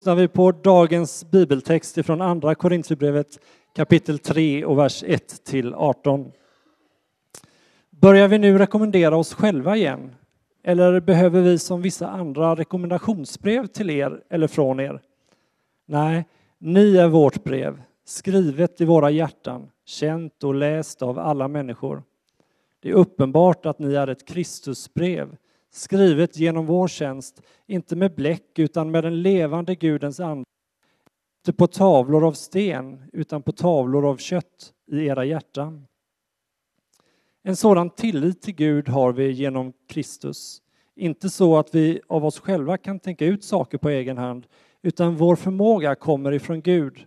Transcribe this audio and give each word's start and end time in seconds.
lyssnar 0.00 0.14
vi 0.14 0.28
på 0.28 0.52
dagens 0.52 1.30
bibeltext 1.30 1.98
ifrån 1.98 2.20
Andra 2.20 2.54
Korintierbrevet 2.54 3.38
kapitel 3.76 4.18
3 4.18 4.64
och 4.64 4.78
vers 4.78 5.04
1 5.06 5.44
till 5.44 5.74
18. 5.74 6.32
Börjar 7.90 8.28
vi 8.28 8.38
nu 8.38 8.58
rekommendera 8.58 9.16
oss 9.16 9.34
själva 9.34 9.76
igen? 9.76 10.14
Eller 10.64 11.00
behöver 11.00 11.40
vi 11.40 11.58
som 11.58 11.82
vissa 11.82 12.08
andra 12.08 12.54
rekommendationsbrev 12.54 13.66
till 13.66 13.90
er 13.90 14.22
eller 14.30 14.46
från 14.46 14.80
er? 14.80 15.00
Nej, 15.86 16.24
ni 16.58 16.96
är 16.96 17.08
vårt 17.08 17.44
brev, 17.44 17.82
skrivet 18.04 18.80
i 18.80 18.84
våra 18.84 19.10
hjärtan, 19.10 19.70
känt 19.86 20.44
och 20.44 20.54
läst 20.54 21.02
av 21.02 21.18
alla 21.18 21.48
människor. 21.48 22.02
Det 22.82 22.88
är 22.88 22.94
uppenbart 22.94 23.66
att 23.66 23.78
ni 23.78 23.94
är 23.94 24.06
ett 24.06 24.28
Kristusbrev, 24.28 25.36
skrivet 25.70 26.36
genom 26.36 26.66
vår 26.66 26.88
tjänst, 26.88 27.42
inte 27.66 27.96
med 27.96 28.14
bläck 28.14 28.58
utan 28.58 28.90
med 28.90 29.04
den 29.04 29.22
levande 29.22 29.74
Gudens 29.74 30.20
ande. 30.20 30.44
Inte 31.40 31.52
på 31.52 31.66
tavlor 31.66 32.26
av 32.26 32.32
sten 32.32 33.10
utan 33.12 33.42
på 33.42 33.52
tavlor 33.52 34.06
av 34.06 34.16
kött 34.16 34.72
i 34.92 35.06
era 35.06 35.24
hjärtan. 35.24 35.86
En 37.42 37.56
sådan 37.56 37.90
tillit 37.90 38.42
till 38.42 38.54
Gud 38.54 38.88
har 38.88 39.12
vi 39.12 39.30
genom 39.30 39.72
Kristus. 39.88 40.62
Inte 40.96 41.30
så 41.30 41.58
att 41.58 41.74
vi 41.74 42.00
av 42.08 42.24
oss 42.24 42.38
själva 42.38 42.76
kan 42.76 43.00
tänka 43.00 43.26
ut 43.26 43.44
saker 43.44 43.78
på 43.78 43.88
egen 43.88 44.18
hand, 44.18 44.46
utan 44.82 45.16
vår 45.16 45.36
förmåga 45.36 45.94
kommer 45.94 46.32
ifrån 46.32 46.60
Gud. 46.60 47.06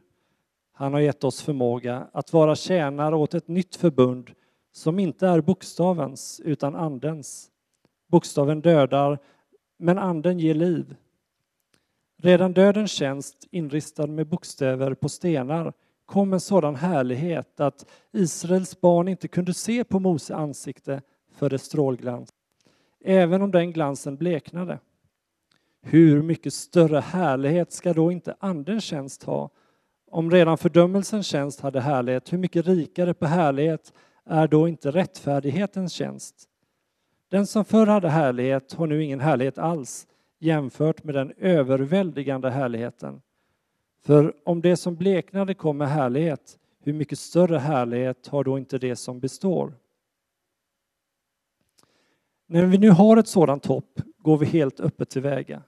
Han 0.72 0.94
har 0.94 1.00
gett 1.00 1.24
oss 1.24 1.42
förmåga 1.42 2.08
att 2.14 2.34
vara 2.34 2.56
tjänare 2.56 3.16
åt 3.16 3.34
ett 3.34 3.48
nytt 3.48 3.76
förbund 3.76 4.32
som 4.72 5.00
inte 5.00 5.28
är 5.28 5.42
bokstavens 5.42 6.42
utan 6.44 6.76
andens. 6.76 7.50
Bokstaven 8.14 8.62
dödar, 8.62 9.20
men 9.78 9.98
anden 9.98 10.40
ger 10.40 10.54
liv. 10.54 10.96
Redan 12.18 12.54
dödens 12.54 12.92
tjänst, 12.92 13.48
inristad 13.52 14.08
med 14.08 14.28
bokstäver 14.28 14.94
på 14.94 15.10
stenar, 15.10 15.74
kom 16.06 16.34
en 16.34 16.40
sådan 16.40 16.76
härlighet 16.76 17.60
att 17.60 17.86
Israels 18.12 18.82
barn 18.82 19.08
inte 19.08 19.28
kunde 19.28 19.54
se 19.54 19.84
på 19.84 20.00
Mose 20.00 20.36
ansikte 20.36 21.02
för 21.32 21.50
dess 21.50 21.64
strålglans, 21.64 22.30
även 23.04 23.42
om 23.42 23.52
den 23.52 23.72
glansen 23.72 24.18
bleknade. 24.18 24.80
Hur 25.82 26.22
mycket 26.22 26.54
större 26.54 27.00
härlighet 27.00 27.72
ska 27.72 27.94
då 27.94 28.12
inte 28.12 28.36
Andens 28.40 28.84
tjänst 28.84 29.24
ha? 29.24 29.50
Om 30.12 30.32
redan 30.32 30.58
fördömelsens 30.58 31.28
tjänst 31.28 31.62
hade 31.62 31.82
härlighet, 31.82 32.34
hur 32.34 32.38
mycket 32.38 32.68
rikare 32.68 33.14
på 33.14 33.26
härlighet 33.26 33.94
är 34.26 34.48
då 34.48 34.68
inte 34.68 34.92
rättfärdighetens 34.92 35.94
tjänst? 35.94 36.50
Den 37.34 37.48
som 37.48 37.66
förr 37.66 37.86
hade 37.86 38.10
härlighet 38.10 38.74
har 38.74 38.88
nu 38.88 39.04
ingen 39.04 39.20
härlighet 39.20 39.58
alls 39.58 40.08
jämfört 40.40 41.04
med 41.04 41.16
den 41.16 41.34
överväldigande 41.38 42.50
härligheten. 42.50 43.22
För 44.02 44.34
om 44.44 44.62
det 44.62 44.78
som 44.78 44.96
bleknade 44.96 45.54
kom 45.54 45.78
med 45.78 45.90
härlighet, 45.90 46.60
hur 46.80 46.94
mycket 46.94 47.20
större 47.20 47.58
härlighet 47.58 48.28
har 48.28 48.44
då 48.44 48.58
inte 48.58 48.78
det 48.78 48.96
som 48.96 49.20
består? 49.20 49.74
När 52.48 52.66
vi 52.66 52.78
nu 52.78 52.90
har 52.90 53.18
ett 53.18 53.28
sådant 53.28 53.66
hopp 53.66 54.00
går 54.18 54.38
vi 54.38 54.46
helt 54.46 54.80
öppet 54.80 55.10
tillväga. 55.10 55.64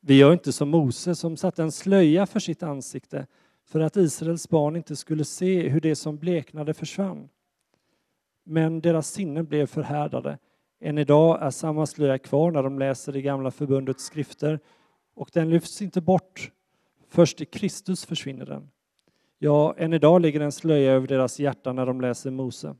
Vi 0.00 0.18
gör 0.18 0.32
inte 0.32 0.52
som 0.52 0.68
Mose 0.68 1.14
som 1.14 1.36
satte 1.36 1.62
en 1.62 1.72
slöja 1.72 2.26
för 2.26 2.40
sitt 2.40 2.62
ansikte 2.62 3.26
för 3.64 3.80
att 3.80 3.96
Israels 3.96 4.48
barn 4.48 4.76
inte 4.76 4.96
skulle 4.96 5.24
se 5.24 5.68
hur 5.68 5.80
det 5.80 5.96
som 5.96 6.18
bleknade 6.18 6.74
försvann. 6.74 7.28
Men 8.44 8.80
deras 8.80 9.08
sinnen 9.10 9.46
blev 9.46 9.66
förhärdade. 9.66 10.38
Än 10.80 10.98
idag 10.98 11.42
är 11.42 11.50
samma 11.50 11.86
slöja 11.86 12.18
kvar 12.18 12.50
när 12.50 12.62
de 12.62 12.78
läser 12.78 13.12
det 13.12 13.22
gamla 13.22 13.50
förbundets 13.50 14.04
skrifter 14.04 14.60
och 15.14 15.30
den 15.32 15.50
lyfts 15.50 15.82
inte 15.82 16.00
bort. 16.00 16.50
Först 17.08 17.40
i 17.40 17.44
Kristus 17.44 18.06
försvinner 18.06 18.46
den. 18.46 18.70
Ja, 19.38 19.74
än 19.78 19.92
idag 19.92 20.22
ligger 20.22 20.40
en 20.40 20.52
slöja 20.52 20.92
över 20.92 21.06
deras 21.06 21.40
hjärtan 21.40 21.76
när 21.76 21.86
de 21.86 22.00
läser 22.00 22.30
Mose. 22.30 22.74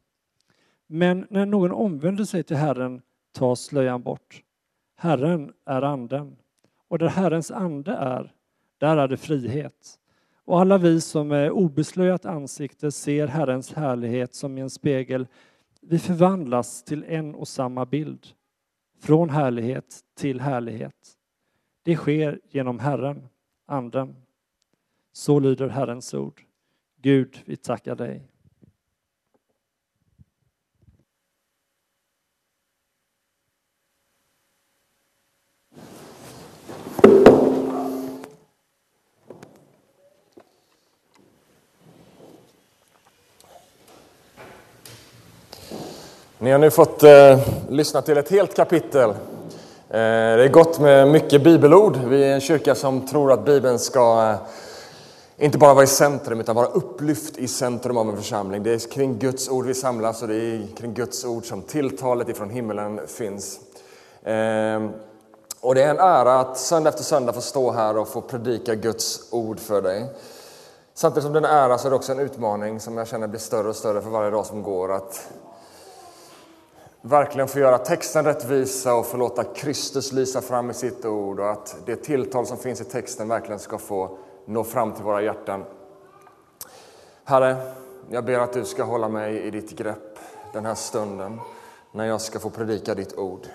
Men 0.87 1.27
när 1.31 1.47
någon 1.47 1.73
omvänder 1.73 2.25
sig 2.25 2.43
till 2.43 2.57
Herren 2.57 3.03
tas 3.33 3.61
slöjan 3.61 4.03
bort. 4.03 4.43
Herren 4.97 5.53
är 5.67 5.83
anden 5.83 6.37
och 6.89 6.99
där 6.99 7.09
Herrens 7.09 7.51
ande 7.51 7.93
är, 7.93 8.33
där 8.79 8.97
är 8.97 9.09
det 9.09 9.17
frihet. 9.17 9.99
Och 10.45 10.61
alla 10.61 10.79
vi 10.79 11.01
som 11.01 11.29
med 11.29 11.51
obeslöjat 11.51 12.27
ansikte 12.27 12.93
ser 12.93 13.27
Herrens 13.27 13.73
härlighet 13.73 14.35
som 14.35 14.59
i 14.59 14.61
en 14.61 14.71
spegel, 14.71 15.27
vi 15.91 15.99
förvandlas 15.99 16.83
till 16.83 17.05
en 17.05 17.35
och 17.35 17.49
samma 17.49 17.87
bild, 17.87 18.27
från 19.01 19.31
härlighet 19.31 20.01
till 20.15 20.41
härlighet. 20.41 21.17
Det 21.83 21.97
sker 21.97 22.41
genom 22.51 22.79
Herren, 22.79 23.29
Anden. 23.67 24.17
Så 25.13 25.41
lyder 25.41 25.69
Herrens 25.69 26.15
ord. 26.15 26.43
Gud, 26.97 27.43
vi 27.45 27.57
tackar 27.57 27.95
dig. 27.95 28.29
Ni 46.41 46.51
har 46.51 46.59
nu 46.59 46.71
fått 46.71 47.03
eh, 47.03 47.39
lyssna 47.69 48.03
till 48.03 48.19
ett 48.19 48.31
helt 48.31 48.57
kapitel. 48.57 49.11
Eh, 49.11 49.17
det 49.89 50.45
är 50.45 50.49
gott 50.49 50.81
med 50.81 51.09
mycket 51.09 51.43
bibelord. 51.43 51.97
Vi 51.97 52.25
är 52.25 52.35
en 52.35 52.41
kyrka 52.41 52.75
som 52.75 53.07
tror 53.07 53.33
att 53.33 53.45
Bibeln 53.45 53.79
ska 53.79 54.31
eh, 54.31 55.45
inte 55.45 55.59
bara 55.59 55.75
vara 55.75 55.85
i 55.85 55.87
centrum 55.87 56.41
utan 56.41 56.57
vara 56.57 56.67
upplyft 56.67 57.39
i 57.39 57.49
centrum 57.49 57.97
av 57.97 58.09
en 58.09 58.17
församling. 58.17 58.63
Det 58.63 58.71
är 58.71 58.79
kring 58.79 59.19
Guds 59.19 59.49
ord 59.49 59.67
vi 59.67 59.75
samlas 59.75 60.23
och 60.23 60.29
det 60.29 60.35
är 60.35 60.67
kring 60.77 60.95
Guds 60.95 61.25
ord 61.25 61.47
som 61.47 61.63
tilltalet 61.63 62.29
ifrån 62.29 62.51
himmelen 62.51 63.01
finns. 63.07 63.61
Eh, 64.23 64.89
och 65.61 65.75
det 65.75 65.83
är 65.83 65.91
en 65.91 65.99
ära 65.99 66.41
att 66.41 66.59
söndag 66.59 66.89
efter 66.89 67.05
söndag 67.05 67.33
få 67.33 67.41
stå 67.41 67.71
här 67.71 67.97
och 67.97 68.09
få 68.09 68.21
predika 68.21 68.75
Guds 68.75 69.21
ord 69.31 69.61
för 69.61 69.83
dig. 69.83 70.07
Samtidigt 70.95 71.25
som 71.25 71.33
det 71.33 71.39
är 71.39 71.45
en 71.45 71.51
ära 71.51 71.79
så 71.79 71.89
är 71.89 71.91
det 71.91 71.97
också 71.97 72.13
en 72.13 72.21
utmaning 72.21 72.81
som 72.81 72.97
jag 72.97 73.09
känner 73.09 73.27
blir 73.27 73.41
större 73.41 73.69
och 73.69 73.77
större 73.77 74.03
för 74.03 74.11
varje 74.11 74.31
dag 74.31 74.47
som 74.47 74.63
går. 74.63 74.93
Att 74.93 75.29
verkligen 77.03 77.49
få 77.49 77.59
göra 77.59 77.79
texten 77.79 78.25
rättvisa 78.25 78.95
och 78.95 79.07
få 79.07 79.17
låta 79.17 79.45
Kristus 79.45 80.13
lysa 80.13 80.41
fram 80.41 80.71
i 80.71 80.75
sitt 80.75 81.05
ord 81.05 81.41
och 81.41 81.51
att 81.51 81.77
det 81.87 81.97
tilltal 81.97 82.47
som 82.47 82.59
finns 82.59 82.81
i 82.81 82.85
texten 82.85 83.29
verkligen 83.29 83.59
ska 83.59 83.79
få 83.79 84.19
nå 84.45 84.65
fram 84.65 84.93
till 84.93 85.05
våra 85.05 85.23
hjärtan. 85.23 85.65
Herre, 87.25 87.73
jag 88.11 88.25
ber 88.25 88.39
att 88.39 88.53
du 88.53 88.65
ska 88.65 88.83
hålla 88.83 89.09
mig 89.09 89.43
i 89.43 89.51
ditt 89.51 89.71
grepp 89.71 90.19
den 90.53 90.67
här 90.67 90.75
stunden 90.75 91.41
när 91.93 92.05
jag 92.05 92.21
ska 92.21 92.39
få 92.39 92.51
predika 92.51 92.95
ditt 92.95 93.19
ord. 93.19 93.47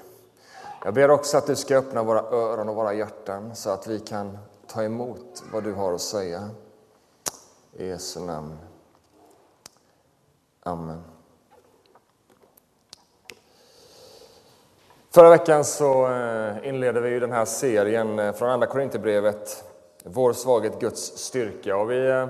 Jag 0.85 0.93
ber 0.93 1.11
också 1.11 1.37
att 1.37 1.47
du 1.47 1.55
ska 1.55 1.77
öppna 1.77 2.03
våra 2.03 2.19
öron 2.19 2.69
och 2.69 2.75
våra 2.75 2.93
hjärtan 2.93 3.55
så 3.55 3.69
att 3.69 3.87
vi 3.87 3.99
kan 3.99 4.37
ta 4.67 4.83
emot 4.83 5.43
vad 5.51 5.63
du 5.63 5.73
har 5.73 5.93
att 5.93 6.01
säga. 6.01 6.49
I 7.73 7.87
Jesu 7.87 8.19
namn. 8.19 8.57
Amen. 10.63 11.12
Förra 15.13 15.29
veckan 15.29 15.65
så 15.65 16.07
eh, 16.07 16.67
inledde 16.69 17.01
vi 17.01 17.19
den 17.19 17.31
här 17.31 17.45
serien 17.45 18.19
eh, 18.19 18.33
från 18.33 18.49
Andra 18.49 18.67
Korinthierbrevet, 18.67 19.63
Vår 20.03 20.33
svaghet, 20.33 20.79
Guds 20.79 21.17
styrka. 21.17 21.77
Och 21.77 21.91
vi 21.91 22.09
eh, 22.09 22.27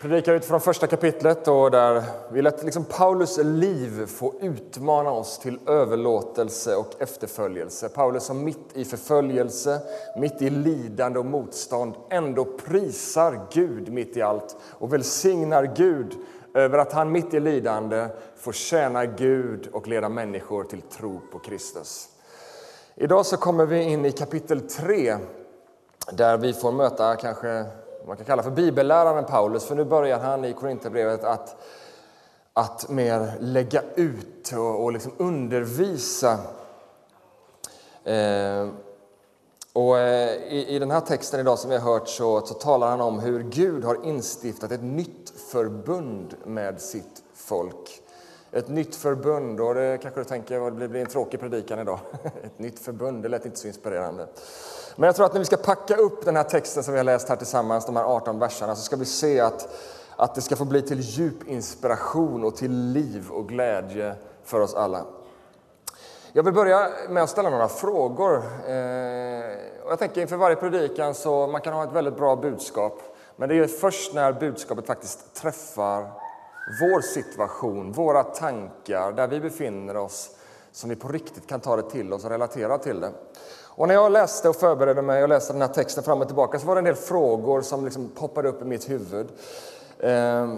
predikar 0.00 0.32
utifrån 0.34 0.60
första 0.60 0.86
kapitlet 0.86 1.48
och 1.48 1.70
där 1.70 2.02
vi 2.32 2.42
lät 2.42 2.64
liksom 2.64 2.84
Paulus 2.84 3.38
liv 3.38 4.06
få 4.06 4.34
utmana 4.40 5.10
oss 5.10 5.38
till 5.38 5.58
överlåtelse 5.66 6.76
och 6.76 6.90
efterföljelse. 6.98 7.88
Paulus 7.88 8.24
som 8.24 8.44
mitt 8.44 8.70
i 8.74 8.84
förföljelse, 8.84 9.80
mitt 10.16 10.42
i 10.42 10.50
lidande 10.50 11.18
och 11.18 11.26
motstånd 11.26 11.94
ändå 12.10 12.44
prisar 12.44 13.40
Gud 13.52 13.92
mitt 13.92 14.16
i 14.16 14.22
allt 14.22 14.56
och 14.78 14.92
välsignar 14.92 15.72
Gud 15.76 16.16
över 16.54 16.78
att 16.78 16.92
han 16.92 17.12
mitt 17.12 17.34
i 17.34 17.40
lidande 17.40 18.08
får 18.36 18.52
tjäna 18.52 19.06
Gud 19.06 19.68
och 19.72 19.88
leda 19.88 20.08
människor 20.08 20.64
till 20.64 20.82
tro 20.82 21.20
på 21.32 21.38
Kristus. 21.38 22.08
Idag 22.94 23.26
så 23.26 23.36
kommer 23.36 23.66
vi 23.66 23.82
in 23.82 24.04
i 24.04 24.12
kapitel 24.12 24.60
3 24.60 25.16
där 26.12 26.38
vi 26.38 26.52
får 26.52 26.72
möta 26.72 27.16
kanske 27.16 27.64
man 28.06 28.16
kan 28.16 28.26
kalla 28.26 28.42
för 28.42 28.50
bibelläraren 28.50 29.24
Paulus, 29.24 29.64
för 29.64 29.74
nu 29.74 29.84
börjar 29.84 30.18
han 30.18 30.44
i 30.44 30.52
Korinthierbrevet 30.52 31.24
att, 31.24 31.56
att 32.52 32.88
mer 32.88 33.32
lägga 33.38 33.82
ut 33.94 34.52
och, 34.52 34.84
och 34.84 34.92
liksom 34.92 35.12
undervisa 35.18 36.38
eh, 38.04 38.68
och 39.72 39.98
eh, 39.98 40.36
i, 40.52 40.66
I 40.68 40.78
den 40.78 40.90
här 40.90 41.00
texten 41.00 41.40
idag 41.40 41.58
som 41.58 41.70
vi 41.70 41.76
har 41.76 41.92
hört 41.92 42.08
så, 42.08 42.40
så 42.40 42.54
talar 42.54 42.90
han 42.90 43.00
om 43.00 43.20
hur 43.20 43.42
Gud 43.42 43.84
har 43.84 44.06
instiftat 44.06 44.72
ett 44.72 44.82
nytt 44.82 45.32
förbund 45.50 46.34
med 46.44 46.80
sitt 46.80 47.22
folk. 47.34 48.02
Ett 48.50 48.68
nytt 48.68 48.94
förbund, 48.94 49.60
och 49.60 49.74
det 49.74 49.98
kanske 50.02 50.20
du 50.20 50.24
tänker 50.24 50.70
det 50.70 50.88
blir 50.88 51.00
en 51.00 51.06
tråkig 51.06 51.40
predikan 51.40 51.78
idag. 51.78 51.98
Ett 52.42 52.58
nytt 52.58 52.78
förbund, 52.78 53.22
det 53.22 53.28
lät 53.28 53.46
inte 53.46 53.58
så 53.58 53.66
inspirerande. 53.66 54.28
Men 54.96 55.06
jag 55.06 55.16
tror 55.16 55.26
att 55.26 55.32
när 55.32 55.38
vi 55.38 55.44
ska 55.44 55.56
packa 55.56 55.96
upp 55.96 56.24
den 56.24 56.36
här 56.36 56.44
texten 56.44 56.82
som 56.82 56.92
vi 56.92 56.98
har 56.98 57.04
läst 57.04 57.28
här 57.28 57.36
tillsammans, 57.36 57.86
de 57.86 57.96
här 57.96 58.04
18 58.04 58.38
verserna, 58.38 58.76
så 58.76 58.82
ska 58.82 58.96
vi 58.96 59.04
se 59.04 59.40
att, 59.40 59.68
att 60.16 60.34
det 60.34 60.40
ska 60.40 60.56
få 60.56 60.64
bli 60.64 60.82
till 60.82 61.00
djup 61.00 61.48
inspiration 61.48 62.44
och 62.44 62.56
till 62.56 62.72
liv 62.72 63.30
och 63.30 63.48
glädje 63.48 64.14
för 64.44 64.60
oss 64.60 64.74
alla. 64.74 65.04
Jag 66.34 66.42
vill 66.42 66.54
börja 66.54 66.90
med 67.08 67.22
att 67.22 67.30
ställa 67.30 67.50
några 67.50 67.68
frågor. 67.68 68.42
Eh, 68.68 68.74
jag 69.88 69.98
tänker 69.98 70.20
inför 70.20 70.36
varje 70.36 70.56
predikan 70.56 71.14
så 71.14 71.46
man 71.46 71.60
kan 71.60 71.74
ha 71.74 71.84
ett 71.84 71.92
väldigt 71.92 72.16
bra 72.16 72.36
budskap. 72.36 73.02
Men 73.36 73.48
det 73.48 73.58
är 73.58 73.66
först 73.66 74.14
när 74.14 74.32
budskapet 74.32 74.86
faktiskt 74.86 75.34
träffar 75.34 76.10
vår 76.80 77.00
situation, 77.00 77.92
våra 77.92 78.22
tankar, 78.22 79.12
där 79.12 79.28
vi 79.28 79.40
befinner 79.40 79.96
oss, 79.96 80.30
som 80.72 80.90
vi 80.90 80.96
på 80.96 81.08
riktigt 81.08 81.46
kan 81.46 81.60
ta 81.60 81.76
det 81.76 81.90
till 81.90 82.12
oss 82.12 82.24
och 82.24 82.30
relatera 82.30 82.78
till 82.78 83.00
det. 83.00 83.10
Och 83.64 83.88
när 83.88 83.94
jag 83.94 84.12
läste 84.12 84.48
och 84.48 84.56
förberedde 84.56 85.02
mig 85.02 85.22
och 85.22 85.28
läste 85.28 85.52
den 85.52 85.62
här 85.62 85.68
texten 85.68 86.04
fram 86.04 86.20
och 86.20 86.26
tillbaka 86.26 86.58
så 86.58 86.66
var 86.66 86.74
det 86.74 86.80
en 86.80 86.84
del 86.84 86.94
frågor 86.94 87.62
som 87.62 87.84
liksom 87.84 88.08
poppade 88.08 88.48
upp 88.48 88.62
i 88.62 88.64
mitt 88.64 88.90
huvud. 88.90 89.26
Eh, 89.98 90.48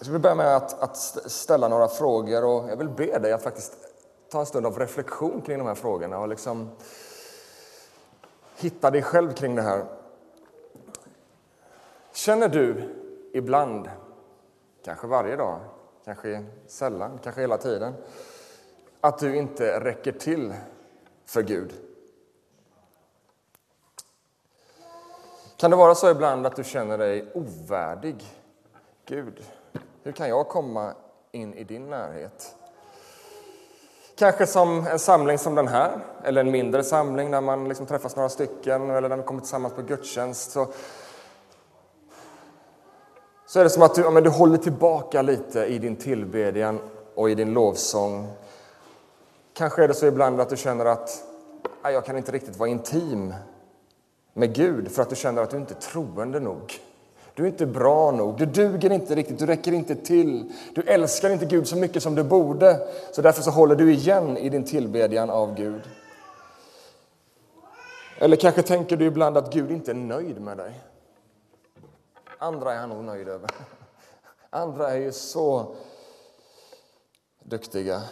så 0.00 0.08
jag 0.08 0.12
vill 0.12 0.20
börja 0.20 0.34
med 0.34 0.56
att, 0.56 0.82
att 0.82 0.96
ställa 1.26 1.68
några 1.68 1.88
frågor 1.88 2.44
och 2.44 2.70
jag 2.70 2.76
vill 2.76 2.88
be 2.88 3.18
dig 3.18 3.32
att 3.32 3.42
faktiskt 3.42 3.91
ta 4.32 4.40
en 4.40 4.46
stund 4.46 4.66
av 4.66 4.78
reflektion 4.78 5.42
kring 5.42 5.58
de 5.58 5.66
här 5.66 5.74
frågorna 5.74 6.18
och 6.18 6.28
liksom 6.28 6.70
hitta 8.56 8.90
dig 8.90 9.02
själv 9.02 9.32
kring 9.32 9.54
det 9.54 9.62
här. 9.62 9.84
Känner 12.12 12.48
du 12.48 12.94
ibland, 13.32 13.90
kanske 14.84 15.06
varje 15.06 15.36
dag, 15.36 15.60
kanske 16.04 16.44
sällan, 16.66 17.18
kanske 17.22 17.40
hela 17.40 17.58
tiden, 17.58 17.94
att 19.00 19.18
du 19.18 19.36
inte 19.36 19.80
räcker 19.80 20.12
till 20.12 20.54
för 21.24 21.42
Gud? 21.42 21.72
Kan 25.56 25.70
det 25.70 25.76
vara 25.76 25.94
så 25.94 26.10
ibland 26.10 26.46
att 26.46 26.56
du 26.56 26.64
känner 26.64 26.98
dig 26.98 27.32
ovärdig 27.34 28.24
Gud? 29.06 29.44
Hur 30.02 30.12
kan 30.12 30.28
jag 30.28 30.48
komma 30.48 30.94
in 31.32 31.54
i 31.54 31.64
din 31.64 31.90
närhet? 31.90 32.56
Kanske 34.22 34.46
som 34.46 34.86
en 34.86 34.98
samling 34.98 35.38
som 35.38 35.54
den 35.54 35.68
här, 35.68 35.98
eller 36.24 36.40
en 36.40 36.50
mindre 36.50 36.84
samling 36.84 37.30
när 37.30 37.40
man 37.40 37.68
liksom 37.68 37.86
träffas 37.86 38.16
några 38.16 38.28
stycken 38.28 38.90
eller 38.90 39.08
när 39.08 39.16
man 39.16 39.22
kommer 39.22 39.40
tillsammans 39.40 39.74
på 39.74 39.82
gudstjänst. 39.82 40.50
Så, 40.50 40.68
så 43.46 43.60
är 43.60 43.64
det 43.64 43.70
som 43.70 43.82
att 43.82 43.94
du, 43.94 44.02
ja, 44.02 44.10
men 44.10 44.22
du 44.22 44.30
håller 44.30 44.58
tillbaka 44.58 45.22
lite 45.22 45.64
i 45.64 45.78
din 45.78 45.96
tillbedjan 45.96 46.78
och 47.14 47.30
i 47.30 47.34
din 47.34 47.52
lovsång. 47.52 48.32
Kanske 49.54 49.84
är 49.84 49.88
det 49.88 49.94
så 49.94 50.06
ibland 50.06 50.40
att 50.40 50.50
du 50.50 50.56
känner 50.56 50.84
att 50.84 51.24
jag 51.82 52.04
kan 52.04 52.16
inte 52.16 52.32
riktigt 52.32 52.56
vara 52.56 52.68
intim 52.68 53.34
med 54.32 54.54
Gud 54.54 54.92
för 54.92 55.02
att 55.02 55.10
du 55.10 55.16
känner 55.16 55.42
att 55.42 55.50
du 55.50 55.56
inte 55.56 55.74
är 55.74 55.80
troende 55.80 56.40
nog. 56.40 56.72
Du 57.34 57.42
är 57.42 57.46
inte 57.46 57.66
bra 57.66 58.10
nog, 58.10 58.38
du 58.38 58.46
duger 58.46 58.92
inte 58.92 59.14
riktigt, 59.14 59.38
du 59.38 59.46
räcker 59.46 59.72
inte 59.72 59.94
till. 59.94 60.52
Du 60.74 60.82
älskar 60.82 61.30
inte 61.30 61.46
Gud 61.46 61.68
så 61.68 61.76
mycket 61.76 62.02
som 62.02 62.14
du 62.14 62.22
borde, 62.22 62.88
så 63.12 63.22
därför 63.22 63.42
så 63.42 63.50
håller 63.50 63.74
du 63.76 63.92
igen 63.92 64.36
i 64.36 64.48
din 64.48 64.64
tillbedjan 64.64 65.30
av 65.30 65.54
Gud. 65.54 65.82
Eller 68.18 68.36
kanske 68.36 68.62
tänker 68.62 68.96
du 68.96 69.04
ibland 69.04 69.36
att 69.36 69.52
Gud 69.52 69.70
inte 69.70 69.90
är 69.90 69.94
nöjd 69.94 70.40
med 70.40 70.56
dig. 70.56 70.80
Andra 72.38 72.74
är 72.74 72.78
han 72.78 72.88
nog 72.88 73.04
nöjd 73.04 73.28
över. 73.28 73.50
Andra 74.50 74.90
är 74.90 74.96
ju 74.96 75.12
så 75.12 75.74
duktiga. 77.42 78.02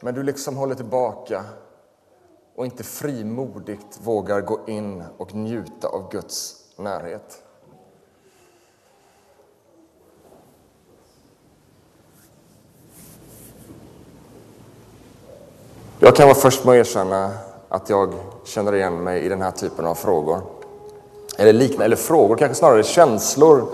Men 0.00 0.14
du 0.14 0.22
liksom 0.22 0.56
håller 0.56 0.74
tillbaka 0.74 1.44
och 2.58 2.64
inte 2.64 2.84
frimodigt 2.84 4.00
vågar 4.02 4.40
gå 4.40 4.60
in 4.66 5.04
och 5.16 5.34
njuta 5.34 5.88
av 5.88 6.10
Guds 6.10 6.56
närhet. 6.76 7.42
Jag 15.98 16.16
kan 16.16 16.28
vara 16.28 16.38
först 16.38 16.64
med 16.64 16.72
att 16.72 16.86
erkänna 16.86 17.30
att 17.68 17.90
jag 17.90 18.14
känner 18.44 18.74
igen 18.74 19.02
mig 19.04 19.22
i 19.22 19.28
den 19.28 19.42
här 19.42 19.50
typen 19.50 19.86
av 19.86 19.94
frågor. 19.94 20.40
Eller 21.36 21.52
liknande, 21.52 21.84
eller 21.84 21.96
frågor, 21.96 22.36
kanske 22.36 22.54
snarare 22.54 22.82
känslor. 22.82 23.68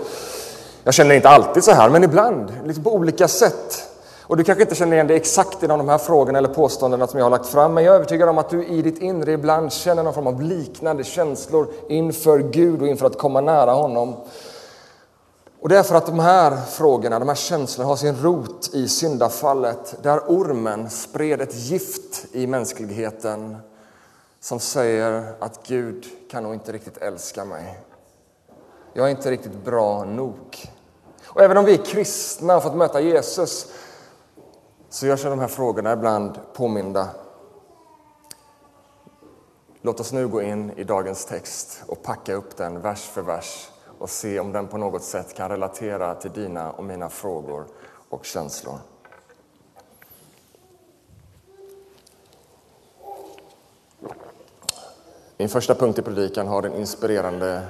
Jag 0.83 0.93
känner 0.93 1.15
inte 1.15 1.29
alltid 1.29 1.63
så 1.63 1.71
här, 1.71 1.89
men 1.89 2.03
ibland, 2.03 2.53
lite 2.65 2.81
på 2.81 2.93
olika 2.93 3.27
sätt. 3.27 3.94
Och 4.27 4.37
du 4.37 4.43
kanske 4.43 4.61
inte 4.61 4.75
känner 4.75 4.93
igen 4.93 5.07
dig 5.07 5.17
exakt 5.17 5.63
i 5.63 5.67
de 5.67 5.89
här 5.89 5.97
frågorna 5.97 6.37
eller 6.37 6.53
påståendena 6.53 7.07
som 7.07 7.19
jag 7.19 7.25
har 7.25 7.29
lagt 7.29 7.45
fram, 7.45 7.73
men 7.73 7.83
jag 7.83 7.91
är 7.91 7.95
övertygad 7.95 8.29
om 8.29 8.37
att 8.37 8.49
du 8.49 8.65
i 8.65 8.81
ditt 8.81 8.97
inre 8.97 9.31
ibland 9.31 9.73
känner 9.73 10.03
någon 10.03 10.13
form 10.13 10.27
av 10.27 10.41
liknande 10.41 11.03
känslor 11.03 11.67
inför 11.89 12.39
Gud 12.39 12.81
och 12.81 12.87
inför 12.87 13.05
att 13.05 13.17
komma 13.17 13.41
nära 13.41 13.71
honom. 13.71 14.15
Och 15.61 15.69
det 15.69 15.77
är 15.77 15.83
för 15.83 15.95
att 15.95 16.05
de 16.05 16.19
här 16.19 16.55
frågorna, 16.55 17.19
de 17.19 17.27
här 17.27 17.35
känslorna 17.35 17.89
har 17.89 17.95
sin 17.95 18.15
rot 18.15 18.69
i 18.73 18.87
syndafallet 18.87 19.95
där 20.01 20.19
ormen 20.27 20.89
spred 20.89 21.41
ett 21.41 21.55
gift 21.55 22.25
i 22.31 22.47
mänskligheten 22.47 23.57
som 24.39 24.59
säger 24.59 25.33
att 25.39 25.59
Gud 25.67 26.05
kan 26.31 26.43
nog 26.43 26.53
inte 26.53 26.71
riktigt 26.71 26.97
älska 26.97 27.45
mig. 27.45 27.79
Jag 28.93 29.05
är 29.05 29.09
inte 29.09 29.31
riktigt 29.31 29.65
bra 29.65 30.03
nog. 30.03 30.71
Och 31.25 31.41
även 31.41 31.57
om 31.57 31.65
vi 31.65 31.73
är 31.73 31.85
kristna 31.85 32.57
och 32.57 32.63
fått 32.63 32.75
möta 32.75 33.01
Jesus 33.01 33.67
så 34.89 35.07
gör 35.07 35.15
sig 35.15 35.29
de 35.29 35.39
här 35.39 35.47
frågorna 35.47 35.93
ibland 35.93 36.39
påminda. 36.53 37.09
Låt 39.81 39.99
oss 39.99 40.13
nu 40.13 40.27
gå 40.27 40.41
in 40.41 40.71
i 40.71 40.83
dagens 40.83 41.25
text 41.25 41.83
och 41.87 42.03
packa 42.03 42.33
upp 42.33 42.57
den 42.57 42.81
vers 42.81 43.01
för 43.01 43.21
vers 43.21 43.69
och 43.99 44.09
se 44.09 44.39
om 44.39 44.51
den 44.51 44.67
på 44.67 44.77
något 44.77 45.03
sätt 45.03 45.35
kan 45.35 45.49
relatera 45.49 46.15
till 46.15 46.31
dina 46.31 46.71
och 46.71 46.83
mina 46.83 47.09
frågor 47.09 47.65
och 48.09 48.25
känslor. 48.25 48.79
Min 55.37 55.49
första 55.49 55.75
punkt 55.75 55.99
i 55.99 56.01
predikan 56.01 56.47
har 56.47 56.61
den 56.61 56.73
inspirerande 56.73 57.67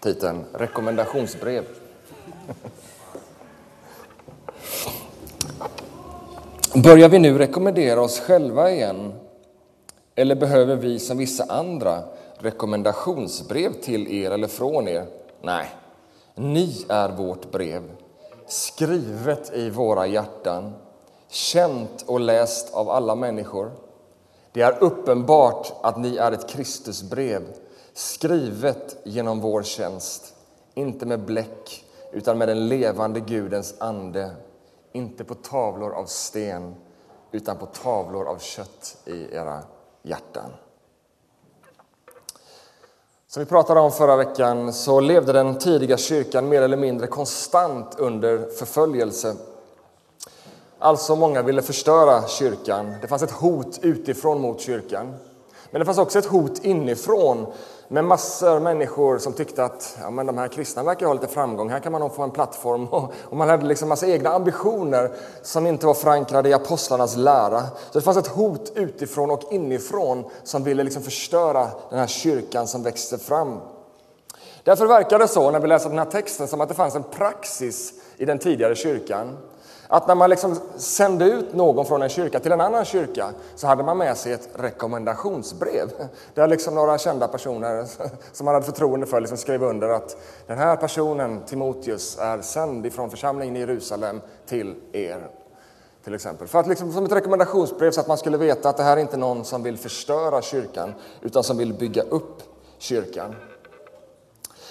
titeln 0.00 0.44
Rekommendationsbrev. 0.52 1.64
Börjar 6.82 7.08
vi 7.08 7.18
nu 7.18 7.38
rekommendera 7.38 8.00
oss 8.00 8.20
själva 8.20 8.70
igen? 8.70 9.12
Eller 10.14 10.34
behöver 10.34 10.76
vi 10.76 10.98
som 10.98 11.18
vissa 11.18 11.44
andra 11.44 12.02
rekommendationsbrev 12.38 13.72
till 13.72 14.08
er 14.08 14.30
eller 14.30 14.48
från 14.48 14.88
er? 14.88 15.06
Nej, 15.42 15.66
ni 16.34 16.84
är 16.88 17.08
vårt 17.08 17.50
brev, 17.52 17.82
skrivet 18.46 19.54
i 19.54 19.70
våra 19.70 20.06
hjärtan, 20.06 20.72
känt 21.28 22.04
och 22.06 22.20
läst 22.20 22.74
av 22.74 22.90
alla 22.90 23.14
människor. 23.14 23.70
Det 24.52 24.62
är 24.62 24.82
uppenbart 24.82 25.72
att 25.82 25.98
ni 25.98 26.16
är 26.16 26.32
ett 26.32 26.48
Kristusbrev, 26.48 27.42
skrivet 27.94 28.96
genom 29.04 29.40
vår 29.40 29.62
tjänst, 29.62 30.34
inte 30.74 31.06
med 31.06 31.20
bläck 31.20 31.84
utan 32.12 32.38
med 32.38 32.48
den 32.48 32.68
levande 32.68 33.20
Gudens 33.20 33.74
ande 33.78 34.30
inte 34.96 35.24
på 35.24 35.34
tavlor 35.34 35.92
av 35.92 36.06
sten, 36.06 36.74
utan 37.32 37.56
på 37.56 37.66
tavlor 37.66 38.28
av 38.28 38.38
kött 38.38 38.96
i 39.04 39.34
era 39.34 39.62
hjärtan. 40.02 40.50
Som 43.28 43.40
vi 43.42 43.46
pratade 43.46 43.80
om 43.80 43.92
förra 43.92 44.16
veckan 44.16 44.72
så 44.72 45.00
levde 45.00 45.32
den 45.32 45.58
tidiga 45.58 45.96
kyrkan 45.96 46.48
mer 46.48 46.62
eller 46.62 46.76
mindre 46.76 47.06
konstant 47.06 47.94
under 47.98 48.48
förföljelse. 48.58 49.36
Alltså 50.78 51.16
många 51.16 51.42
ville 51.42 51.62
förstöra 51.62 52.28
kyrkan. 52.28 52.94
Det 53.00 53.08
fanns 53.08 53.22
ett 53.22 53.30
hot 53.30 53.78
utifrån 53.82 54.40
mot 54.40 54.60
kyrkan. 54.60 55.14
Men 55.70 55.78
det 55.78 55.84
fanns 55.84 55.98
också 55.98 56.18
ett 56.18 56.26
hot 56.26 56.64
inifrån 56.64 57.46
med 57.88 58.04
massor 58.04 58.48
av 58.48 58.62
människor 58.62 59.18
som 59.18 59.32
tyckte 59.32 59.64
att 59.64 59.98
ja, 60.00 60.10
men 60.10 60.26
de 60.26 60.38
här 60.38 60.48
kristna 60.48 60.82
verkar 60.82 61.06
ha 61.06 61.12
lite 61.12 61.28
framgång, 61.28 61.70
här 61.70 61.80
kan 61.80 61.92
man 61.92 62.00
nog 62.00 62.14
få 62.14 62.22
en 62.22 62.30
plattform. 62.30 62.88
Och, 62.90 63.36
man 63.36 63.48
hade 63.48 63.66
liksom 63.66 63.88
massa 63.88 64.06
egna 64.06 64.30
ambitioner 64.30 65.10
som 65.42 65.66
inte 65.66 65.86
var 65.86 65.94
förankrade 65.94 66.48
i 66.48 66.52
apostlarnas 66.52 67.16
lära. 67.16 67.60
Så 67.60 67.98
det 67.98 68.00
fanns 68.00 68.16
ett 68.16 68.26
hot 68.26 68.72
utifrån 68.74 69.30
och 69.30 69.52
inifrån 69.52 70.24
som 70.44 70.64
ville 70.64 70.82
liksom 70.82 71.02
förstöra 71.02 71.68
den 71.90 71.98
här 71.98 72.06
kyrkan 72.06 72.66
som 72.66 72.82
växte 72.82 73.18
fram. 73.18 73.60
Därför 74.64 74.86
verkar 74.86 75.18
det 75.18 75.28
så, 75.28 75.50
när 75.50 75.60
vi 75.60 75.68
läser 75.68 75.88
den 75.88 75.98
här 75.98 76.06
texten, 76.06 76.48
som 76.48 76.60
att 76.60 76.68
det 76.68 76.74
fanns 76.74 76.94
en 76.94 77.02
praxis 77.02 77.92
i 78.16 78.24
den 78.24 78.38
tidigare 78.38 78.74
kyrkan. 78.74 79.36
Att 79.88 80.08
när 80.08 80.14
man 80.14 80.30
liksom 80.30 80.56
sände 80.76 81.24
ut 81.24 81.54
någon 81.54 81.86
från 81.86 82.02
en 82.02 82.08
kyrka 82.08 82.40
till 82.40 82.52
en 82.52 82.60
annan 82.60 82.84
kyrka 82.84 83.30
så 83.54 83.66
hade 83.66 83.82
man 83.82 83.98
med 83.98 84.16
sig 84.16 84.32
ett 84.32 84.48
rekommendationsbrev. 84.54 85.90
Där 86.34 86.48
liksom 86.48 86.74
några 86.74 86.98
kända 86.98 87.28
personer 87.28 87.86
som 88.32 88.44
man 88.44 88.54
hade 88.54 88.66
förtroende 88.66 89.06
för 89.06 89.20
liksom 89.20 89.38
skrev 89.38 89.62
under 89.62 89.88
att 89.88 90.16
den 90.46 90.58
här 90.58 90.76
personen, 90.76 91.40
Timoteus, 91.46 92.18
är 92.18 92.40
sänd 92.40 92.86
ifrån 92.86 93.10
församlingen 93.10 93.56
i 93.56 93.60
Jerusalem 93.60 94.20
till 94.46 94.74
er. 94.92 95.30
Till 96.04 96.14
exempel. 96.14 96.48
För 96.48 96.58
att 96.58 96.66
liksom, 96.66 96.92
som 96.92 97.04
ett 97.04 97.12
rekommendationsbrev 97.12 97.90
så 97.90 98.00
att 98.00 98.08
man 98.08 98.18
skulle 98.18 98.36
veta 98.36 98.68
att 98.68 98.76
det 98.76 98.82
här 98.82 98.96
är 98.96 99.00
inte 99.00 99.16
någon 99.16 99.44
som 99.44 99.62
vill 99.62 99.78
förstöra 99.78 100.42
kyrkan 100.42 100.94
utan 101.20 101.44
som 101.44 101.58
vill 101.58 101.74
bygga 101.74 102.02
upp 102.02 102.42
kyrkan. 102.78 103.34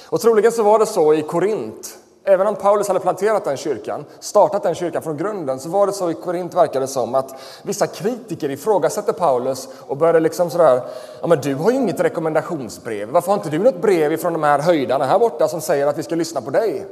Och 0.06 0.22
troligen 0.22 0.52
så 0.52 0.64
var 0.64 0.80
det 0.80 0.86
så 0.86 1.14
i 1.14 1.22
Korint 1.22 1.98
Även 2.28 2.48
om 2.48 2.56
Paulus 2.56 2.88
hade 2.88 3.00
planterat 3.00 3.44
den 3.44 3.58
kyrkan, 3.58 4.06
startat 4.20 4.64
den 4.64 4.76
kyrkan 4.76 5.02
från 5.02 5.18
grunden, 5.18 5.60
så 5.60 5.70
var 5.70 5.88
det 5.88 5.94
så 5.94 6.12
i 6.12 6.14
Korint 6.14 6.54
verkade 6.54 6.88
som 6.88 7.16
att 7.16 7.36
vissa 7.64 7.88
kritiker 7.88 8.52
ifrågasatte 8.52 9.14
Paulus 9.14 9.68
och 9.88 9.98
började 9.98 10.20
liksom 10.20 10.50
sådär, 10.50 10.82
ja 11.22 11.28
men 11.28 11.42
du 11.42 11.56
har 11.56 11.72
ju 11.72 11.78
inget 11.78 12.00
rekommendationsbrev, 12.00 13.10
varför 13.10 13.28
har 13.28 13.38
inte 13.38 13.50
du 13.50 13.60
något 13.60 13.82
brev 13.82 14.14
ifrån 14.14 14.34
de 14.34 14.44
här 14.44 14.60
höjdarna 14.60 15.06
här 15.06 15.20
borta 15.20 15.48
som 15.48 15.62
säger 15.62 15.88
att 15.88 15.98
vi 15.98 16.04
ska 16.04 16.16
lyssna 16.16 16.42
på 16.42 16.50
dig? 16.50 16.86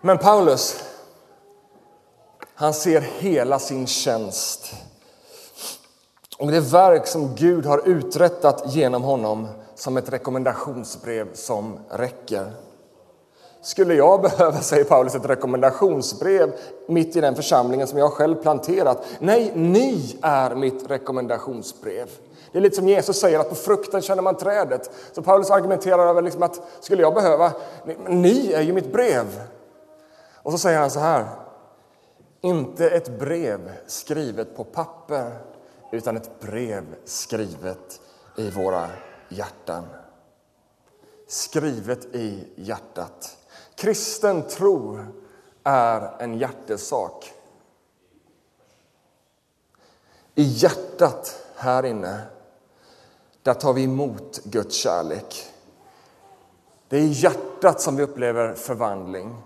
Men 0.00 0.18
Paulus, 0.18 0.84
han 2.54 2.74
ser 2.74 3.00
hela 3.00 3.58
sin 3.58 3.86
tjänst 3.86 4.74
och 6.38 6.50
det 6.50 6.60
verk 6.60 7.06
som 7.06 7.34
Gud 7.34 7.66
har 7.66 7.88
uträttat 7.88 8.62
genom 8.66 9.02
honom 9.02 9.48
som 9.74 9.96
ett 9.96 10.12
rekommendationsbrev 10.12 11.34
som 11.34 11.78
räcker. 11.90 12.52
Skulle 13.64 13.94
jag 13.94 14.22
behöva, 14.22 14.60
säger 14.60 14.84
Paulus, 14.84 15.14
ett 15.14 15.28
rekommendationsbrev 15.28 16.52
mitt 16.86 17.16
i 17.16 17.20
den 17.20 17.34
församlingen 17.34 17.86
som 17.86 17.98
jag 17.98 18.12
själv 18.12 18.34
planterat? 18.34 19.06
Nej, 19.18 19.52
ni 19.54 20.18
är 20.22 20.54
mitt 20.54 20.90
rekommendationsbrev. 20.90 22.10
Det 22.52 22.58
är 22.58 22.62
lite 22.62 22.76
som 22.76 22.88
Jesus 22.88 23.20
säger 23.20 23.38
att 23.38 23.48
på 23.48 23.54
frukten 23.54 24.02
känner 24.02 24.22
man 24.22 24.36
trädet. 24.36 24.90
Så 25.12 25.22
Paulus 25.22 25.50
argumenterar 25.50 26.06
över 26.06 26.22
liksom 26.22 26.42
att 26.42 26.60
skulle 26.80 27.02
jag 27.02 27.14
behöva, 27.14 27.52
ni 28.08 28.52
är 28.52 28.62
ju 28.62 28.72
mitt 28.72 28.92
brev. 28.92 29.42
Och 30.42 30.52
så 30.52 30.58
säger 30.58 30.78
han 30.78 30.90
så 30.90 31.00
här, 31.00 31.26
inte 32.40 32.90
ett 32.90 33.18
brev 33.18 33.72
skrivet 33.86 34.56
på 34.56 34.64
papper 34.64 35.30
utan 35.92 36.16
ett 36.16 36.40
brev 36.40 36.84
skrivet 37.04 38.00
i 38.36 38.50
våra 38.50 38.88
hjärtan. 39.28 39.84
Skrivet 41.28 42.04
i 42.04 42.48
hjärtat. 42.56 43.36
Kristen 43.76 44.42
tro 44.42 45.00
är 45.64 46.22
en 46.22 46.38
hjärtesak. 46.38 47.32
I 50.34 50.42
hjärtat 50.42 51.46
här 51.56 51.84
inne, 51.84 52.20
där 53.42 53.54
tar 53.54 53.72
vi 53.72 53.84
emot 53.84 54.40
Guds 54.44 54.76
kärlek. 54.76 55.50
Det 56.88 56.96
är 56.96 57.00
i 57.00 57.12
hjärtat 57.12 57.80
som 57.80 57.96
vi 57.96 58.02
upplever 58.02 58.54
förvandling. 58.54 59.36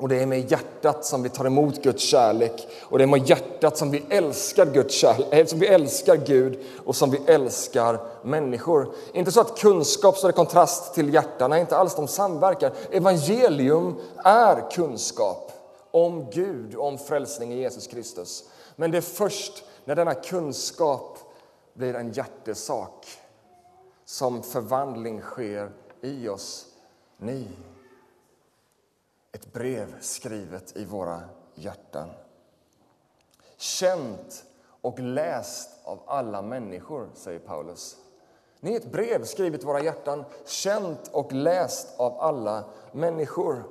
Och 0.00 0.08
det 0.08 0.22
är 0.22 0.26
med 0.26 0.50
hjärtat 0.50 1.04
som 1.04 1.22
vi 1.22 1.28
tar 1.28 1.44
emot 1.44 1.82
Guds 1.82 2.02
kärlek 2.02 2.68
och 2.82 2.98
det 2.98 3.04
är 3.04 3.08
med 3.08 3.28
hjärtat 3.28 3.76
som 3.78 3.90
vi 3.90 4.04
älskar 4.10 4.66
Guds 4.66 4.94
kärlek, 4.94 5.26
eh, 5.30 5.46
som 5.46 5.58
vi 5.58 5.66
älskar 5.66 6.16
Gud 6.16 6.58
och 6.84 6.96
som 6.96 7.10
vi 7.10 7.20
älskar 7.26 8.00
människor. 8.22 8.94
Inte 9.12 9.32
så 9.32 9.40
att 9.40 9.58
kunskap 9.58 10.16
står 10.16 10.30
i 10.30 10.32
kontrast 10.32 10.94
till 10.94 11.14
hjärta, 11.14 11.48
nej 11.48 11.60
inte 11.60 11.76
alls, 11.76 11.94
de 11.94 12.08
samverkar. 12.08 12.72
Evangelium 12.90 13.96
är 14.24 14.70
kunskap 14.70 15.52
om 15.90 16.26
Gud, 16.30 16.74
och 16.74 16.86
om 16.86 16.98
frälsning 16.98 17.52
i 17.52 17.60
Jesus 17.60 17.86
Kristus. 17.86 18.44
Men 18.76 18.90
det 18.90 18.96
är 18.96 19.02
först 19.02 19.64
när 19.84 19.96
denna 19.96 20.14
kunskap 20.14 21.18
blir 21.74 21.94
en 21.94 22.12
hjärtesak 22.12 23.06
som 24.04 24.42
förvandling 24.42 25.20
sker 25.20 25.70
i 26.02 26.28
oss. 26.28 26.66
Ni 27.18 27.46
ett 29.40 29.52
brev 29.52 30.00
skrivet 30.00 30.76
i 30.76 30.84
våra 30.84 31.22
hjärtan. 31.54 32.10
Känt 33.56 34.44
och 34.80 34.98
läst 34.98 35.70
av 35.84 36.00
alla 36.06 36.42
människor, 36.42 37.08
säger 37.14 37.38
Paulus. 37.38 37.96
Ni 38.60 38.72
är 38.72 38.76
ett 38.76 38.92
brev 38.92 39.24
skrivet 39.24 39.62
i 39.62 39.66
våra 39.66 39.82
hjärtan, 39.82 40.24
känt 40.46 41.08
och 41.12 41.32
läst 41.32 42.00
av 42.00 42.20
alla 42.20 42.64
människor. 42.92 43.64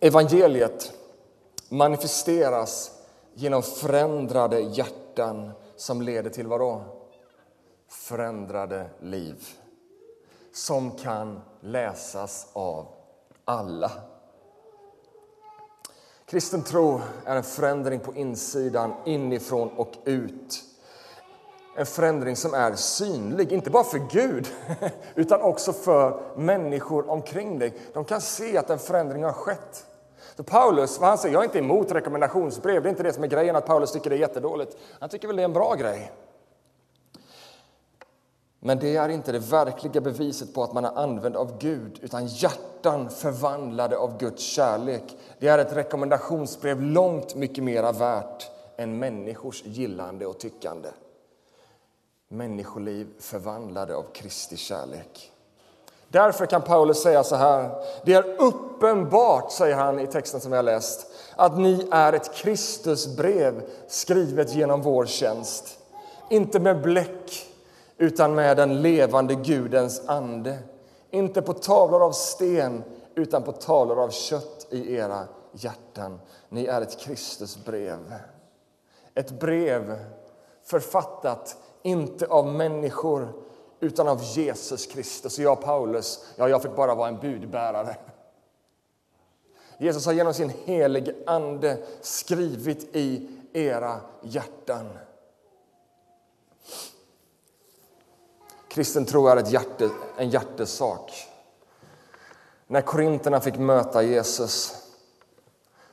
Evangeliet 0.00 0.92
manifesteras 1.68 3.00
genom 3.34 3.62
förändrade 3.62 4.60
hjärtan 4.60 5.50
som 5.76 6.02
leder 6.02 6.30
till 6.30 6.46
vad 6.46 6.60
då? 6.60 6.82
Förändrade 7.88 8.90
liv 9.00 9.59
som 10.52 10.90
kan 10.90 11.40
läsas 11.60 12.46
av 12.52 12.86
alla. 13.44 13.90
Kristen 16.26 16.62
tro 16.62 17.00
är 17.24 17.36
en 17.36 17.42
förändring 17.42 18.00
på 18.00 18.14
insidan, 18.14 18.94
inifrån 19.04 19.68
och 19.68 19.92
ut. 20.04 20.62
En 21.76 21.86
förändring 21.86 22.36
som 22.36 22.54
är 22.54 22.74
synlig, 22.74 23.52
inte 23.52 23.70
bara 23.70 23.84
för 23.84 23.98
Gud 24.10 24.48
utan 25.14 25.40
också 25.40 25.72
för 25.72 26.20
människor 26.36 27.10
omkring 27.10 27.58
dig. 27.58 27.74
De 27.92 28.04
kan 28.04 28.20
se 28.20 28.56
att 28.56 28.70
en 28.70 28.78
förändring 28.78 29.24
har 29.24 29.32
skett. 29.32 29.86
Så 30.36 30.42
Paulus, 30.42 31.00
vad 31.00 31.08
han 31.08 31.18
säger, 31.18 31.34
jag 31.34 31.42
är 31.42 31.44
inte 31.44 31.58
emot 31.58 31.92
rekommendationsbrev, 31.92 32.82
det 32.82 32.88
är 32.88 32.90
inte 32.90 33.02
det 33.02 33.12
som 33.12 33.24
är 33.24 33.28
grejen 33.28 33.56
att 33.56 33.66
Paulus 33.66 33.92
tycker 33.92 34.10
det 34.10 34.16
är 34.16 34.20
jättedåligt. 34.20 34.76
Han 35.00 35.08
tycker 35.08 35.26
väl 35.26 35.36
det 35.36 35.42
är 35.42 35.44
en 35.44 35.52
bra 35.52 35.74
grej. 35.74 36.12
Men 38.60 38.78
det 38.78 38.96
är 38.96 39.08
inte 39.08 39.32
det 39.32 39.38
verkliga 39.38 40.00
beviset 40.00 40.54
på 40.54 40.62
att 40.62 40.72
man 40.72 40.84
är 40.84 40.98
använd 40.98 41.36
av 41.36 41.58
Gud 41.58 41.98
utan 42.02 42.26
hjärtan 42.26 43.10
förvandlade 43.10 43.96
av 43.96 44.18
Guds 44.18 44.42
kärlek. 44.42 45.16
Det 45.38 45.48
är 45.48 45.58
ett 45.58 45.76
rekommendationsbrev 45.76 46.82
långt 46.82 47.34
mycket 47.34 47.64
mera 47.64 47.92
värt 47.92 48.50
än 48.76 48.98
människors 48.98 49.64
gillande 49.64 50.26
och 50.26 50.38
tyckande. 50.38 50.88
Människoliv 52.28 53.06
förvandlade 53.18 53.96
av 53.96 54.04
Kristi 54.12 54.56
kärlek. 54.56 55.32
Därför 56.08 56.46
kan 56.46 56.62
Paulus 56.62 57.02
säga 57.02 57.24
så 57.24 57.36
här. 57.36 57.70
Det 58.04 58.14
är 58.14 58.40
uppenbart, 58.40 59.52
säger 59.52 59.76
han 59.76 60.00
i 60.00 60.06
texten 60.06 60.40
som 60.40 60.52
jag 60.52 60.64
läst, 60.64 61.06
att 61.36 61.58
ni 61.58 61.88
är 61.90 62.12
ett 62.12 62.34
Kristusbrev 62.34 63.62
skrivet 63.88 64.54
genom 64.54 64.82
vår 64.82 65.06
tjänst. 65.06 65.78
Inte 66.28 66.60
med 66.60 66.82
bläck 66.82 67.49
utan 68.00 68.34
med 68.34 68.56
den 68.56 68.82
levande 68.82 69.34
Gudens 69.34 70.08
ande. 70.08 70.58
Inte 71.10 71.42
på 71.42 71.52
tavlor 71.52 72.02
av 72.02 72.12
sten, 72.12 72.82
utan 73.14 73.42
på 73.42 73.52
tavlor 73.52 74.02
av 74.02 74.10
kött 74.10 74.66
i 74.70 74.94
era 74.94 75.28
hjärtan. 75.52 76.20
Ni 76.48 76.64
är 76.64 76.80
ett 76.82 76.98
Kristusbrev. 76.98 78.14
Ett 79.14 79.40
brev 79.40 79.98
författat, 80.64 81.56
inte 81.82 82.26
av 82.26 82.46
människor, 82.46 83.32
utan 83.80 84.08
av 84.08 84.22
Jesus 84.22 84.86
Kristus. 84.86 85.38
Och 85.38 85.44
jag, 85.44 85.62
Paulus, 85.62 86.24
ja, 86.36 86.48
jag 86.48 86.62
fick 86.62 86.76
bara 86.76 86.94
vara 86.94 87.08
en 87.08 87.20
budbärare. 87.20 87.96
Jesus 89.78 90.06
har 90.06 90.12
genom 90.12 90.34
sin 90.34 90.52
helige 90.64 91.14
Ande 91.26 91.78
skrivit 92.00 92.96
i 92.96 93.28
era 93.52 94.00
hjärtan. 94.22 94.86
Kristen 98.70 99.04
tro 99.04 99.26
är 99.26 99.36
ett 99.36 99.52
hjärte, 99.52 99.90
en 100.16 100.30
hjärtesak. 100.30 101.12
När 102.66 102.80
korinterna 102.80 103.40
fick 103.40 103.58
möta 103.58 104.02
Jesus 104.02 104.74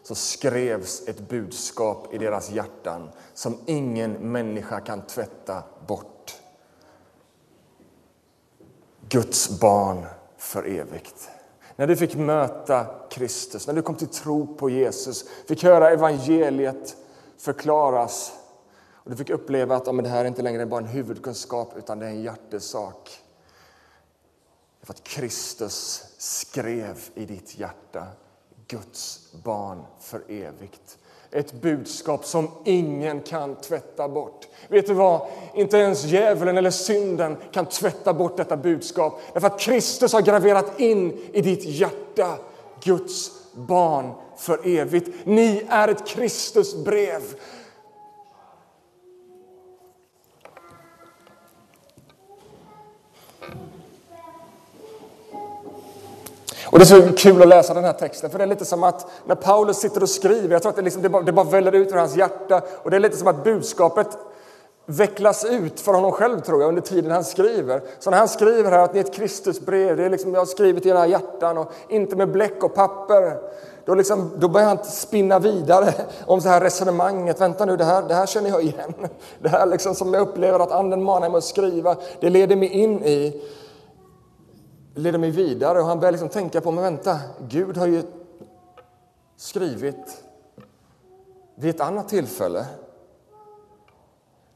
så 0.03 0.15
skrevs 0.15 1.07
ett 1.07 1.19
budskap 1.19 2.13
i 2.13 2.17
deras 2.17 2.49
hjärtan 2.49 3.09
som 3.33 3.57
ingen 3.65 4.11
människa 4.11 4.79
kan 4.79 5.01
tvätta 5.01 5.63
bort. 5.87 6.35
Guds 9.09 9.59
barn 9.59 10.05
för 10.37 10.63
evigt. 10.63 11.29
När 11.75 11.87
du 11.87 11.95
fick 11.95 12.15
möta 12.15 12.85
Kristus, 13.09 13.67
när 13.67 13.73
du 13.73 13.81
kom 13.81 13.95
till 13.95 14.07
tro 14.07 14.55
på 14.55 14.69
Jesus, 14.69 15.25
fick 15.47 15.63
höra 15.63 15.91
evangeliet 15.91 16.95
förklaras 17.37 18.33
och 19.07 19.11
du 19.11 19.17
fick 19.17 19.29
uppleva 19.29 19.75
att 19.75 19.87
ja, 19.87 19.93
det 19.93 20.09
här 20.09 20.21
är 20.21 20.27
inte 20.27 20.41
längre 20.41 20.65
bara 20.65 20.79
en 20.79 20.87
huvudkunskap 20.87 21.73
utan 21.77 21.99
det 21.99 22.05
är 22.05 22.09
en 22.09 22.21
hjärtesak. 22.21 23.19
För 24.83 24.93
att 24.93 25.03
Kristus 25.03 26.03
skrev 26.17 26.97
i 27.15 27.25
ditt 27.25 27.59
hjärta 27.59 28.07
Guds 28.67 29.31
barn 29.43 29.83
för 29.99 30.23
evigt. 30.27 30.97
Ett 31.31 31.53
budskap 31.53 32.25
som 32.25 32.51
ingen 32.65 33.21
kan 33.21 33.55
tvätta 33.55 34.09
bort. 34.09 34.47
Vet 34.67 34.87
du 34.87 34.93
vad? 34.93 35.27
Inte 35.53 35.77
ens 35.77 36.03
djävulen 36.03 36.57
eller 36.57 36.71
synden 36.71 37.37
kan 37.51 37.65
tvätta 37.65 38.13
bort 38.13 38.37
detta 38.37 38.57
budskap. 38.57 39.21
Därför 39.33 39.47
att 39.47 39.59
Kristus 39.59 40.13
har 40.13 40.21
graverat 40.21 40.79
in 40.79 41.19
i 41.33 41.41
ditt 41.41 41.65
hjärta 41.65 42.37
Guds 42.83 43.31
barn 43.53 44.13
för 44.37 44.67
evigt. 44.67 45.25
Ni 45.25 45.67
är 45.69 45.87
ett 45.87 46.07
Kristusbrev. 46.07 47.21
Och 56.77 56.85
Det 56.85 56.95
är 56.95 57.01
så 57.01 57.13
kul 57.13 57.41
att 57.41 57.47
läsa 57.47 57.73
den 57.73 57.83
här 57.83 57.93
texten, 57.93 58.29
för 58.29 58.37
det 58.37 58.43
är 58.43 58.47
lite 58.47 58.65
som 58.65 58.83
att 58.83 59.07
när 59.25 59.35
Paulus 59.35 59.77
sitter 59.77 60.03
och 60.03 60.09
skriver, 60.09 60.49
jag 60.49 60.61
tror 60.61 60.69
att 60.69 60.75
det, 60.75 60.81
liksom, 60.81 61.01
det, 61.01 61.09
bara, 61.09 61.23
det 61.23 61.31
bara 61.31 61.45
väller 61.45 61.75
ut 61.75 61.91
ur 61.91 61.95
hans 61.95 62.15
hjärta, 62.15 62.61
och 62.83 62.91
det 62.91 62.95
är 62.95 62.99
lite 62.99 63.17
som 63.17 63.27
att 63.27 63.43
budskapet 63.43 64.07
vecklas 64.85 65.45
ut 65.45 65.79
för 65.79 65.93
honom 65.93 66.11
själv 66.11 66.39
tror 66.39 66.61
jag 66.61 66.67
under 66.67 66.81
tiden 66.81 67.11
han 67.11 67.23
skriver. 67.23 67.81
Så 67.99 68.09
när 68.09 68.17
han 68.17 68.27
skriver 68.27 68.71
här 68.71 68.79
att 68.79 68.93
ni 68.93 68.99
är 68.99 69.03
ett 69.03 69.13
Kristusbrev, 69.13 69.97
det 69.97 70.05
är 70.05 70.09
liksom 70.09 70.33
jag 70.33 70.41
har 70.41 70.45
skrivit 70.45 70.85
i 70.85 70.89
era 70.89 71.07
hjärtan 71.07 71.57
och 71.57 71.71
inte 71.89 72.15
med 72.15 72.31
bläck 72.31 72.63
och 72.63 72.75
papper. 72.75 73.37
Då, 73.85 73.95
liksom, 73.95 74.31
då 74.37 74.47
börjar 74.47 74.67
han 74.67 74.83
spinna 74.83 75.39
vidare 75.39 75.93
om 76.25 76.41
så 76.41 76.49
här 76.49 76.61
resonemanget. 76.61 77.41
Vänta 77.41 77.65
nu, 77.65 77.77
det 77.77 77.85
här, 77.85 78.03
det 78.07 78.13
här 78.13 78.25
känner 78.25 78.49
jag 78.49 78.63
igen. 78.63 78.93
Det 79.39 79.49
här 79.49 79.65
liksom 79.65 79.95
som 79.95 80.13
jag 80.13 80.21
upplever 80.21 80.59
att 80.59 80.71
anden 80.71 81.03
manar 81.03 81.29
mig 81.29 81.37
att 81.37 81.43
skriva, 81.43 81.95
det 82.19 82.29
leder 82.29 82.55
mig 82.55 82.69
in 82.69 83.03
i 83.03 83.41
leder 84.97 85.19
mig 85.19 85.31
vidare 85.31 85.79
och 85.79 85.85
han 85.85 85.99
börjar 85.99 86.11
liksom 86.11 86.29
tänka 86.29 86.61
på, 86.61 86.71
men 86.71 86.83
vänta, 86.83 87.19
Gud 87.47 87.77
har 87.77 87.87
ju 87.87 88.03
skrivit 89.37 90.23
vid 91.55 91.75
ett 91.75 91.81
annat 91.81 92.09
tillfälle. 92.09 92.65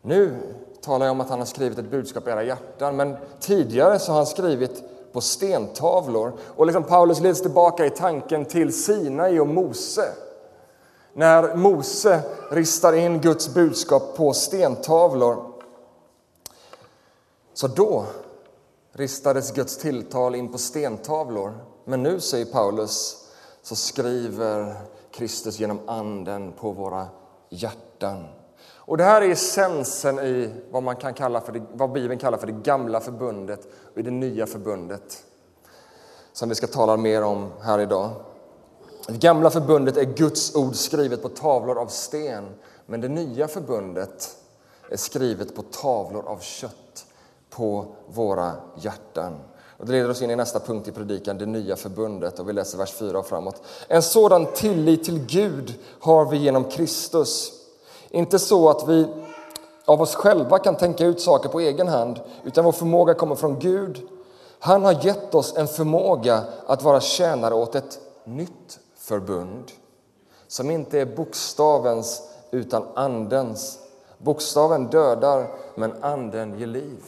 Nu 0.02 0.38
talar 0.82 1.06
jag 1.06 1.12
om 1.12 1.22
att 1.22 1.30
han 1.30 1.40
har 1.40 1.46
skrivit 1.46 1.78
ett 1.78 1.92
budskap 1.92 2.28
i 2.28 2.30
era 2.30 2.44
hjärtan, 2.44 2.96
men 2.96 3.18
tidigare 3.40 4.00
så 4.00 4.12
har 4.12 4.18
han 4.18 4.26
skrivit 4.26 4.84
på 5.12 5.22
stentavlor. 5.22 6.34
Och 6.56 6.66
liksom 6.66 6.84
Paulus 6.84 7.20
leds 7.20 7.42
tillbaka 7.42 7.86
i 7.86 7.90
tanken 7.90 8.46
till 8.46 8.84
Sinai 8.84 9.40
och 9.40 9.48
Mose. 9.48 10.12
När 11.14 11.56
Mose 11.56 12.22
ristar 12.52 12.94
in 12.94 13.22
Guds 13.22 13.54
budskap 13.54 14.16
på 14.18 14.34
stentavlor. 14.34 15.52
Så 17.54 17.68
då 17.68 18.06
ristades 18.92 19.52
Guds 19.52 19.78
tilltal 19.78 20.36
in 20.36 20.52
på 20.52 20.58
stentavlor. 20.58 21.66
Men 21.86 22.04
nu, 22.04 22.20
säger 22.20 22.46
Paulus, 22.46 23.26
så 23.62 23.76
skriver 23.76 24.76
Kristus 25.12 25.60
genom 25.60 25.80
Anden 25.90 26.52
på 26.52 26.72
våra 26.72 27.08
hjärtan. 27.50 28.26
Och 28.92 28.98
Det 28.98 29.04
här 29.04 29.22
är 29.22 29.30
essensen 29.30 30.20
i 30.20 30.54
vad, 30.72 30.84
man 30.84 30.96
kan 30.96 31.14
kalla 31.14 31.42
för 31.42 31.52
det, 31.52 31.62
vad 31.74 31.92
Bibeln 31.92 32.20
kallar 32.20 32.38
för 32.38 32.48
det 32.48 32.64
gamla 32.64 33.00
förbundet 33.00 33.68
och 33.94 33.98
i 33.98 34.02
det 34.02 34.12
nya 34.12 34.48
förbundet 34.48 35.24
som 36.34 36.50
vi 36.50 36.56
ska 36.56 36.68
tala 36.68 36.98
mer 36.98 37.24
om 37.24 37.52
här 37.62 37.80
idag. 37.80 38.10
Det 39.08 39.18
gamla 39.18 39.50
förbundet 39.50 39.98
är 39.98 40.04
Guds 40.04 40.56
ord 40.56 40.76
skrivet 40.76 41.22
på 41.22 41.30
tavlor 41.30 41.78
av 41.78 41.88
sten 41.88 42.50
men 42.86 43.02
det 43.02 43.08
nya 43.08 43.48
förbundet 43.48 44.38
är 44.90 44.98
skrivet 44.98 45.56
på 45.56 45.62
tavlor 45.62 46.28
av 46.28 46.40
kött 46.40 46.76
på 47.55 47.86
våra 48.08 48.53
hjärtan. 48.75 49.39
Och 49.77 49.86
det 49.86 49.91
leder 49.91 50.10
oss 50.10 50.22
in 50.22 50.31
i 50.31 50.36
nästa 50.36 50.60
punkt 50.60 50.88
i 50.88 50.91
predikan, 50.91 51.38
det 51.38 51.46
nya 51.46 51.75
förbundet. 51.75 52.39
Och 52.39 52.50
vi 52.50 52.53
läser 52.53 52.77
vers 52.77 52.93
4 52.93 53.20
och 53.20 53.25
framåt. 53.25 53.62
En 53.88 54.01
sådan 54.01 54.46
tillit 54.46 55.03
till 55.03 55.25
Gud 55.25 55.74
har 56.00 56.25
vi 56.25 56.38
genom 56.38 56.63
Kristus. 56.63 57.51
Inte 58.10 58.39
så 58.39 58.70
att 58.70 58.88
vi 58.88 59.08
av 59.86 60.01
oss 60.01 60.15
själva 60.15 60.60
kan 60.60 60.75
tänka 60.75 61.05
ut 61.05 61.22
saker 61.22 61.50
på 61.50 61.60
egen 61.60 61.88
hand, 61.88 62.20
utan 62.43 62.65
vår 62.65 62.72
förmåga 62.72 63.13
kommer 63.13 63.36
från 63.36 63.60
Gud. 63.60 64.01
Han 64.60 64.86
har 64.86 65.05
gett 65.05 65.36
oss 65.36 65.53
en 65.58 65.67
förmåga 65.67 66.43
att 66.65 66.84
vara 66.84 67.01
tjänare 67.01 67.53
åt 67.53 67.75
ett 67.75 68.00
nytt 68.24 68.79
förbund 68.96 69.72
som 70.48 70.72
inte 70.72 71.00
är 71.00 71.05
bokstavens 71.05 72.22
utan 72.51 72.84
andens. 72.96 73.79
Bokstaven 74.17 74.88
dödar, 74.88 75.48
men 75.75 76.03
anden 76.03 76.60
ger 76.60 76.67
liv. 76.67 77.03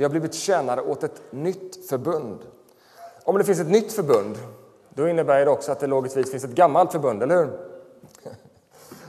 Vi 0.00 0.04
har 0.04 0.10
blivit 0.10 0.34
tjänare 0.34 0.82
åt 0.82 1.04
ett 1.04 1.22
nytt 1.30 1.88
förbund. 1.88 2.38
Om 3.24 3.38
det 3.38 3.44
finns 3.44 3.60
ett 3.60 3.70
nytt 3.70 3.92
förbund, 3.92 4.38
då 4.88 5.08
innebär 5.08 5.44
det 5.44 5.50
också 5.50 5.72
att 5.72 5.80
det 5.80 5.86
logiskt 5.86 6.30
finns 6.30 6.44
ett 6.44 6.50
gammalt 6.50 6.92
förbund, 6.92 7.22
eller 7.22 7.36
hur? 7.36 7.58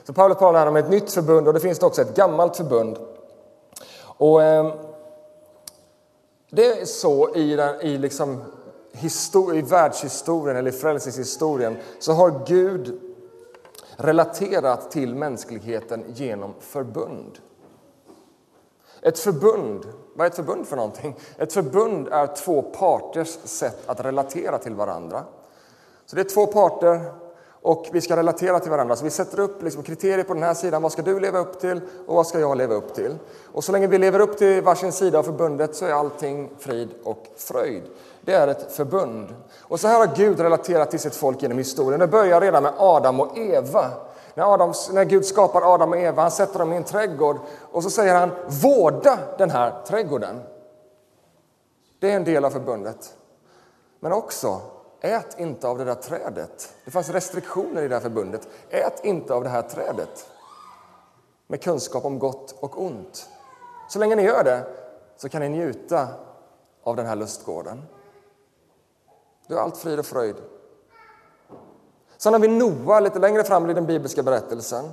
Så 0.03 0.13
Paulus 0.13 0.37
talar 0.37 0.59
här 0.59 0.67
om 0.67 0.75
ett 0.75 0.89
nytt 0.89 1.11
förbund 1.11 1.47
och 1.47 1.53
det 1.53 1.59
finns 1.59 1.79
också 1.79 2.01
ett 2.01 2.15
gammalt 2.15 2.57
förbund. 2.57 2.97
Och 4.03 4.43
eh, 4.43 4.73
Det 6.49 6.81
är 6.81 6.85
så 6.85 7.35
i, 7.35 7.55
den, 7.55 7.81
i, 7.81 7.97
liksom, 7.97 8.43
histori, 8.91 9.57
i 9.57 9.61
världshistorien 9.61 10.57
eller 10.57 10.71
i 10.71 10.77
frälsningshistorien 10.77 11.77
så 11.99 12.13
har 12.13 12.43
Gud 12.47 13.01
relaterat 13.95 14.91
till 14.91 15.15
mänskligheten 15.15 16.03
genom 16.07 16.53
förbund. 16.59 17.39
Ett 19.01 19.19
förbund, 19.19 19.85
vad 20.15 20.25
är 20.25 20.29
ett 20.29 20.35
förbund 20.35 20.67
för 20.67 20.75
någonting? 20.75 21.15
Ett 21.37 21.53
förbund 21.53 22.07
är 22.07 22.27
två 22.27 22.61
parters 22.61 23.37
sätt 23.43 23.89
att 23.89 24.05
relatera 24.05 24.57
till 24.57 24.75
varandra. 24.75 25.23
Så 26.05 26.15
det 26.15 26.21
är 26.21 26.29
två 26.29 26.47
parter 26.47 27.01
och 27.61 27.89
vi 27.91 28.01
ska 28.01 28.17
relatera 28.17 28.59
till 28.59 28.71
varandra. 28.71 28.95
Så 28.95 29.03
vi 29.03 29.09
sätter 29.09 29.39
upp 29.39 29.63
liksom 29.63 29.83
kriterier 29.83 30.23
på 30.23 30.33
den 30.33 30.43
här 30.43 30.53
sidan. 30.53 30.81
Vad 30.81 30.91
ska 30.91 31.01
du 31.01 31.19
leva 31.19 31.39
upp 31.39 31.59
till 31.59 31.81
och 32.07 32.15
vad 32.15 32.27
ska 32.27 32.39
jag 32.39 32.57
leva 32.57 32.75
upp 32.75 32.93
till? 32.93 33.15
Och 33.53 33.63
så 33.63 33.71
länge 33.71 33.87
vi 33.87 33.97
lever 33.97 34.19
upp 34.19 34.37
till 34.37 34.61
varsin 34.61 34.91
sida 34.91 35.19
av 35.19 35.23
förbundet 35.23 35.75
så 35.75 35.85
är 35.85 35.91
allting 35.91 36.49
frid 36.59 36.89
och 37.03 37.25
fröjd. 37.37 37.83
Det 38.21 38.33
är 38.33 38.47
ett 38.47 38.71
förbund. 38.71 39.35
Och 39.59 39.79
så 39.79 39.87
här 39.87 40.07
har 40.07 40.15
Gud 40.15 40.39
relaterat 40.39 40.91
till 40.91 40.99
sitt 40.99 41.15
folk 41.15 41.41
genom 41.41 41.57
historien. 41.57 41.99
Det 41.99 42.07
börjar 42.07 42.41
redan 42.41 42.63
med 42.63 42.73
Adam 42.77 43.19
och 43.19 43.37
Eva. 43.37 43.85
När, 44.33 44.53
Adam, 44.53 44.73
när 44.91 45.05
Gud 45.05 45.25
skapar 45.25 45.73
Adam 45.73 45.91
och 45.91 45.97
Eva, 45.97 46.21
han 46.21 46.31
sätter 46.31 46.59
dem 46.59 46.73
i 46.73 46.75
en 46.75 46.83
trädgård 46.83 47.37
och 47.71 47.83
så 47.83 47.89
säger 47.89 48.15
han 48.15 48.31
vårda 48.47 49.19
den 49.37 49.49
här 49.49 49.83
trädgården. 49.85 50.41
Det 51.99 52.11
är 52.11 52.15
en 52.15 52.23
del 52.23 52.45
av 52.45 52.49
förbundet. 52.49 53.13
Men 53.99 54.13
också 54.13 54.61
Ät 55.03 55.39
inte 55.39 55.67
av 55.67 55.77
det 55.77 55.83
där 55.83 55.95
trädet. 55.95 56.73
Det 56.85 56.91
fanns 56.91 57.09
restriktioner 57.09 57.81
i 57.81 57.87
det 57.87 57.95
här 57.95 58.01
förbundet. 58.01 58.47
Ät 58.69 59.05
inte 59.05 59.33
av 59.33 59.43
det 59.43 59.49
här 59.49 59.61
trädet 59.61 60.29
med 61.47 61.63
kunskap 61.63 62.05
om 62.05 62.19
gott 62.19 62.55
och 62.59 62.81
ont. 62.81 63.29
Så 63.89 63.99
länge 63.99 64.15
ni 64.15 64.23
gör 64.23 64.43
det 64.43 64.65
så 65.17 65.29
kan 65.29 65.41
ni 65.41 65.49
njuta 65.49 66.07
av 66.83 66.95
den 66.95 67.05
här 67.05 67.15
lustgården. 67.15 67.83
Du 69.47 69.55
har 69.55 69.61
allt 69.61 69.77
frid 69.77 69.99
och 69.99 70.05
fröjd. 70.05 70.35
Sen 72.23 72.33
har 72.33 72.39
vi 72.39 72.47
Noa 72.47 72.99
lite 72.99 73.19
längre 73.19 73.43
fram 73.43 73.69
i 73.69 73.73
den 73.73 73.85
bibliska 73.85 74.23
berättelsen. 74.23 74.91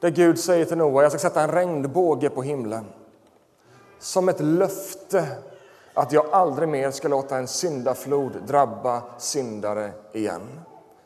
Där 0.00 0.10
Gud 0.10 0.38
säger 0.38 0.64
till 0.64 0.76
Noa, 0.76 1.02
jag 1.02 1.12
ska 1.12 1.18
sätta 1.18 1.42
en 1.42 1.50
regnbåge 1.50 2.30
på 2.30 2.42
himlen. 2.42 2.84
Som 3.98 4.28
ett 4.28 4.40
löfte 4.40 5.26
att 5.94 6.12
jag 6.12 6.26
aldrig 6.32 6.68
mer 6.68 6.90
ska 6.90 7.08
låta 7.08 7.36
en 7.36 7.48
syndaflod 7.48 8.32
drabba 8.46 9.02
syndare 9.18 9.92
igen. 10.12 10.60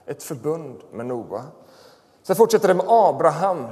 Ett 0.06 0.22
förbund 0.22 0.80
med 0.92 1.06
Noa. 1.06 1.42
Sen 2.22 2.36
fortsätter 2.36 2.68
det 2.68 2.74
med 2.74 2.86
Abraham. 2.88 3.66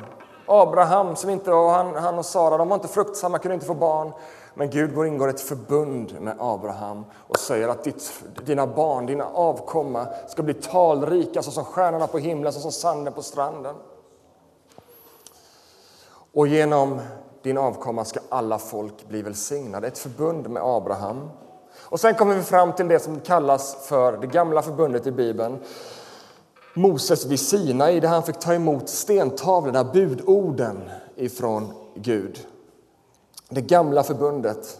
Abraham, 0.46 1.16
som 1.16 1.30
inte, 1.30 1.52
och 1.52 1.70
han, 1.70 1.94
han 1.94 2.18
och 2.18 2.26
Sara, 2.26 2.58
de 2.58 2.68
var 2.68 2.76
inte 2.76 2.88
fruktsamma, 2.88 3.38
kunde 3.38 3.54
inte 3.54 3.66
få 3.66 3.74
barn. 3.74 4.12
Men 4.54 4.70
Gud 4.70 4.94
går 4.94 5.06
ingår 5.06 5.28
ett 5.28 5.40
förbund 5.40 6.20
med 6.20 6.36
Abraham 6.38 7.04
och 7.14 7.38
säger 7.38 7.68
att 7.68 7.84
ditt, 7.84 8.12
dina 8.44 8.66
barn, 8.66 9.06
dina 9.06 9.24
avkomma 9.24 10.06
ska 10.28 10.42
bli 10.42 10.54
talrika 10.54 11.42
såsom 11.42 11.64
stjärnorna 11.64 12.06
på 12.06 12.18
himlen, 12.18 12.52
såsom 12.52 12.72
sanden 12.72 13.12
på 13.12 13.22
stranden. 13.22 13.74
Och 16.32 16.46
genom 16.46 17.00
din 17.42 17.58
avkomma 17.58 18.04
ska 18.04 18.20
alla 18.28 18.58
folk 18.58 19.08
bli 19.08 19.22
välsignade. 19.22 19.86
Ett 19.86 19.98
förbund 19.98 20.50
med 20.50 20.62
Abraham. 20.64 21.30
Och 21.80 22.00
sen 22.00 22.14
kommer 22.14 22.34
vi 22.34 22.42
fram 22.42 22.72
till 22.72 22.88
det 22.88 22.98
som 22.98 23.20
kallas 23.20 23.86
för 23.88 24.16
det 24.16 24.26
gamla 24.26 24.62
förbundet 24.62 25.06
i 25.06 25.10
Bibeln. 25.12 25.58
Moses 26.74 27.26
vid 27.26 27.40
Sinai, 27.40 28.00
där 28.00 28.08
han 28.08 28.22
fick 28.22 28.38
ta 28.38 28.54
emot 28.54 28.88
stentavlorna, 28.88 29.84
budorden 29.84 30.90
ifrån 31.16 31.72
Gud. 31.94 32.46
Det 33.54 33.60
gamla 33.60 34.02
förbundet. 34.02 34.78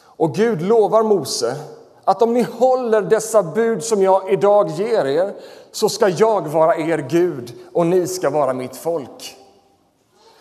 Och 0.00 0.34
Gud 0.34 0.62
lovar 0.62 1.02
Mose 1.02 1.56
att 2.04 2.22
om 2.22 2.32
ni 2.32 2.42
håller 2.42 3.02
dessa 3.02 3.42
bud 3.42 3.84
som 3.84 4.02
jag 4.02 4.32
idag 4.32 4.68
ger 4.68 5.04
er 5.04 5.34
så 5.72 5.88
ska 5.88 6.08
jag 6.08 6.48
vara 6.48 6.76
er 6.76 6.98
Gud 6.98 7.52
och 7.72 7.86
ni 7.86 8.06
ska 8.06 8.30
vara 8.30 8.52
mitt 8.52 8.76
folk. 8.76 9.36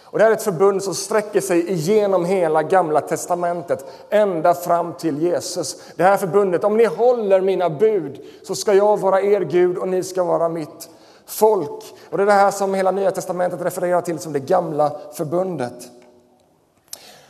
Och 0.03 0.17
det 0.17 0.23
här 0.23 0.31
är 0.31 0.35
ett 0.35 0.43
förbund 0.43 0.83
som 0.83 0.95
sträcker 0.95 1.41
sig 1.41 1.71
igenom 1.71 2.25
hela 2.25 2.63
Gamla 2.63 3.01
testamentet, 3.01 3.85
ända 4.09 4.53
fram 4.53 4.93
till 4.93 5.21
Jesus. 5.21 5.81
Det 5.95 6.03
här 6.03 6.17
förbundet, 6.17 6.63
om 6.63 6.77
ni 6.77 6.85
håller 6.85 7.41
mina 7.41 7.69
bud 7.69 8.21
så 8.43 8.55
ska 8.55 8.73
jag 8.73 8.99
vara 8.99 9.21
er 9.21 9.41
Gud 9.41 9.77
och 9.77 9.87
ni 9.87 10.03
ska 10.03 10.23
vara 10.23 10.49
mitt 10.49 10.89
folk. 11.25 11.83
Och 12.09 12.17
Det 12.17 12.23
är 12.23 12.25
det 12.25 12.31
här 12.31 12.51
som 12.51 12.73
hela 12.73 12.91
Nya 12.91 13.11
testamentet 13.11 13.61
refererar 13.61 14.01
till 14.01 14.19
som 14.19 14.33
det 14.33 14.39
gamla 14.39 14.91
förbundet. 15.13 15.96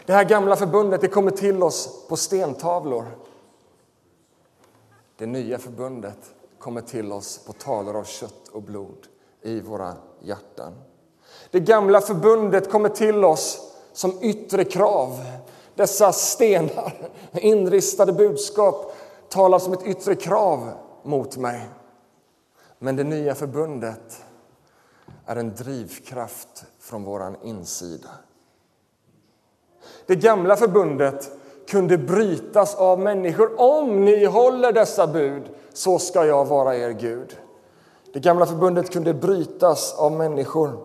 Det 0.08 0.13
här 0.13 0.24
gamla 0.24 0.56
förbundet 0.56 1.02
det 1.02 1.08
kommer 1.08 1.32
till 1.32 1.63
oss 1.63 2.08
på 2.10 2.15
stentavlor. 2.15 3.06
Det 5.17 5.26
nya 5.26 5.58
förbundet 5.58 6.17
kommer 6.60 6.82
till 6.82 7.12
oss 7.12 7.38
på 7.38 7.54
talor 7.54 7.96
av 7.96 8.04
kött 8.04 8.48
och 8.52 8.62
blod 8.62 9.08
i 9.41 9.60
våra 9.62 9.93
hjärtan. 10.22 10.74
Det 11.52 11.60
gamla 11.60 12.02
förbundet 12.02 12.72
kommer 12.72 12.89
till 12.89 13.26
oss 13.26 13.74
som 13.93 14.24
yttre 14.24 14.63
krav. 14.63 15.20
Dessa 15.76 16.12
stenar, 16.12 17.12
inristade 17.34 18.13
budskap, 18.13 18.96
talar 19.30 19.60
som 19.60 19.74
ett 19.74 19.88
yttre 19.88 20.15
krav 20.15 20.72
mot 21.04 21.38
mig. 21.38 21.70
Men 22.80 22.96
det 22.96 23.04
nya 23.04 23.36
förbundet 23.36 24.24
är 25.26 25.36
en 25.36 25.56
drivkraft 25.56 26.65
från 26.80 27.04
vår 27.04 27.36
insida. 27.43 28.10
Det 30.06 30.15
gamla 30.15 30.56
förbundet 30.56 31.32
kunde 31.69 31.97
brytas 31.97 32.76
av 32.76 33.00
människor. 33.00 33.62
Om 33.62 34.06
ni 34.06 34.26
håller 34.26 34.71
dessa 34.71 35.08
bud, 35.08 35.43
så 35.73 36.00
ska 36.00 36.26
jag 36.26 36.45
vara 36.45 36.76
er 36.76 36.89
Gud. 36.89 37.38
Det 38.13 38.19
gamla 38.19 38.45
förbundet 38.45 38.91
kunde 38.91 39.13
brytas 39.13 39.95
av 39.97 40.12
människor. 40.12 40.78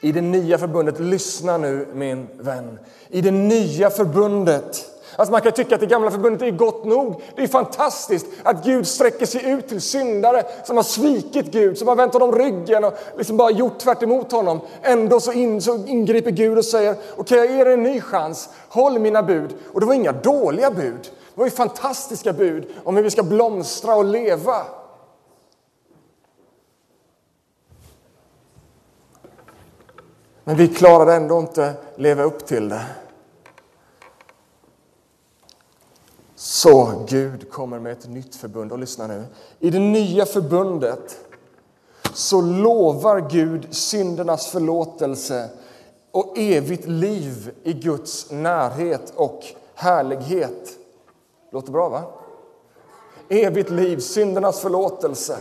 I 0.00 0.12
det 0.12 0.20
nya 0.20 0.58
förbundet, 0.58 1.00
lyssna 1.00 1.58
nu 1.58 1.86
min 1.92 2.26
vän, 2.38 2.78
i 3.08 3.20
det 3.20 3.30
nya 3.30 3.90
förbundet 3.90 4.86
Alltså 5.18 5.32
man 5.32 5.40
kan 5.40 5.52
tycka 5.52 5.74
att 5.74 5.80
det 5.80 5.86
gamla 5.86 6.10
förbundet 6.10 6.42
är 6.42 6.50
gott 6.50 6.84
nog. 6.84 7.22
Det 7.36 7.42
är 7.42 7.48
fantastiskt 7.48 8.26
att 8.42 8.64
Gud 8.64 8.86
sträcker 8.86 9.26
sig 9.26 9.50
ut 9.50 9.68
till 9.68 9.80
syndare 9.80 10.44
som 10.64 10.76
har 10.76 10.82
svikit 10.82 11.46
Gud, 11.46 11.78
som 11.78 11.88
har 11.88 11.96
vänt 11.96 12.12
honom 12.12 12.32
ryggen 12.32 12.84
och 12.84 12.94
liksom 13.16 13.36
bara 13.36 13.50
gjort 13.50 13.78
tvärt 13.78 14.02
emot 14.02 14.32
honom. 14.32 14.60
Ändå 14.82 15.20
så, 15.20 15.32
in, 15.32 15.62
så 15.62 15.86
ingriper 15.86 16.30
Gud 16.30 16.58
och 16.58 16.64
säger 16.64 16.92
okej, 16.92 17.14
okay, 17.16 17.38
jag 17.38 17.50
ger 17.50 17.66
er 17.66 17.72
en 17.72 17.82
ny 17.82 18.00
chans. 18.00 18.48
Håll 18.68 18.98
mina 18.98 19.22
bud. 19.22 19.54
Och 19.72 19.80
det 19.80 19.86
var 19.86 19.94
inga 19.94 20.12
dåliga 20.12 20.70
bud. 20.70 21.02
Det 21.02 21.40
var 21.40 21.44
ju 21.44 21.50
fantastiska 21.50 22.32
bud 22.32 22.66
om 22.84 22.96
hur 22.96 23.02
vi 23.02 23.10
ska 23.10 23.22
blomstra 23.22 23.94
och 23.94 24.04
leva. 24.04 24.62
Men 30.44 30.56
vi 30.56 30.68
klarade 30.68 31.14
ändå 31.14 31.38
inte 31.38 31.72
leva 31.96 32.22
upp 32.22 32.46
till 32.46 32.68
det. 32.68 32.84
Så 36.48 37.04
Gud 37.08 37.50
kommer 37.50 37.78
med 37.78 37.92
ett 37.92 38.08
nytt 38.08 38.34
förbund. 38.34 38.72
Och 38.72 38.78
lyssna 38.78 39.06
nu. 39.06 39.24
I 39.58 39.70
det 39.70 39.78
nya 39.78 40.26
förbundet 40.26 41.18
så 42.14 42.40
lovar 42.40 43.28
Gud 43.30 43.74
syndernas 43.74 44.46
förlåtelse 44.46 45.48
och 46.10 46.38
evigt 46.38 46.86
liv 46.86 47.50
i 47.62 47.72
Guds 47.72 48.30
närhet 48.30 49.12
och 49.16 49.44
härlighet. 49.74 50.78
Låter 51.50 51.72
bra, 51.72 51.88
va? 51.88 52.02
Evigt 53.28 53.70
liv, 53.70 53.98
syndernas 53.98 54.60
förlåtelse. 54.60 55.38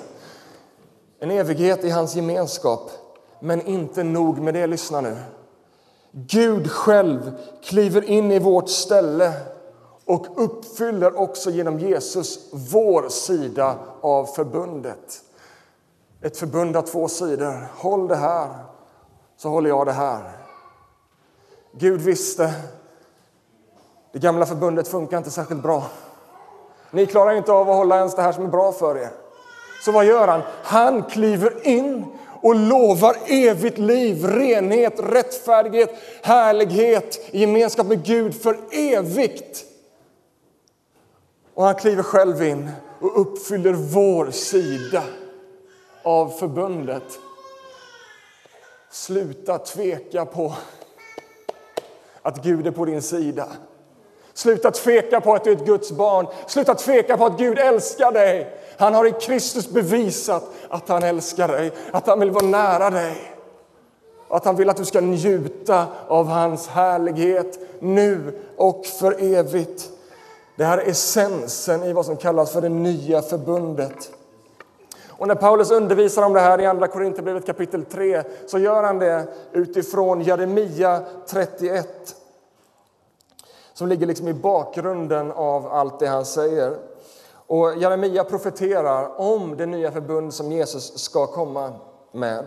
En 1.20 1.32
evighet 1.32 1.84
i 1.84 1.90
hans 1.90 2.16
gemenskap. 2.16 2.92
Men 3.40 3.68
inte 3.68 4.04
nog 4.04 4.40
med 4.40 4.54
det, 4.54 4.68
lyssna 4.68 5.02
nu. 5.02 5.16
Gud 6.12 6.72
själv 6.72 7.32
kliver 7.64 8.04
in 8.04 8.32
i 8.32 8.40
vårt 8.40 8.70
ställe 8.70 9.34
och 10.08 10.28
uppfyller 10.36 11.20
också 11.20 11.50
genom 11.50 11.80
Jesus 11.80 12.50
vår 12.52 13.10
sida 13.10 13.76
av 14.02 14.26
förbundet. 14.26 15.22
Ett 16.22 16.38
förbund 16.38 16.78
av 16.78 16.82
två 16.82 17.08
sidor. 17.08 17.68
Håll 17.76 18.08
det 18.08 18.16
här, 18.16 18.50
så 19.38 19.50
håller 19.50 19.70
jag 19.70 19.86
det 19.86 19.92
här. 19.92 20.32
Gud 21.72 22.02
visste 22.02 22.54
det 24.12 24.20
gamla 24.20 24.46
förbundet 24.46 24.88
funkar 24.88 25.18
inte 25.18 25.32
särskilt 25.32 25.64
bra. 25.64 25.84
Ni 26.92 27.06
klarar 27.06 27.34
inte 27.34 27.52
av 27.52 27.70
att 27.70 27.76
hålla 27.76 27.98
ens 27.98 28.16
det 28.16 28.22
här 28.22 28.32
som 28.32 28.44
är 28.46 28.50
bra 28.50 28.72
för 28.72 28.98
er. 28.98 29.10
Så 29.86 29.92
vad 29.92 30.06
gör 30.06 30.28
han? 30.28 30.42
Han 30.64 31.04
kliver 31.04 31.68
in 31.68 32.06
och 32.42 32.56
lovar 32.56 33.18
evigt 33.28 33.78
liv, 33.78 34.26
renhet, 34.26 34.94
rättfärdighet, 34.98 35.90
härlighet, 36.22 37.20
gemenskap 37.32 37.88
med 37.88 38.06
Gud 38.06 38.42
för 38.42 38.58
evigt. 38.72 39.67
Och 41.58 41.64
han 41.64 41.76
kliver 41.76 42.04
själv 42.04 42.44
in 42.44 42.72
och 43.00 43.22
uppfyller 43.22 43.74
vår 43.74 44.32
sida 44.32 45.04
av 46.04 46.30
förbundet. 46.30 47.04
Sluta 48.92 49.58
tveka 49.58 50.26
på 50.26 50.54
att 52.22 52.44
Gud 52.44 52.68
är 52.68 52.72
på 52.72 52.86
din 52.86 53.02
sida. 53.02 53.48
Sluta 54.34 54.72
tveka 54.72 55.22
på 55.22 55.34
att 55.34 55.44
du 55.44 55.52
är 55.52 55.56
ett 55.56 55.66
Guds 55.66 55.92
barn. 55.92 56.28
Sluta 56.48 56.76
tveka 56.76 57.18
på 57.18 57.26
att 57.26 57.38
Gud 57.38 57.60
älskar 57.60 58.12
dig. 58.12 58.58
Han 58.78 58.94
har 58.94 59.06
i 59.06 59.12
Kristus 59.12 59.70
bevisat 59.70 60.44
att 60.70 60.90
han 60.90 61.04
älskar 61.04 61.48
dig, 61.48 61.72
att 61.92 62.08
han 62.08 62.20
vill 62.20 62.32
vara 62.32 62.46
nära 62.46 62.90
dig. 62.90 63.34
Att 64.30 64.46
han 64.46 64.56
vill 64.56 64.70
att 64.70 64.78
du 64.78 64.86
ska 64.86 65.02
njuta 65.02 65.86
av 66.08 66.28
hans 66.28 66.68
härlighet 66.68 67.60
nu 67.80 68.40
och 68.58 68.86
för 68.86 69.24
evigt. 69.24 69.92
Det 70.58 70.66
här 70.66 70.78
är 70.78 70.90
essensen 70.90 71.84
i 71.84 71.94
vad 71.94 72.06
som 72.06 72.18
kallas 72.18 72.52
för 72.52 72.62
det 72.62 72.70
nya 72.70 73.22
förbundet. 73.22 74.12
Och 75.08 75.28
när 75.28 75.36
Paulus 75.36 75.72
undervisar 75.72 76.24
om 76.24 76.34
det 76.34 76.40
här 76.40 76.62
i 76.62 76.66
Andra 76.66 76.88
Korinthierbrevet 76.88 77.46
kapitel 77.46 77.86
3 77.86 78.24
så 78.48 78.60
gör 78.60 78.84
han 78.84 79.00
det 79.00 79.28
utifrån 79.52 80.22
Jeremia 80.22 81.02
31 81.28 82.16
som 83.74 83.88
ligger 83.88 84.08
liksom 84.08 84.28
i 84.28 84.34
bakgrunden 84.34 85.32
av 85.32 85.68
allt 85.68 86.00
det 86.00 86.08
han 86.08 86.26
säger. 86.26 86.78
Och 87.48 87.78
Jeremia 87.78 88.24
profeterar 88.24 89.22
om 89.22 89.58
det 89.58 89.66
nya 89.66 89.92
förbund 89.92 90.34
som 90.34 90.52
Jesus 90.52 90.98
ska 90.98 91.28
komma 91.28 91.74
med. 92.12 92.46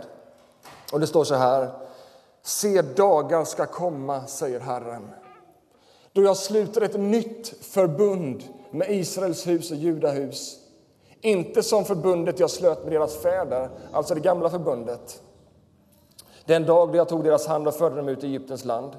Och 0.93 1.01
det 1.01 1.07
står 1.07 1.25
så 1.25 1.35
här. 1.35 1.71
Se, 2.43 2.83
dagar 2.83 3.45
ska 3.45 3.67
komma, 3.67 4.27
säger 4.27 4.61
Herren 4.61 5.11
då 6.13 6.23
jag 6.23 6.37
sluter 6.37 6.81
ett 6.81 7.01
nytt 7.01 7.49
förbund 7.61 8.45
med 8.71 8.91
Israels 8.91 9.47
hus 9.47 9.71
och 9.71 9.77
Judahus. 9.77 10.57
Inte 11.21 11.63
som 11.63 11.85
förbundet 11.85 12.41
jag 12.41 12.51
slöt 12.51 12.83
med 12.83 12.93
deras 12.93 13.17
fäder, 13.17 13.71
alltså 13.93 14.15
det 14.15 14.21
gamla 14.21 14.51
förbundet. 14.51 15.23
Den 16.45 16.67
dag 16.67 16.93
då 16.93 16.97
jag 16.97 17.09
tog 17.09 17.25
deras 17.25 17.47
hand 17.47 17.69
och 17.69 17.75
förde 17.75 17.97
dem 17.97 18.09
ut 18.09 18.25
i 18.25 18.27
Egyptens 18.27 18.65
land. 18.65 18.97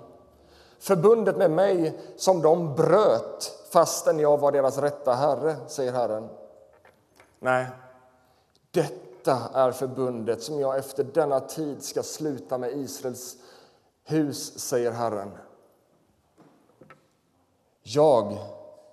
Förbundet 0.79 1.37
med 1.37 1.51
mig 1.51 1.99
som 2.15 2.41
de 2.41 2.75
bröt 2.75 3.57
fastän 3.69 4.19
jag 4.19 4.37
var 4.37 4.51
deras 4.51 4.77
rätta 4.77 5.13
herre, 5.13 5.55
säger 5.67 5.91
Herren. 5.91 6.29
Nej, 7.39 7.67
detta 8.71 9.37
är 9.53 9.71
förbundet 9.71 10.43
som 10.43 10.59
jag 10.59 10.77
efter 10.77 11.03
denna 11.03 11.39
tid 11.39 11.83
ska 11.83 12.03
sluta 12.03 12.57
med 12.57 12.71
Israels 12.71 13.35
hus, 14.03 14.59
säger 14.59 14.91
Herren. 14.91 15.31
Jag 17.83 18.37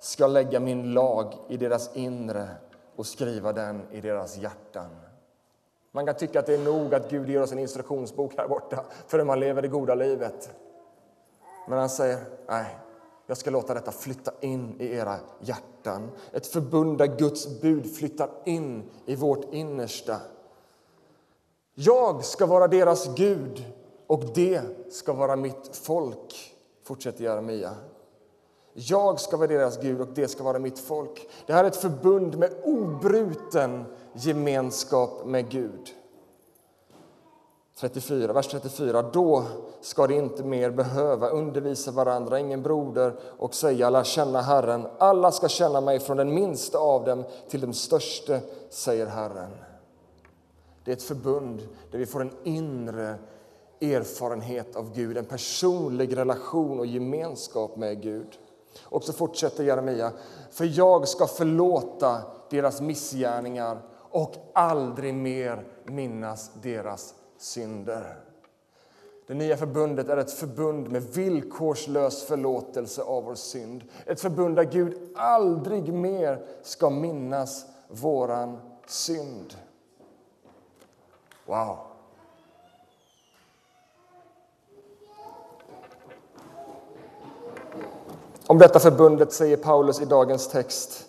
ska 0.00 0.26
lägga 0.26 0.60
min 0.60 0.92
lag 0.94 1.34
i 1.48 1.56
deras 1.56 1.96
inre 1.96 2.48
och 2.96 3.06
skriva 3.06 3.52
den 3.52 3.82
i 3.92 4.00
deras 4.00 4.36
hjärtan. 4.36 4.90
Man 5.92 6.06
kan 6.06 6.14
tycka 6.14 6.38
att 6.38 6.46
det 6.46 6.54
är 6.54 6.64
nog 6.64 6.94
att 6.94 7.10
Gud 7.10 7.28
ger 7.28 7.42
oss 7.42 7.52
en 7.52 7.58
instruktionsbok 7.58 8.34
här 8.36 8.48
borta 8.48 8.84
för 9.06 9.18
hur 9.18 9.24
man 9.24 9.40
lever 9.40 9.62
det 9.62 9.68
goda 9.68 9.94
livet. 9.94 10.50
Men 11.68 11.78
han 11.78 11.90
säger, 11.90 12.18
nej, 12.46 12.78
jag 13.26 13.36
ska 13.36 13.50
låta 13.50 13.74
detta 13.74 13.92
flytta 13.92 14.32
in 14.40 14.80
i 14.80 14.94
era 14.94 15.16
hjärtan. 15.40 16.10
Ett 16.32 16.46
förbund 16.46 16.98
där 16.98 17.18
Guds 17.18 17.60
bud 17.60 17.96
flyttar 17.96 18.30
in 18.44 18.90
i 19.06 19.16
vårt 19.16 19.54
innersta. 19.54 20.20
Jag 21.74 22.24
ska 22.24 22.46
vara 22.46 22.68
deras 22.68 23.14
Gud 23.14 23.64
och 24.06 24.24
det 24.34 24.62
ska 24.90 25.12
vara 25.12 25.36
mitt 25.36 25.76
folk, 25.76 26.54
fortsätter 26.84 27.24
Jeremia. 27.24 27.76
Jag 28.80 29.20
ska 29.20 29.36
vara 29.36 29.46
deras 29.46 29.80
Gud 29.80 30.00
och 30.00 30.08
det 30.14 30.28
ska 30.28 30.44
vara 30.44 30.58
mitt 30.58 30.78
folk. 30.78 31.28
Det 31.46 31.52
här 31.52 31.64
är 31.64 31.68
ett 31.68 31.76
förbund 31.76 32.38
med 32.38 32.50
obruten 32.64 33.84
gemenskap 34.12 35.24
med 35.26 35.50
Gud. 35.50 35.88
34, 37.78 38.32
vers 38.32 38.48
34. 38.48 39.02
Då 39.02 39.44
ska 39.80 40.06
de 40.06 40.14
inte 40.14 40.44
mer 40.44 40.70
behöva 40.70 41.28
undervisa 41.28 41.90
varandra, 41.90 42.40
ingen 42.40 42.62
broder, 42.62 43.16
och 43.38 43.54
säga 43.54 43.90
lär 43.90 44.04
känna 44.04 44.40
Herren. 44.40 44.86
Alla 44.98 45.32
ska 45.32 45.48
känna 45.48 45.80
mig 45.80 46.00
från 46.00 46.16
den 46.16 46.34
minsta 46.34 46.78
av 46.78 47.04
dem 47.04 47.24
till 47.48 47.60
den 47.60 47.74
störste, 47.74 48.40
säger 48.70 49.06
Herren. 49.06 49.50
Det 50.84 50.90
är 50.90 50.96
ett 50.96 51.02
förbund 51.02 51.68
där 51.90 51.98
vi 51.98 52.06
får 52.06 52.20
en 52.20 52.32
inre 52.44 53.14
erfarenhet 53.80 54.76
av 54.76 54.94
Gud, 54.94 55.16
en 55.16 55.24
personlig 55.24 56.16
relation 56.16 56.80
och 56.80 56.86
gemenskap 56.86 57.76
med 57.76 58.02
Gud. 58.02 58.38
Och 58.82 59.04
så 59.04 59.12
fortsätter 59.12 59.64
Jeremia. 59.64 60.12
För 60.50 60.78
jag 60.78 61.08
ska 61.08 61.26
förlåta 61.26 62.22
deras 62.50 62.80
missgärningar 62.80 63.78
och 64.10 64.34
aldrig 64.54 65.14
mer 65.14 65.66
minnas 65.84 66.50
deras 66.62 67.14
synder. 67.38 68.18
Det 69.26 69.34
nya 69.34 69.56
förbundet 69.56 70.08
är 70.08 70.16
ett 70.16 70.32
förbund 70.32 70.90
med 70.90 71.02
villkorslös 71.02 72.24
förlåtelse 72.24 73.02
av 73.02 73.24
vår 73.24 73.34
synd. 73.34 73.84
Ett 74.06 74.20
förbund 74.20 74.56
där 74.56 74.64
Gud 74.64 74.98
aldrig 75.16 75.92
mer 75.92 76.46
ska 76.62 76.90
minnas 76.90 77.66
våran 77.88 78.58
synd. 78.86 79.54
Wow! 81.46 81.87
Om 88.48 88.58
detta 88.58 88.78
förbundet 88.78 89.32
säger 89.32 89.56
Paulus 89.56 90.00
i 90.00 90.04
dagens 90.04 90.48
text 90.48 91.04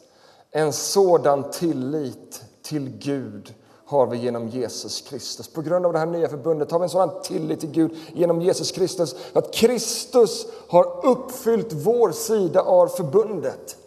en 0.51 0.73
sådan 0.73 1.51
tillit 1.51 2.43
till 2.63 2.89
Gud 2.89 3.53
har 3.85 4.07
vi 4.07 4.17
genom 4.17 4.47
Jesus 4.47 5.01
Kristus. 5.01 5.47
På 5.47 5.61
grund 5.61 5.85
av 5.85 5.93
det 5.93 5.99
här 5.99 6.05
nya 6.05 6.29
förbundet 6.29 6.71
har 6.71 6.79
vi 6.79 6.83
en 6.83 6.89
sådan 6.89 7.21
tillit 7.23 7.59
till 7.59 7.71
Gud 7.71 7.97
genom 8.13 8.41
Jesus 8.41 8.71
Kristus. 8.71 9.15
Att 9.33 9.53
Kristus 9.53 10.45
har 10.67 11.05
uppfyllt 11.05 11.73
vår 11.73 12.11
sida 12.11 12.61
av 12.61 12.87
förbundet. 12.87 13.77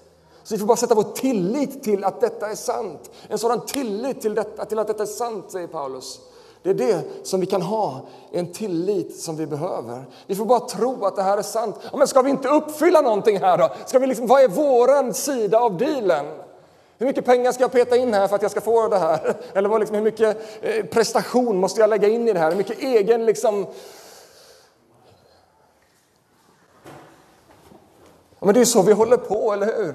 Så 0.43 0.55
vi 0.55 0.59
får 0.59 0.67
bara 0.67 0.77
sätta 0.77 0.95
vår 0.95 1.03
tillit 1.15 1.83
till 1.83 2.05
att 2.05 2.21
detta 2.21 2.51
är 2.51 2.55
sant. 2.55 3.11
En 3.29 3.39
sådan 3.39 3.67
tillit 3.67 4.21
till, 4.21 4.35
detta, 4.35 4.65
till 4.65 4.79
att 4.79 4.87
detta 4.87 5.03
är 5.03 5.07
sant, 5.07 5.45
säger 5.51 5.67
Paulus. 5.69 6.21
Det 6.63 6.71
är 6.71 6.75
det 6.75 7.03
som 7.23 7.41
vi 7.41 7.47
kan 7.47 7.63
ha, 7.63 8.01
en 8.33 8.53
tillit 8.53 9.17
som 9.17 9.37
vi 9.37 9.47
behöver. 9.47 10.05
Vi 10.27 10.35
får 10.35 10.45
bara 10.45 10.61
tro 10.61 11.05
att 11.05 11.17
det 11.17 11.23
här 11.23 11.39
är 11.39 11.43
sant. 11.43 11.77
Ja, 11.93 11.97
men 11.97 12.09
ska 12.09 12.23
vi 12.23 12.31
inte 12.31 12.49
uppfylla 12.49 13.01
någonting 13.01 13.41
här 13.41 13.59
då? 13.59 13.71
Ska 13.87 13.99
vi 13.99 14.07
liksom, 14.07 14.27
vad 14.27 14.43
är 14.43 14.49
våran 14.49 15.15
sida 15.15 15.59
av 15.59 15.77
dealen? 15.77 16.27
Hur 16.99 17.07
mycket 17.07 17.25
pengar 17.25 17.53
ska 17.53 17.65
jag 17.65 17.73
peta 17.73 17.97
in 17.97 18.15
här 18.15 18.29
för 18.29 18.37
att 18.37 18.43
jag 18.43 18.51
ska 18.51 18.61
få 18.61 18.89
det 18.89 18.99
här? 18.99 19.37
Eller 19.55 19.69
vad, 19.69 19.81
liksom, 19.81 19.97
hur 19.97 20.03
mycket 20.03 20.37
eh, 20.61 20.85
prestation 20.85 21.57
måste 21.57 21.81
jag 21.81 21.91
lägga 21.91 22.09
in 22.09 22.29
i 22.29 22.33
det 22.33 22.39
här? 22.39 22.51
Hur 22.51 22.59
mycket 22.59 22.79
egen 22.79 23.27
liksom... 23.27 23.67
Ja, 28.39 28.47
men 28.47 28.55
det 28.55 28.59
är 28.59 28.63
ju 28.63 28.67
så 28.67 28.83
vi 28.83 28.93
håller 28.93 29.17
på, 29.17 29.53
eller 29.53 29.67
hur? 29.67 29.95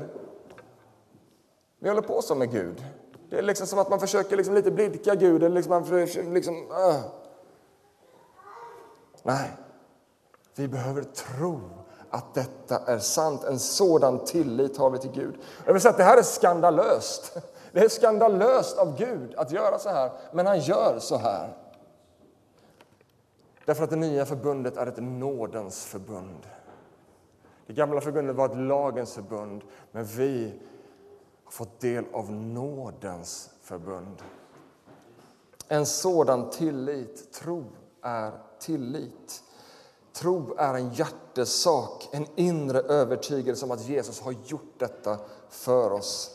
Vi 1.80 1.90
håller 1.90 2.02
på 2.02 2.22
så 2.22 2.36
med 2.36 2.52
Gud. 2.52 2.84
Det 3.30 3.38
är 3.38 3.42
liksom 3.42 3.68
som 3.68 3.80
att 3.80 3.90
man 3.90 4.00
försöker 4.00 4.38
liksom 4.38 4.56
lite 4.56 4.72
blidka 4.72 5.16
Gud. 5.16 5.44
Eller 5.44 5.56
liksom 5.56 5.70
man 5.70 5.86
försöker 5.86 6.32
liksom, 6.32 6.56
uh. 6.56 7.00
Nej, 9.24 9.52
vi 10.56 10.68
behöver 10.68 11.04
tro 11.04 11.60
att 12.10 12.34
detta 12.34 12.78
är 12.78 13.00
sant. 13.00 13.44
En 13.44 13.60
sådan 13.60 14.26
tillit 14.26 14.78
har 14.78 14.90
vi 14.90 14.98
till 14.98 15.12
Gud. 15.12 15.36
Jag 15.66 15.74
vill 15.74 15.82
säga 15.82 15.92
att 15.92 15.98
det 15.98 16.04
här 16.04 16.18
är 16.18 16.24
skandalöst. 16.24 17.38
Det 17.72 17.80
är 17.80 17.90
skandalöst 17.90 18.78
av 18.78 18.98
Gud 18.98 19.36
att 19.36 19.52
göra 19.52 19.80
så 19.80 19.90
här, 19.90 20.12
men 20.32 20.46
han 20.46 20.60
gör 20.60 21.00
så 21.00 21.18
här. 21.18 21.58
Därför 23.66 23.84
att 23.84 23.90
det 23.90 23.96
nya 23.96 24.26
förbundet 24.26 24.78
är 24.78 24.88
ett 24.88 24.98
nådens 24.98 25.86
förbund. 25.86 26.48
Det 27.68 27.74
gamla 27.74 28.02
förbundet 28.02 28.36
var 28.36 28.46
ett 28.46 28.58
lagens 28.58 29.14
förbund, 29.14 29.64
men 29.92 30.06
vi 30.06 30.54
har 31.48 31.52
fått 31.52 31.80
del 31.80 32.06
av 32.14 32.32
nådens 32.32 33.50
förbund. 33.62 34.22
En 35.68 35.86
sådan 35.86 36.50
tillit, 36.50 37.34
tro, 37.34 37.64
är 38.02 38.32
tillit. 38.60 39.44
Tro 40.14 40.56
är 40.58 40.74
en 40.74 40.94
hjärtesak, 40.94 42.10
en 42.12 42.28
inre 42.36 42.80
övertygelse 42.80 43.66
om 43.66 43.72
att 43.72 43.88
Jesus 43.88 44.22
har 44.22 44.32
gjort 44.32 44.74
detta 44.78 45.18
för 45.50 45.92
oss. 45.92 46.32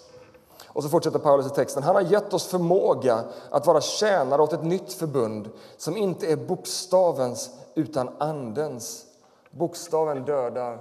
Och 0.67 0.83
så 0.83 0.89
fortsätter 0.89 1.19
Paulus 1.19 1.47
i 1.47 1.55
texten. 1.55 1.83
Han 1.83 1.95
har 1.95 2.03
gett 2.03 2.35
oss 2.35 2.47
förmåga 2.47 3.25
att 3.51 3.67
vara 3.67 3.81
tjänare 3.81 4.43
åt 4.43 4.53
ett 4.53 4.65
nytt 4.65 4.93
förbund 4.93 5.51
som 5.77 5.97
inte 5.97 6.33
är 6.33 6.37
bokstavens 6.37 7.51
utan 7.75 8.09
Andens. 8.19 9.07
Bokstaven 9.51 10.25
dödar, 10.25 10.81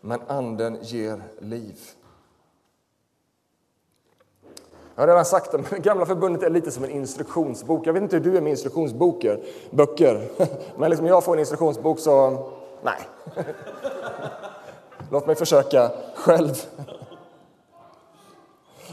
men 0.00 0.20
Anden 0.28 0.78
ger 0.82 1.22
liv. 1.38 1.80
Jag 4.94 5.02
har 5.02 5.08
redan 5.08 5.24
sagt 5.24 5.52
det, 5.52 5.58
men 5.58 5.82
Gamla 5.82 6.06
förbundet 6.06 6.42
är 6.42 6.50
lite 6.50 6.70
som 6.70 6.84
en 6.84 6.90
instruktionsbok. 6.90 7.86
Jag 7.86 7.92
vet 7.92 8.02
inte 8.02 8.16
hur 8.16 8.24
du 8.24 8.36
är 8.36 8.40
med 8.40 8.50
instruktionsböcker, 8.50 9.40
böcker. 9.70 10.28
men 10.76 10.90
liksom 10.90 11.06
jag 11.06 11.24
får 11.24 11.32
en 11.32 11.38
instruktionsbok 11.38 11.98
så, 11.98 12.38
nej. 12.82 12.98
Låt 15.10 15.26
mig 15.26 15.36
försöka 15.36 15.90
själv. 16.14 16.52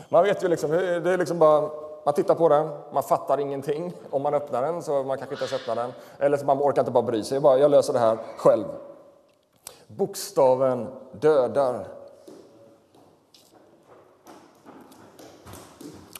Man 0.10 0.24
vet 0.24 0.44
ju 0.44 0.48
liksom, 0.48 0.72
det 0.72 1.12
är 1.12 1.18
liksom 1.18 1.40
bara, 1.40 1.70
man 2.06 2.14
tittar 2.14 2.36
på 2.36 2.50
den, 2.50 2.70
man 2.94 3.04
fattar 3.04 3.40
ingenting 3.40 3.94
om 4.10 4.22
man 4.22 4.34
öppnar 4.34 4.62
den, 4.62 4.84
så 4.84 5.04
man 5.04 5.18
kanske 5.18 5.36
inte 5.36 5.44
ens 5.44 5.54
öppnar 5.54 5.76
den. 5.76 5.94
Eller 6.20 6.38
så 6.38 6.46
man 6.46 6.58
orkar 6.58 6.82
inte 6.82 6.92
bara 6.92 7.04
bry 7.04 7.24
sig, 7.24 7.40
bara, 7.40 7.58
jag 7.58 7.72
löser 7.72 7.94
det 7.94 8.00
här 8.00 8.18
själv. 8.38 8.66
Bokstaven 9.88 10.88
dödar. 11.12 11.88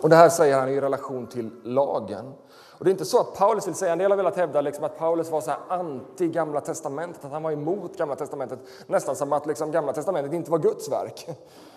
Och 0.02 0.10
Det 0.10 0.16
här 0.16 0.30
säger 0.30 0.60
han 0.60 0.70
i 0.70 0.82
relation 0.82 1.28
till 1.28 1.52
lagen. 1.64 2.34
Och 2.82 2.86
Det 2.86 2.90
är 2.90 2.92
inte 2.92 3.06
så 3.06 3.20
att 3.20 3.36
Paulus 3.36 3.68
vill 3.68 3.76
säga, 3.76 3.92
en 3.92 3.98
del 3.98 4.12
har 4.12 4.18
velat 4.18 4.36
hävda 4.36 4.62
liksom 4.62 4.84
att 4.84 4.98
Paulus 4.98 5.32
var 5.32 5.42
så 5.42 5.52
anti 5.70 6.28
Gamla 6.28 6.62
Testamentet, 6.62 7.26
att 7.26 7.32
han 7.32 7.44
var 7.44 7.52
emot 7.52 7.98
Gamla 7.98 8.16
Testamentet, 8.16 8.60
nästan 8.88 9.16
som 9.16 9.34
att 9.34 9.46
liksom 9.46 9.72
Gamla 9.72 9.94
Testamentet 9.94 10.34
inte 10.34 10.52
var 10.52 10.60
Guds 10.60 10.92
verk. 10.92 11.28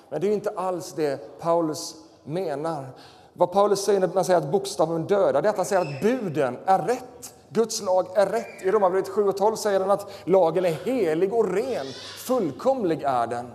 Men 0.09 0.21
det 0.21 0.29
är 0.29 0.33
inte 0.33 0.51
alls 0.51 0.93
det 0.93 1.41
Paulus 1.41 1.95
menar. 2.25 2.87
Vad 3.33 3.53
Paulus 3.53 3.85
säger 3.85 4.01
när 4.01 4.09
han 4.15 4.25
säger 4.25 4.39
att 4.39 4.53
bokstaven 4.53 5.07
dödar, 5.07 5.43
det 5.43 5.49
är 5.49 5.51
att 5.51 5.57
han 5.57 5.67
säger 5.67 5.83
att 5.83 6.01
buden 6.03 6.59
är 6.65 6.79
rätt. 6.79 7.35
Guds 7.49 7.83
lag 7.83 8.07
är 8.15 8.27
rätt. 8.27 8.63
I 8.63 8.71
Romarbrevet 8.71 9.09
7 9.09 9.29
och 9.29 9.37
12 9.37 9.57
säger 9.57 9.81
han 9.81 9.91
att 9.91 10.11
lagen 10.25 10.65
är 10.65 10.71
helig 10.71 11.35
och 11.35 11.49
ren, 11.49 11.87
fullkomlig 12.27 13.03
är 13.03 13.27
den. 13.27 13.51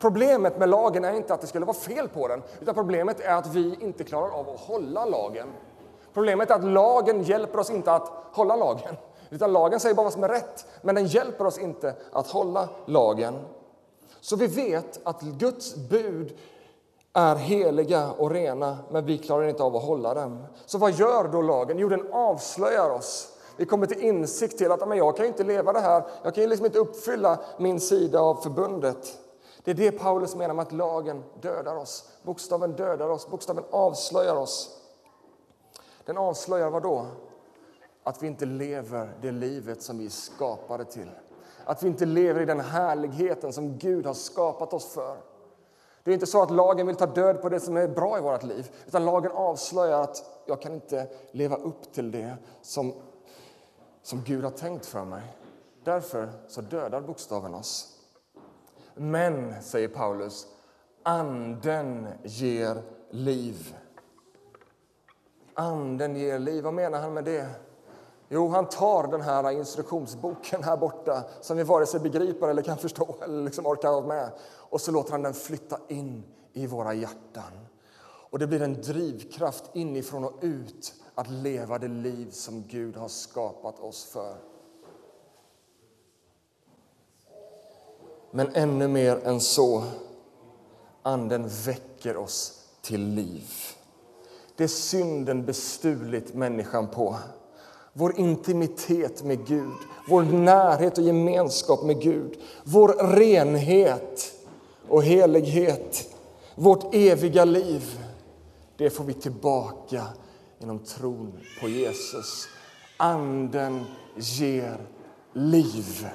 Problemet 0.00 0.58
med 0.58 0.68
lagen 0.68 1.04
är 1.04 1.12
inte 1.12 1.34
att 1.34 1.40
det 1.40 1.46
skulle 1.46 1.66
vara 1.66 1.76
fel 1.76 2.08
på 2.08 2.28
den, 2.28 2.42
utan 2.60 2.74
problemet 2.74 3.20
är 3.20 3.34
att 3.34 3.46
vi 3.46 3.76
inte 3.80 4.04
klarar 4.04 4.30
av 4.30 4.50
att 4.50 4.60
hålla 4.60 5.04
lagen. 5.04 5.48
Problemet 6.14 6.50
är 6.50 6.54
att 6.54 6.64
lagen 6.64 7.22
hjälper 7.22 7.58
oss 7.58 7.70
inte 7.70 7.92
att 7.92 8.12
hålla 8.32 8.56
lagen. 8.56 8.96
Utan 9.30 9.52
lagen 9.52 9.80
säger 9.80 9.94
bara 9.94 10.02
vad 10.02 10.12
som 10.12 10.24
är 10.24 10.28
rätt, 10.28 10.66
men 10.82 10.94
den 10.94 11.06
hjälper 11.06 11.46
oss 11.46 11.58
inte 11.58 11.94
att 12.12 12.26
hålla 12.26 12.68
lagen. 12.86 13.34
Så 14.20 14.36
vi 14.36 14.46
vet 14.46 15.00
att 15.04 15.22
Guds 15.22 15.76
bud 15.76 16.38
är 17.12 17.36
heliga 17.36 18.10
och 18.18 18.30
rena, 18.30 18.78
men 18.90 19.06
vi 19.06 19.18
klarar 19.18 19.48
inte 19.48 19.62
av 19.62 19.76
att 19.76 19.84
hålla 19.84 20.14
dem. 20.14 20.44
Så 20.66 20.78
vad 20.78 20.92
gör 20.92 21.28
då 21.28 21.42
lagen? 21.42 21.78
Jo, 21.78 21.88
den 21.88 22.12
avslöjar 22.12 22.90
oss. 22.90 23.28
Vi 23.56 23.66
kommer 23.66 23.86
till 23.86 24.00
insikt 24.00 24.58
till 24.58 24.72
att 24.72 24.88
men 24.88 24.98
jag 24.98 25.16
kan 25.16 25.26
inte 25.26 25.44
leva 25.44 25.72
det 25.72 25.80
här, 25.80 26.02
jag 26.22 26.34
kan 26.34 26.48
liksom 26.48 26.66
inte 26.66 26.78
uppfylla 26.78 27.38
min 27.58 27.80
sida 27.80 28.20
av 28.20 28.34
förbundet. 28.34 29.18
Det 29.64 29.70
är 29.70 29.74
det 29.74 29.92
Paulus 29.92 30.36
menar 30.36 30.54
med 30.54 30.62
att 30.62 30.72
lagen 30.72 31.24
dödar 31.40 31.76
oss. 31.76 32.12
Bokstaven 32.22 32.72
dödar 32.72 33.08
oss, 33.08 33.28
bokstaven 33.30 33.64
avslöjar 33.70 34.36
oss. 34.36 34.80
Den 36.04 36.18
avslöjar 36.18 36.70
vad 36.70 36.82
då? 36.82 37.06
Att 38.02 38.22
vi 38.22 38.26
inte 38.26 38.46
lever 38.46 39.16
det 39.22 39.32
livet 39.32 39.82
som 39.82 39.98
vi 39.98 40.06
är 40.06 40.10
skapade 40.10 40.84
till. 40.84 41.10
Att 41.64 41.82
vi 41.82 41.88
inte 41.88 42.06
lever 42.06 42.40
i 42.40 42.44
den 42.44 42.60
härligheten 42.60 43.52
som 43.52 43.78
Gud 43.78 44.06
har 44.06 44.14
skapat 44.14 44.72
oss 44.72 44.86
för. 44.86 45.16
Det 46.04 46.10
är 46.10 46.14
inte 46.14 46.26
så 46.26 46.42
att 46.42 46.50
lagen 46.50 46.86
vill 46.86 46.96
ta 46.96 47.06
död 47.06 47.42
på 47.42 47.48
det 47.48 47.60
som 47.60 47.76
är 47.76 47.88
bra 47.88 48.18
i 48.18 48.20
vårt 48.20 48.42
liv, 48.42 48.70
utan 48.86 49.04
lagen 49.04 49.32
avslöjar 49.32 50.00
att 50.00 50.42
jag 50.46 50.62
kan 50.62 50.74
inte 50.74 51.08
leva 51.30 51.56
upp 51.56 51.92
till 51.92 52.10
det 52.10 52.36
som, 52.62 52.94
som 54.02 54.22
Gud 54.26 54.44
har 54.44 54.50
tänkt 54.50 54.86
för 54.86 55.04
mig. 55.04 55.22
Därför 55.84 56.32
så 56.48 56.60
dödar 56.60 57.00
bokstaven 57.00 57.54
oss. 57.54 57.89
Men, 58.94 59.62
säger 59.62 59.88
Paulus, 59.88 60.46
anden 61.02 62.08
ger 62.22 62.82
liv. 63.10 63.76
Anden 65.54 66.16
ger 66.16 66.38
liv. 66.38 66.64
Vad 66.64 66.74
menar 66.74 67.00
han 67.00 67.14
med 67.14 67.24
det? 67.24 67.46
Jo, 68.28 68.48
han 68.48 68.68
tar 68.68 69.06
den 69.06 69.20
här 69.20 69.50
instruktionsboken 69.50 70.64
här 70.64 70.76
borta 70.76 71.22
som 71.40 71.56
vi 71.56 71.62
vare 71.62 71.86
sig 71.86 72.00
begriper 72.00 72.48
eller 72.48 72.62
kan 72.62 72.76
förstå 72.76 73.16
eller 73.22 73.44
liksom 73.44 73.66
orkar 73.66 74.06
med 74.06 74.30
och 74.56 74.80
så 74.80 74.92
låter 74.92 75.12
han 75.12 75.22
den 75.22 75.34
flytta 75.34 75.78
in 75.88 76.22
i 76.52 76.66
våra 76.66 76.94
hjärtan. 76.94 77.66
Och 78.30 78.38
Det 78.38 78.46
blir 78.46 78.62
en 78.62 78.82
drivkraft 78.82 79.70
inifrån 79.72 80.24
och 80.24 80.38
ut 80.40 80.94
att 81.14 81.30
leva 81.30 81.78
det 81.78 81.88
liv 81.88 82.30
som 82.30 82.62
Gud 82.68 82.96
har 82.96 83.08
skapat 83.08 83.80
oss 83.80 84.04
för. 84.04 84.49
Men 88.30 88.48
ännu 88.54 88.88
mer 88.88 89.20
än 89.24 89.40
så, 89.40 89.84
Anden 91.02 91.48
väcker 91.64 92.16
oss 92.16 92.60
till 92.82 93.00
liv. 93.00 93.48
Det 94.56 94.68
synden 94.68 95.44
bestulit 95.44 96.34
människan 96.34 96.88
på 96.88 97.16
vår 97.92 98.18
intimitet 98.18 99.24
med 99.24 99.46
Gud, 99.46 99.76
vår 100.08 100.22
närhet 100.22 100.98
och 100.98 101.04
gemenskap 101.04 101.82
med 101.82 102.02
Gud, 102.02 102.38
vår 102.64 103.16
renhet 103.16 104.32
och 104.88 105.02
helighet, 105.02 106.14
vårt 106.54 106.94
eviga 106.94 107.44
liv. 107.44 108.00
Det 108.76 108.90
får 108.90 109.04
vi 109.04 109.14
tillbaka 109.14 110.06
genom 110.58 110.78
tron 110.78 111.32
på 111.60 111.68
Jesus. 111.68 112.48
Anden 112.96 113.84
ger 114.16 114.86
liv. 115.32 116.06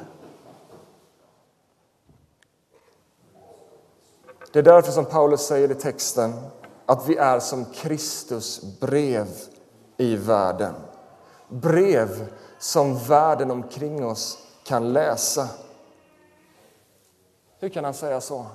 Det 4.55 4.59
är 4.59 4.63
därför 4.63 4.91
som 4.91 5.05
Paulus 5.05 5.41
säger 5.41 5.71
i 5.71 5.75
texten 5.75 6.33
att 6.85 7.09
vi 7.09 7.17
är 7.17 7.39
som 7.39 7.65
Kristus 7.65 8.61
brev 8.79 9.27
i 9.97 10.15
världen. 10.15 10.73
Brev 11.49 12.33
som 12.59 12.97
världen 12.97 13.51
omkring 13.51 14.05
oss 14.05 14.37
kan 14.63 14.93
läsa. 14.93 15.47
Hur 17.59 17.69
kan 17.69 17.83
han 17.83 17.93
säga 17.93 18.21
så? 18.21 18.45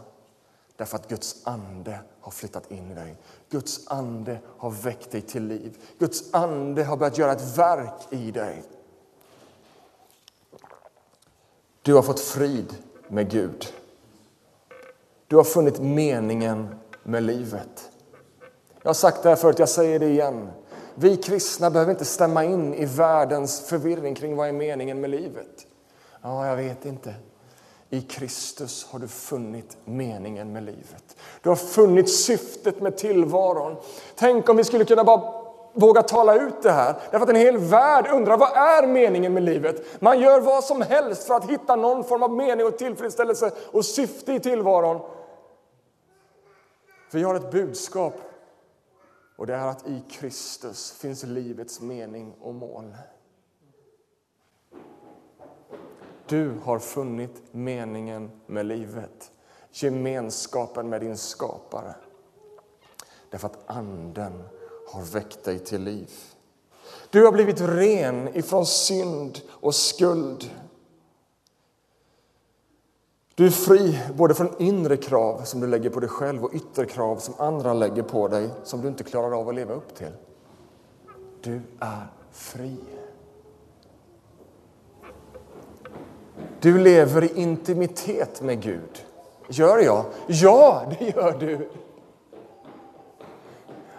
Därför 0.77 0.97
att 0.97 1.09
Guds 1.09 1.47
ande 1.47 2.01
har 2.21 2.33
flyttat 2.33 2.71
in 2.71 2.91
i 2.91 2.95
dig. 2.95 3.17
Guds 3.51 3.89
ande 3.89 4.39
har 4.59 4.71
väckt 4.71 5.11
dig 5.11 5.23
till 5.23 5.47
liv. 5.47 5.79
Guds 5.99 6.35
ande 6.35 6.85
har 6.85 6.97
börjat 6.97 7.19
göra 7.19 7.33
ett 7.33 7.59
verk 7.59 8.07
i 8.11 8.31
dig. 8.31 8.63
Du 11.83 11.95
har 11.95 12.03
fått 12.03 12.21
frid 12.21 12.75
med 13.09 13.31
Gud. 13.31 13.73
Du 15.31 15.37
har 15.37 15.45
funnit 15.45 15.81
meningen 15.81 16.75
med 17.03 17.23
livet. 17.23 17.91
Jag 18.83 18.89
har 18.89 18.95
sagt 18.95 19.23
det 19.23 19.29
här 19.29 19.37
förut, 19.37 19.59
jag 19.59 19.69
säger 19.69 19.99
det 19.99 20.07
igen. 20.07 20.51
Vi 20.95 21.17
kristna 21.17 21.71
behöver 21.71 21.93
inte 21.93 22.05
stämma 22.05 22.45
in 22.45 22.75
i 22.75 22.85
världens 22.85 23.61
förvirring 23.61 24.15
kring 24.15 24.37
vad 24.37 24.49
är 24.49 24.53
meningen 24.53 25.01
med 25.01 25.11
livet. 25.11 25.67
Ja, 26.23 26.47
jag 26.47 26.57
vet 26.57 26.85
inte. 26.85 27.15
I 27.91 28.01
Kristus 28.01 28.87
har 28.91 28.99
du 28.99 29.09
funnit 29.09 29.77
meningen 29.85 30.53
med 30.53 30.63
livet. 30.63 31.17
Du 31.43 31.49
har 31.49 31.57
funnit 31.57 32.11
syftet 32.11 32.81
med 32.81 32.97
tillvaron. 32.97 33.77
Tänk 34.17 34.49
om 34.49 34.57
vi 34.57 34.65
skulle 34.65 34.85
kunna 34.85 35.05
bara 35.05 35.33
våga 35.73 36.03
tala 36.03 36.35
ut 36.35 36.63
det 36.63 36.73
här. 36.73 36.95
Därför 37.11 37.25
att 37.25 37.31
en 37.31 37.37
hel 37.37 37.59
värld 37.59 38.07
undrar 38.13 38.37
vad 38.37 38.57
är 38.57 38.87
meningen 38.87 39.35
med 39.35 39.43
livet? 39.43 40.03
Man 40.03 40.21
gör 40.21 40.41
vad 40.41 40.65
som 40.65 40.83
helst 40.83 41.27
för 41.27 41.35
att 41.35 41.51
hitta 41.51 41.77
någon 41.77 42.05
form 42.05 42.23
av 42.23 42.33
mening 42.33 42.67
och 42.67 42.79
tillfredsställelse 42.79 43.51
och 43.73 43.85
syfte 43.85 44.33
i 44.33 44.41
tillvaron. 44.41 45.01
Vi 47.13 47.23
har 47.23 47.35
ett 47.35 47.51
budskap 47.51 48.15
och 49.37 49.47
det 49.47 49.55
är 49.55 49.67
att 49.67 49.87
i 49.87 50.03
Kristus 50.11 50.93
finns 50.93 51.23
livets 51.23 51.81
mening 51.81 52.35
och 52.41 52.55
mål. 52.55 52.97
Du 56.27 56.55
har 56.63 56.79
funnit 56.79 57.43
meningen 57.51 58.31
med 58.47 58.67
livet, 58.67 59.31
gemenskapen 59.71 60.89
med 60.89 61.01
din 61.01 61.17
skapare. 61.17 61.95
Därför 63.31 63.47
att 63.47 63.59
Anden 63.67 64.43
har 64.89 65.03
väckt 65.03 65.45
dig 65.45 65.59
till 65.59 65.83
liv. 65.83 66.11
Du 67.11 67.25
har 67.25 67.33
blivit 67.33 67.61
ren 67.61 68.37
ifrån 68.37 68.67
synd 68.67 69.41
och 69.49 69.75
skuld. 69.75 70.51
Du 73.41 73.47
är 73.47 73.51
fri 73.51 74.01
både 74.15 74.35
från 74.35 74.49
inre 74.59 74.97
krav 74.97 75.41
som 75.45 75.61
du 75.61 75.67
lägger 75.67 75.91
på 75.91 76.01
dig 76.01 76.09
själv 76.09 76.45
och 76.45 76.55
yttre 76.55 76.87
krav 76.87 77.17
som 77.17 77.35
andra 77.39 77.75
lägger 77.75 78.03
på 78.03 78.29
dig 78.29 78.51
som 78.63 78.81
du 78.81 78.89
inte 78.89 79.05
klarar 79.05 79.41
av 79.41 79.49
att 79.49 79.55
leva 79.55 79.75
upp 79.75 79.95
till. 79.95 80.13
Du 81.41 81.61
är 81.79 82.07
fri. 82.31 82.77
Du 86.61 86.79
lever 86.79 87.25
i 87.25 87.41
intimitet 87.41 88.43
med 88.43 88.63
Gud. 88.63 89.05
Gör 89.49 89.79
jag? 89.79 90.05
Ja, 90.27 90.83
det 90.99 91.05
gör 91.17 91.39
du. 91.39 91.69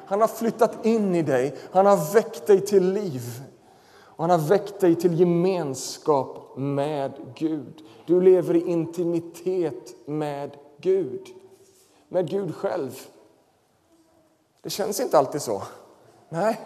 Han 0.05 0.21
har 0.21 0.27
flyttat 0.27 0.85
in 0.85 1.15
i 1.15 1.21
dig, 1.21 1.55
han 1.71 1.85
har 1.85 2.13
väckt 2.13 2.47
dig 2.47 2.61
till 2.65 2.93
liv. 2.93 3.43
Och 4.21 4.27
han 4.27 4.39
har 4.39 4.47
väckt 4.47 4.79
dig 4.79 4.95
till 4.95 5.19
gemenskap 5.19 6.57
med 6.57 7.11
Gud. 7.35 7.81
Du 8.05 8.21
lever 8.21 8.55
i 8.55 8.59
intimitet 8.59 10.07
med 10.07 10.57
Gud, 10.77 11.27
med 12.09 12.29
Gud 12.29 12.55
själv. 12.55 12.99
Det 14.61 14.69
känns 14.69 14.99
inte 14.99 15.17
alltid 15.17 15.41
så. 15.41 15.63
Nej, 16.29 16.59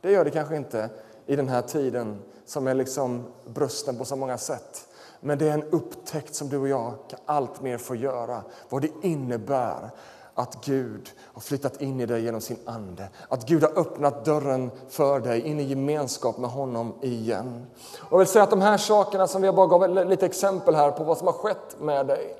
det 0.00 0.12
gör 0.12 0.24
det 0.24 0.30
kanske 0.30 0.56
inte 0.56 0.90
i 1.26 1.36
den 1.36 1.48
här 1.48 1.62
tiden 1.62 2.22
som 2.44 2.66
är 2.66 2.74
liksom 2.74 3.24
brösten 3.46 3.98
på 3.98 4.04
så 4.04 4.16
många 4.16 4.38
sätt. 4.38 4.88
Men 5.20 5.38
det 5.38 5.48
är 5.48 5.54
en 5.54 5.70
upptäckt 5.70 6.34
som 6.34 6.48
du 6.48 6.58
och 6.58 6.68
jag 6.68 6.94
allt 7.26 7.62
mer 7.62 7.78
får 7.78 7.96
göra. 7.96 8.42
Vad 8.68 8.82
det 8.82 8.92
innebär 9.02 9.90
att 10.34 10.64
Gud 10.64 11.10
har 11.20 11.40
flyttat 11.40 11.82
in 11.82 12.00
i 12.00 12.06
dig 12.06 12.22
genom 12.22 12.40
sin 12.40 12.58
ande. 12.64 13.08
Att 13.28 13.46
Gud 13.48 13.62
har 13.62 13.78
öppnat 13.78 14.24
dörren 14.24 14.70
för 14.88 15.20
dig 15.20 15.40
in 15.40 15.60
i 15.60 15.62
gemenskap 15.62 16.38
med 16.38 16.50
honom 16.50 16.94
igen. 17.02 17.66
Och 17.98 18.12
jag 18.12 18.18
vill 18.18 18.26
säga 18.26 18.42
att 18.42 18.50
de 18.50 18.60
här 18.60 18.78
sakerna 18.78 19.26
som 19.26 19.42
vi 19.42 19.52
bara 19.52 19.66
gav 19.66 20.08
lite 20.08 20.26
exempel 20.26 20.74
här 20.74 20.90
på 20.90 21.04
vad 21.04 21.18
som 21.18 21.26
har 21.26 21.34
skett 21.34 21.80
med 21.80 22.06
dig. 22.06 22.36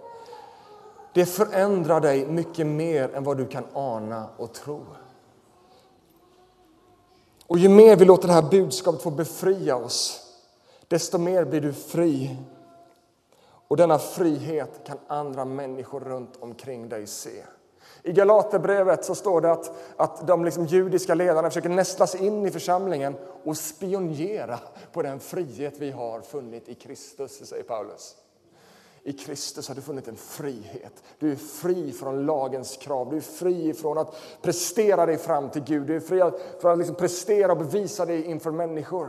Det 1.12 1.26
förändrar 1.26 2.00
dig 2.00 2.26
mycket 2.26 2.66
mer 2.66 3.14
än 3.14 3.24
vad 3.24 3.36
du 3.36 3.46
kan 3.46 3.64
ana 3.74 4.28
och 4.36 4.52
tro. 4.52 4.80
Och 7.46 7.58
ju 7.58 7.68
mer 7.68 7.96
vi 7.96 8.04
låter 8.04 8.28
det 8.28 8.34
här 8.34 8.50
budskapet 8.50 9.02
få 9.02 9.10
befria 9.10 9.76
oss, 9.76 10.20
desto 10.88 11.18
mer 11.18 11.44
blir 11.44 11.60
du 11.60 11.72
fri. 11.72 12.36
Och 13.68 13.76
denna 13.76 13.98
frihet 13.98 14.80
kan 14.86 14.98
andra 15.06 15.44
människor 15.44 16.00
runt 16.00 16.36
omkring 16.40 16.88
dig 16.88 17.06
se. 17.06 17.42
I 18.02 18.12
Galaterbrevet 18.12 19.04
så 19.04 19.14
står 19.14 19.40
det 19.40 19.52
att, 19.52 19.72
att 19.96 20.26
de 20.26 20.44
liksom 20.44 20.66
judiska 20.66 21.14
ledarna 21.14 21.50
försöker 21.50 21.68
nästlas 21.68 22.14
in 22.14 22.46
i 22.46 22.50
församlingen 22.50 23.16
och 23.44 23.56
spionera 23.56 24.58
på 24.92 25.02
den 25.02 25.20
frihet 25.20 25.74
vi 25.78 25.90
har 25.90 26.20
funnit 26.20 26.68
i 26.68 26.74
Kristus, 26.74 27.48
säger 27.48 27.62
Paulus. 27.64 28.16
I 29.02 29.12
Kristus 29.12 29.68
har 29.68 29.74
du 29.74 29.80
funnit 29.80 30.08
en 30.08 30.16
frihet. 30.16 31.02
Du 31.18 31.32
är 31.32 31.36
fri 31.36 31.92
från 31.92 32.26
lagens 32.26 32.76
krav. 32.76 33.10
Du 33.10 33.16
är 33.16 33.20
fri 33.20 33.74
från 33.74 33.98
att 33.98 34.16
prestera 34.42 35.06
dig 35.06 35.18
fram 35.18 35.50
till 35.50 35.62
Gud. 35.62 35.86
Du 35.86 35.96
är 35.96 36.00
fri 36.00 36.22
från 36.60 36.72
att 36.72 36.78
liksom 36.78 36.96
prestera 36.96 37.52
och 37.52 37.58
bevisa 37.58 38.06
dig 38.06 38.24
inför 38.24 38.50
människor. 38.50 39.08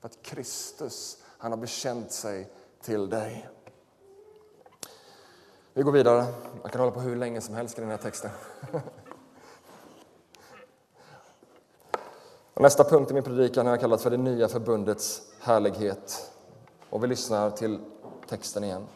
För 0.00 0.06
att 0.08 0.22
Kristus, 0.22 1.18
han 1.38 1.52
har 1.52 1.58
bekänt 1.58 2.12
sig 2.12 2.50
till 2.82 3.08
dig. 3.08 3.48
Vi 5.74 5.82
går 5.82 5.92
vidare. 5.92 6.26
Man 6.62 6.70
kan 6.70 6.80
hålla 6.80 6.92
på 6.92 7.00
hur 7.00 7.16
länge 7.16 7.40
som 7.40 7.54
helst 7.54 7.78
i 7.78 7.80
den 7.80 7.90
här 7.90 7.96
texten. 7.96 8.30
Och 12.54 12.62
nästa 12.62 12.84
punkt 12.84 13.10
i 13.10 13.14
min 13.14 13.22
predikan 13.22 13.66
har 13.66 13.72
jag 13.72 13.80
kallat 13.80 14.00
för 14.00 14.10
det 14.10 14.16
nya 14.16 14.48
förbundets 14.48 15.22
härlighet. 15.40 16.30
Och 16.90 17.04
vi 17.04 17.06
lyssnar 17.06 17.50
till 17.50 17.78
texten 18.28 18.64
igen. 18.64 18.86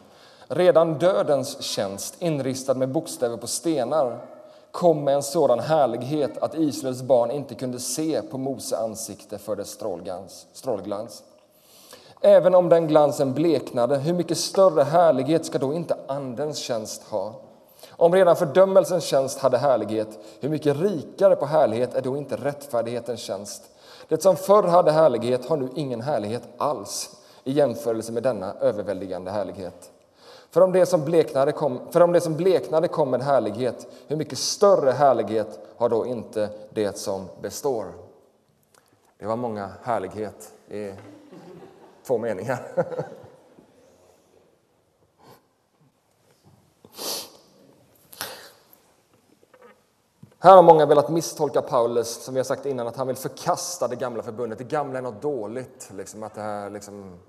Redan 0.47 0.97
dödens 0.97 1.61
tjänst, 1.61 2.15
inristad 2.19 2.73
med 2.73 2.89
bokstäver 2.89 3.37
på 3.37 3.47
stenar, 3.47 4.25
kom 4.71 5.03
med 5.03 5.15
en 5.15 5.23
sådan 5.23 5.59
härlighet 5.59 6.37
att 6.37 6.55
Israels 6.55 7.01
barn 7.01 7.31
inte 7.31 7.55
kunde 7.55 7.79
se 7.79 8.21
på 8.21 8.37
Mose 8.37 8.77
ansikte 8.77 9.37
för 9.37 9.55
dess 9.55 9.79
strålglans. 10.53 11.23
Även 12.21 12.55
om 12.55 12.69
den 12.69 12.87
glansen 12.87 13.33
bleknade, 13.33 13.97
hur 13.97 14.13
mycket 14.13 14.37
större 14.37 14.83
härlighet 14.83 15.45
ska 15.45 15.57
då 15.57 15.73
inte 15.73 15.97
Andens 16.07 16.57
tjänst 16.57 17.03
ha? 17.03 17.33
Om 17.89 18.13
redan 18.13 18.35
fördömelsens 18.35 19.03
tjänst 19.03 19.39
hade 19.39 19.57
härlighet, 19.57 20.19
hur 20.39 20.49
mycket 20.49 20.79
rikare 20.79 21.35
på 21.35 21.45
härlighet 21.45 21.95
är 21.95 22.01
då 22.01 22.17
inte 22.17 22.35
rättfärdighetens 22.35 23.19
tjänst? 23.19 23.63
Det 24.07 24.21
som 24.21 24.35
förr 24.35 24.63
hade 24.63 24.91
härlighet 24.91 25.45
har 25.45 25.57
nu 25.57 25.69
ingen 25.75 26.01
härlighet 26.01 26.43
alls 26.57 27.17
i 27.43 27.51
jämförelse 27.51 28.11
med 28.11 28.23
denna 28.23 28.53
överväldigande 28.53 29.31
härlighet. 29.31 29.91
För 30.51 30.61
om 30.61 30.71
det 30.71 30.85
som 30.85 31.05
bleknade 31.05 31.51
kom, 31.51 31.79
för 31.91 32.01
om 32.01 32.11
det 32.11 32.21
som 32.21 32.35
bleknade 32.35 32.87
kom 32.87 33.11
med 33.11 33.21
härlighet, 33.21 33.87
hur 34.07 34.15
mycket 34.15 34.37
större 34.37 34.91
härlighet 34.91 35.59
har 35.77 35.89
då 35.89 36.05
inte 36.05 36.49
det 36.73 36.97
som 36.97 37.25
består? 37.41 37.85
Det 39.19 39.25
var 39.25 39.35
många 39.35 39.69
härlighet 39.83 40.51
i 40.69 40.91
två 42.07 42.17
meningar. 42.17 42.59
Här 50.39 50.55
har 50.55 50.63
många 50.63 50.85
velat 50.85 51.09
misstolka 51.09 51.61
Paulus, 51.61 52.23
som 52.23 52.33
vi 52.33 52.39
har 52.39 52.45
sagt 52.45 52.65
innan, 52.65 52.87
att 52.87 52.95
han 52.95 53.07
vill 53.07 53.15
förkasta 53.15 53.87
det 53.87 53.95
gamla 53.95 54.23
förbundet. 54.23 54.57
Det 54.57 54.63
gamla 54.63 54.97
är 54.97 55.03
något 55.03 55.21
dåligt. 55.21 55.89
Liksom, 55.95 56.23
att 56.23 56.33
det 56.35 56.41
här, 56.41 56.69
liksom... 56.69 57.19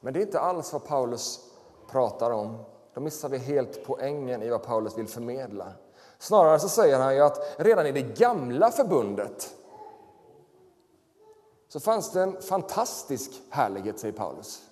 Men 0.00 0.12
det 0.12 0.20
är 0.20 0.22
inte 0.22 0.40
alls 0.40 0.72
vad 0.72 0.86
Paulus 0.86 1.40
pratar 1.90 2.30
om. 2.30 2.64
Då 2.94 3.00
missar 3.00 3.28
vi 3.28 3.38
helt 3.38 3.86
poängen 3.86 4.42
i 4.42 4.48
vad 4.50 4.62
Paulus 4.62 4.98
vill 4.98 5.08
förmedla. 5.08 5.72
Snarare 6.18 6.58
så 6.58 6.68
säger 6.68 6.98
han 6.98 7.14
ju 7.14 7.22
att 7.22 7.54
redan 7.56 7.86
i 7.86 7.92
det 7.92 8.02
gamla 8.02 8.70
förbundet 8.70 9.54
så 11.68 11.80
fanns 11.80 12.12
det 12.12 12.22
en 12.22 12.42
fantastisk 12.42 13.30
härlighet, 13.50 13.98
säger 13.98 14.14
Paulus. 14.14 14.68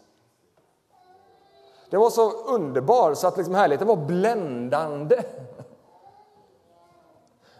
Det 1.90 1.96
var 1.96 2.10
så 2.10 2.32
underbar 2.32 3.14
så 3.14 3.26
att 3.26 3.36
liksom 3.36 3.54
härligheten 3.54 3.88
var 3.88 3.96
bländande. 3.96 5.22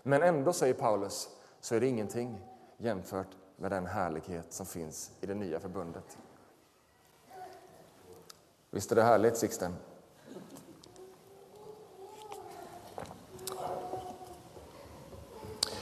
Men 0.02 0.22
ändå, 0.22 0.52
säger 0.52 0.74
Paulus, 0.74 1.28
så 1.60 1.74
är 1.74 1.80
det 1.80 1.86
ingenting 1.86 2.44
jämfört 2.76 3.36
med 3.56 3.70
den 3.70 3.86
härlighet 3.86 4.52
som 4.52 4.66
finns 4.66 5.10
i 5.20 5.26
det 5.26 5.34
nya 5.34 5.60
förbundet. 5.60 6.18
Visst 8.70 8.92
är 8.92 8.96
det 8.96 9.02
härligt, 9.02 9.36
Sixten? 9.36 9.74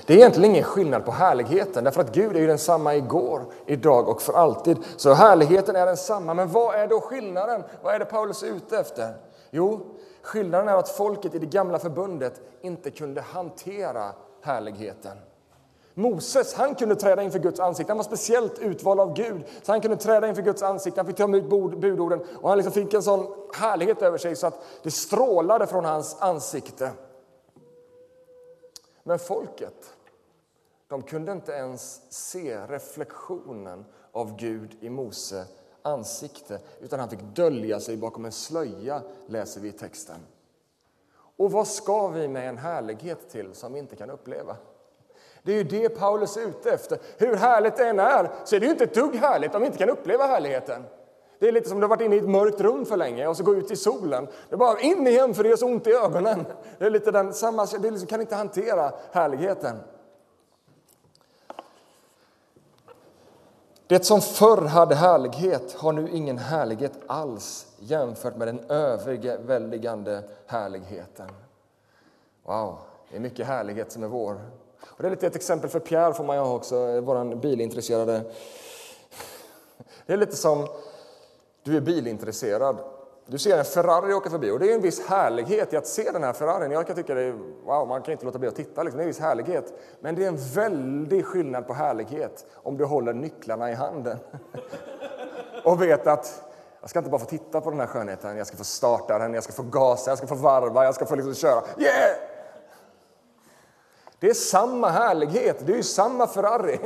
Det 0.06 0.12
är 0.12 0.16
egentligen 0.16 0.50
ingen 0.50 0.64
skillnad 0.64 1.04
på 1.04 1.10
härligheten, 1.10 1.84
därför 1.84 2.00
att 2.00 2.14
Gud 2.14 2.36
är 2.36 2.40
ju 2.40 2.46
densamma 2.46 2.94
igår, 2.94 3.42
idag 3.66 4.08
och 4.08 4.22
för 4.22 4.32
alltid. 4.32 4.76
Så 4.96 5.12
härligheten 5.12 5.76
är 5.76 5.86
densamma. 5.86 6.34
Men 6.34 6.48
vad 6.48 6.74
är 6.74 6.86
då 6.86 7.00
skillnaden? 7.00 7.64
Vad 7.82 7.94
är 7.94 7.98
det 7.98 8.04
Paulus 8.04 8.42
är 8.42 8.46
ute 8.46 8.78
efter? 8.78 9.14
Jo, 9.50 9.80
skillnaden 10.22 10.68
är 10.68 10.74
att 10.74 10.88
folket 10.88 11.34
i 11.34 11.38
det 11.38 11.46
gamla 11.46 11.78
förbundet 11.78 12.40
inte 12.60 12.90
kunde 12.90 13.20
hantera 13.20 14.10
härligheten. 14.42 15.16
Moses 15.94 16.54
han 16.54 16.74
kunde 16.74 16.96
träda 16.96 17.22
inför 17.22 17.38
Guds 17.38 17.60
ansikte. 17.60 17.90
Han 17.90 17.96
var 17.96 18.04
speciellt 18.04 18.58
utvald 18.58 19.00
av 19.00 19.14
Gud. 19.14 19.44
Så 19.62 19.72
Han 19.72 19.80
kunde 19.80 19.96
träda 19.96 20.28
inför 20.28 20.42
Guds 20.42 20.62
ansikte, 20.62 21.00
han 21.00 21.06
fick 21.06 21.16
ta 21.16 21.24
emot 21.24 21.80
budorden 21.80 22.20
och 22.42 22.48
han 22.48 22.58
liksom 22.58 22.72
fick 22.72 22.94
en 22.94 23.02
sån 23.02 23.26
härlighet 23.54 24.02
över 24.02 24.18
sig 24.18 24.36
så 24.36 24.46
att 24.46 24.64
det 24.82 24.90
strålade 24.90 25.66
från 25.66 25.84
hans 25.84 26.16
ansikte. 26.20 26.90
Men 29.02 29.18
folket, 29.18 29.93
de 30.88 31.02
kunde 31.02 31.32
inte 31.32 31.52
ens 31.52 32.02
se 32.12 32.58
reflektionen 32.68 33.84
av 34.12 34.36
Gud 34.36 34.76
i 34.80 34.90
Mose 34.90 35.44
ansikte 35.82 36.60
utan 36.80 37.00
han 37.00 37.10
fick 37.10 37.22
dölja 37.22 37.80
sig 37.80 37.96
bakom 37.96 38.24
en 38.24 38.32
slöja, 38.32 39.02
läser 39.26 39.60
vi 39.60 39.68
i 39.68 39.72
texten. 39.72 40.16
Och 41.36 41.52
vad 41.52 41.68
ska 41.68 42.08
vi 42.08 42.28
med 42.28 42.48
en 42.48 42.58
härlighet 42.58 43.30
till 43.30 43.54
som 43.54 43.72
vi 43.72 43.78
inte 43.78 43.96
kan 43.96 44.10
uppleva? 44.10 44.56
Det 45.42 45.52
är 45.52 45.56
ju 45.56 45.64
det 45.64 45.88
Paulus 45.88 46.36
är 46.36 46.40
ute 46.40 46.70
efter. 46.70 46.98
Hur 47.18 47.36
härligt 47.36 47.76
det 47.76 47.88
än 47.88 47.98
är 47.98 48.30
så 48.44 48.56
är 48.56 48.60
det 48.60 48.66
ju 48.66 48.72
inte 48.72 48.84
ett 48.84 48.94
dugg 48.94 49.14
härligt 49.14 49.54
om 49.54 49.60
vi 49.60 49.66
inte 49.66 49.78
kan 49.78 49.90
uppleva 49.90 50.26
härligheten. 50.26 50.84
Det 51.38 51.48
är 51.48 51.52
lite 51.52 51.68
som 51.68 51.76
om 51.76 51.80
du 51.80 51.86
varit 51.86 52.00
inne 52.00 52.16
i 52.16 52.18
ett 52.18 52.28
mörkt 52.28 52.60
rum 52.60 52.86
för 52.86 52.96
länge 52.96 53.26
och 53.26 53.36
så 53.36 53.44
gå 53.44 53.54
ut 53.54 53.70
i 53.70 53.76
solen. 53.76 54.26
Det 54.48 54.54
är 54.54 54.58
bara 54.58 54.80
in 54.80 55.06
igen 55.06 55.34
för 55.34 55.42
det 55.42 55.48
gör 55.48 55.56
så 55.56 55.66
ont 55.66 55.86
i 55.86 55.92
ögonen. 55.92 56.44
Det 56.78 56.84
är 56.84 56.90
lite 56.90 57.10
den 57.10 57.34
samma, 57.34 57.66
du 57.66 57.90
liksom, 57.90 58.06
kan 58.06 58.20
inte 58.20 58.34
hantera 58.34 58.92
härligheten. 59.12 59.76
Det 63.86 64.04
som 64.04 64.20
förr 64.20 64.62
hade 64.62 64.94
härlighet 64.94 65.72
har 65.72 65.92
nu 65.92 66.08
ingen 66.12 66.38
härlighet 66.38 66.92
alls 67.06 67.66
jämfört 67.78 68.36
med 68.36 68.48
den 68.48 68.70
överväldigande 68.70 70.22
härligheten. 70.46 71.28
Wow, 72.42 72.78
det 73.10 73.16
är 73.16 73.20
mycket 73.20 73.46
härlighet 73.46 73.92
som 73.92 74.02
är 74.02 74.08
vår. 74.08 74.40
Och 74.80 75.02
det 75.02 75.08
är 75.08 75.10
lite 75.10 75.26
ett 75.26 75.36
exempel 75.36 75.70
för 75.70 75.80
Pierre, 75.80 76.14
får 76.14 76.24
man 76.24 76.38
ha 76.38 76.54
också, 76.54 77.00
vår 77.00 77.34
bilintresserade. 77.34 78.22
Det 80.06 80.12
är 80.12 80.16
lite 80.16 80.36
som, 80.36 80.68
du 81.62 81.76
är 81.76 81.80
bilintresserad. 81.80 82.78
Du 83.26 83.38
ser 83.38 83.58
en 83.58 83.64
Ferrari 83.64 84.14
åka 84.14 84.30
förbi 84.30 84.50
och 84.50 84.58
det 84.58 84.70
är 84.70 84.74
en 84.74 84.82
viss 84.82 85.06
härlighet 85.06 85.72
i 85.72 85.76
att 85.76 85.86
se 85.86 86.10
den 86.10 86.22
här 86.22 86.32
Ferrarin. 86.32 86.70
Jag 86.70 86.86
kan 86.86 86.96
tycka 86.96 87.14
det 87.14 87.22
är, 87.22 87.32
wow, 87.64 87.88
man 87.88 88.02
kan 88.02 88.12
inte 88.12 88.24
låta 88.24 88.38
bli 88.38 88.48
att 88.48 88.56
titta, 88.56 88.82
liksom. 88.82 88.98
det 88.98 89.02
är 89.02 89.04
en 89.04 89.08
viss 89.08 89.20
härlighet. 89.20 89.72
Men 90.00 90.14
det 90.14 90.24
är 90.24 90.28
en 90.28 90.38
väldig 90.54 91.24
skillnad 91.24 91.66
på 91.66 91.74
härlighet 91.74 92.46
om 92.54 92.76
du 92.76 92.84
håller 92.84 93.12
nycklarna 93.12 93.70
i 93.70 93.74
handen 93.74 94.18
och 95.64 95.82
vet 95.82 96.06
att 96.06 96.42
jag 96.80 96.90
ska 96.90 96.98
inte 96.98 97.10
bara 97.10 97.18
få 97.18 97.26
titta 97.26 97.60
på 97.60 97.70
den 97.70 97.80
här 97.80 97.86
skönheten, 97.86 98.36
jag 98.36 98.46
ska 98.46 98.56
få 98.56 98.64
starta 98.64 99.18
den, 99.18 99.34
jag 99.34 99.44
ska 99.44 99.52
få 99.52 99.62
gasa, 99.62 100.10
jag 100.10 100.18
ska 100.18 100.26
få 100.26 100.34
varva, 100.34 100.84
jag 100.84 100.94
ska 100.94 101.06
få 101.06 101.14
liksom 101.14 101.34
köra. 101.34 101.62
Yeah! 101.78 102.16
Det 104.18 104.30
är 104.30 104.34
samma 104.34 104.88
härlighet, 104.88 105.66
det 105.66 105.72
är 105.72 105.76
ju 105.76 105.82
samma 105.82 106.26
Ferrari, 106.26 106.80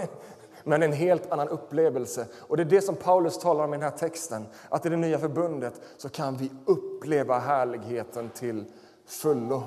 men 0.68 0.82
en 0.82 0.92
helt 0.92 1.32
annan 1.32 1.48
upplevelse. 1.48 2.26
Och 2.38 2.56
Det 2.56 2.62
är 2.62 2.64
det 2.64 2.82
som 2.82 2.96
Paulus 2.96 3.38
talar 3.38 3.64
om 3.64 3.74
i 3.74 3.76
den 3.76 3.90
här 3.90 3.98
texten, 3.98 4.46
att 4.68 4.86
i 4.86 4.88
det 4.88 4.96
nya 4.96 5.18
förbundet 5.18 5.80
så 5.96 6.08
kan 6.08 6.36
vi 6.36 6.50
uppleva 6.64 7.38
härligheten 7.38 8.30
till 8.30 8.64
fullo. 9.06 9.62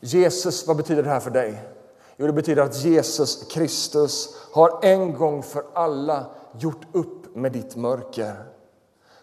Jesus, 0.00 0.66
vad 0.66 0.76
betyder 0.76 1.02
det 1.02 1.10
här 1.10 1.20
för 1.20 1.30
dig? 1.30 1.68
Jo, 2.16 2.26
det 2.26 2.32
betyder 2.32 2.62
att 2.62 2.84
Jesus 2.84 3.48
Kristus 3.50 4.36
har 4.52 4.84
en 4.84 5.14
gång 5.14 5.42
för 5.42 5.64
alla 5.72 6.26
gjort 6.58 6.86
upp 6.92 7.36
med 7.36 7.52
ditt 7.52 7.76
mörker 7.76 8.34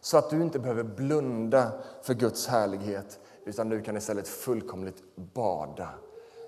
så 0.02 0.18
att 0.18 0.30
du 0.30 0.42
inte 0.42 0.60
behöver 0.60 0.84
blunda 0.84 1.72
för 2.02 2.14
Guds 2.14 2.48
härlighet 2.48 3.20
utan 3.46 3.70
du 3.70 3.82
kan 3.82 3.98
istället 3.98 4.28
fullkomligt 4.28 5.04
bada, 5.16 5.90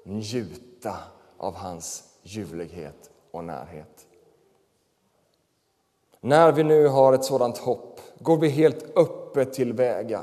njuta 0.03 0.95
av 1.38 1.56
hans 1.56 2.04
ljuvlighet 2.24 3.10
och 3.32 3.44
närhet. 3.44 4.06
När 6.22 6.52
vi 6.52 6.64
nu 6.64 6.88
har 6.88 7.14
ett 7.14 7.24
sådant 7.26 7.58
hopp 7.58 8.00
går 8.20 8.38
vi 8.38 8.50
helt 8.50 8.98
öppet 8.98 9.54
tillväga. 9.54 10.22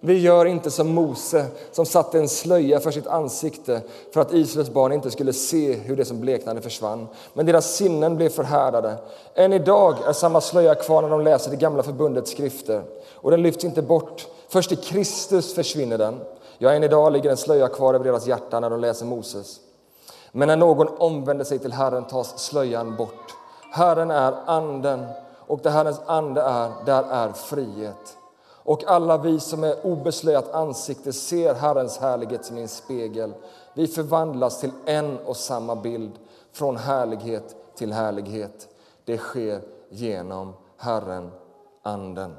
Vi 0.00 0.18
gör 0.18 0.46
inte 0.46 0.70
som 0.70 0.94
Mose 0.94 1.46
som 1.72 1.86
satte 1.86 2.18
en 2.18 2.28
slöja 2.28 2.80
för 2.80 2.90
sitt 2.90 3.06
ansikte 3.06 3.82
för 4.12 4.20
att 4.20 4.32
Israels 4.32 4.70
barn 4.70 4.92
inte 4.92 5.10
skulle 5.10 5.32
se 5.32 5.72
hur 5.72 5.96
det 5.96 6.04
som 6.04 6.20
bleknade 6.20 6.60
försvann. 6.60 7.08
Men 7.32 7.46
deras 7.46 7.76
sinnen 7.76 8.16
blev 8.16 8.28
förhärdade. 8.28 8.96
Än 9.34 9.52
idag 9.52 9.96
är 10.06 10.12
samma 10.12 10.40
slöja 10.40 10.74
kvar 10.74 11.02
när 11.02 11.08
de 11.08 11.20
läser 11.20 11.50
det 11.50 11.56
gamla 11.56 11.82
förbundets 11.82 12.30
skrifter 12.30 12.82
och 13.12 13.30
den 13.30 13.42
lyfts 13.42 13.64
inte 13.64 13.82
bort 13.82 14.26
Först 14.48 14.72
i 14.72 14.76
Kristus 14.76 15.54
försvinner 15.54 15.98
den. 15.98 16.20
Ja, 16.58 16.72
än 16.72 16.84
idag 16.84 17.12
ligger 17.12 17.30
en 17.30 17.36
slöja 17.36 17.68
kvar 17.68 17.94
över 17.94 18.04
deras 18.04 18.26
hjärtan 18.26 18.62
när 18.62 18.70
de 18.70 18.80
läser 18.80 19.06
Moses. 19.06 19.60
Men 20.36 20.48
när 20.48 20.56
någon 20.56 20.88
omvänder 20.98 21.44
sig 21.44 21.58
till 21.58 21.72
Herren 21.72 22.04
tas 22.04 22.38
slöjan 22.38 22.96
bort. 22.96 23.34
Herren 23.72 24.10
är 24.10 24.34
anden, 24.46 25.06
och 25.46 25.60
där 25.62 25.70
Herrens 25.70 26.00
ande 26.06 26.40
är, 26.42 26.72
där 26.86 27.02
är 27.02 27.32
frihet. 27.32 28.16
Och 28.46 28.84
alla 28.84 29.18
vi 29.18 29.40
som 29.40 29.64
är 29.64 29.86
obeslöjat 29.86 30.54
ansikte 30.54 31.12
ser 31.12 31.54
Herrens 31.54 31.98
härlighet 31.98 32.44
som 32.44 32.58
i 32.58 32.62
en 32.62 32.68
spegel. 32.68 33.34
Vi 33.74 33.86
förvandlas 33.86 34.60
till 34.60 34.72
en 34.86 35.18
och 35.18 35.36
samma 35.36 35.76
bild, 35.76 36.12
från 36.52 36.76
härlighet 36.76 37.56
till 37.74 37.92
härlighet. 37.92 38.68
Det 39.04 39.18
sker 39.18 39.60
genom 39.88 40.52
Herren, 40.76 41.30
Anden. 41.82 42.36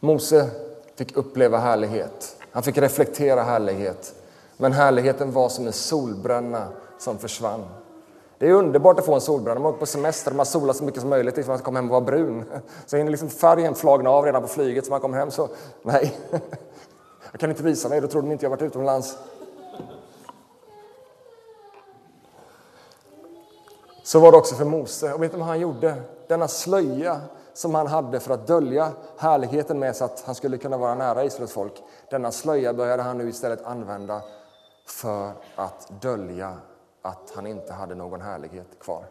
Mose 0.00 0.67
fick 0.98 1.16
uppleva 1.16 1.58
härlighet. 1.58 2.36
Han 2.52 2.62
fick 2.62 2.78
reflektera 2.78 3.42
härlighet. 3.42 4.14
Men 4.56 4.72
härligheten 4.72 5.32
var 5.32 5.48
som 5.48 5.66
en 5.66 5.72
solbränna 5.72 6.68
som 6.98 7.18
försvann. 7.18 7.64
Det 8.38 8.48
är 8.48 8.52
underbart 8.52 8.98
att 8.98 9.06
få 9.06 9.14
en 9.14 9.20
solbränna. 9.20 9.60
Man 9.60 9.70
åker 9.70 9.80
på 9.80 9.86
semester 9.86 10.30
och 10.30 10.36
man 10.36 10.46
solar 10.46 10.72
så 10.72 10.84
mycket 10.84 11.00
som 11.00 11.10
möjligt 11.10 11.34
tills 11.34 11.46
man 11.46 11.58
kommer 11.58 11.80
hem 11.80 11.86
och 11.86 11.90
vara 11.90 12.00
brun. 12.00 12.44
Så 12.86 12.96
hinner 12.96 13.10
liksom 13.10 13.30
färgen 13.30 13.74
flagna 13.74 14.10
av 14.10 14.24
redan 14.24 14.42
på 14.42 14.48
flyget 14.48 14.84
så 14.84 14.90
man 14.90 15.00
kommer 15.00 15.18
hem 15.18 15.30
så, 15.30 15.48
nej. 15.82 16.18
Jag 17.30 17.40
kan 17.40 17.50
inte 17.50 17.62
visa 17.62 17.88
mig, 17.88 18.00
då 18.00 18.08
tror 18.08 18.22
de 18.22 18.32
inte 18.32 18.44
jag 18.44 18.50
varit 18.50 18.62
utomlands. 18.62 19.18
Så 24.02 24.20
var 24.20 24.32
det 24.32 24.38
också 24.38 24.54
för 24.54 24.64
Mose. 24.64 25.12
Och 25.12 25.22
vet 25.22 25.32
du 25.32 25.38
vad 25.38 25.46
han 25.46 25.60
gjorde? 25.60 25.94
Denna 26.28 26.48
slöja 26.48 27.20
som 27.58 27.74
han 27.74 27.86
hade 27.86 28.20
för 28.20 28.34
att 28.34 28.46
dölja 28.46 28.92
härligheten 29.16 29.78
med 29.78 29.96
så 29.96 30.04
att 30.04 30.22
han 30.26 30.34
skulle 30.34 30.58
kunna 30.58 30.76
vara 30.76 30.94
nära 30.94 31.24
Israels 31.24 31.52
folk. 31.52 31.82
Denna 32.10 32.32
slöja 32.32 32.74
började 32.74 33.02
han 33.02 33.18
nu 33.18 33.28
istället 33.28 33.64
använda 33.64 34.22
för 34.86 35.32
att 35.56 36.02
dölja 36.02 36.56
att 37.02 37.32
han 37.34 37.46
inte 37.46 37.72
hade 37.72 37.94
någon 37.94 38.20
härlighet 38.20 38.66
kvar. 38.80 39.04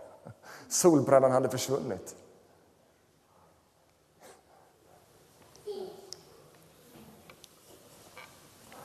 Solbrännan 0.70 1.32
hade 1.32 1.50
försvunnit. 1.50 2.16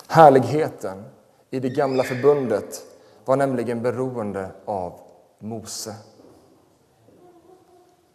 Härligheten 0.08 1.04
i 1.50 1.60
det 1.60 1.70
gamla 1.70 2.02
förbundet 2.02 2.82
var 3.24 3.36
nämligen 3.36 3.82
beroende 3.82 4.50
av 4.64 5.00
Mose. 5.38 5.94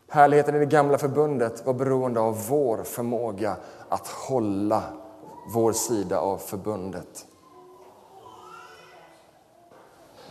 Härligheten 0.10 0.56
i 0.56 0.60
det 0.60 0.66
gamla 0.66 0.98
förbundet 0.98 1.66
var 1.66 1.74
beroende 1.74 2.20
av 2.20 2.48
vår 2.50 2.84
förmåga 2.84 3.56
att 3.90 4.08
hålla 4.08 4.84
vår 5.54 5.74
sida 5.74 6.20
av 6.20 6.38
förbundet. 6.38 7.26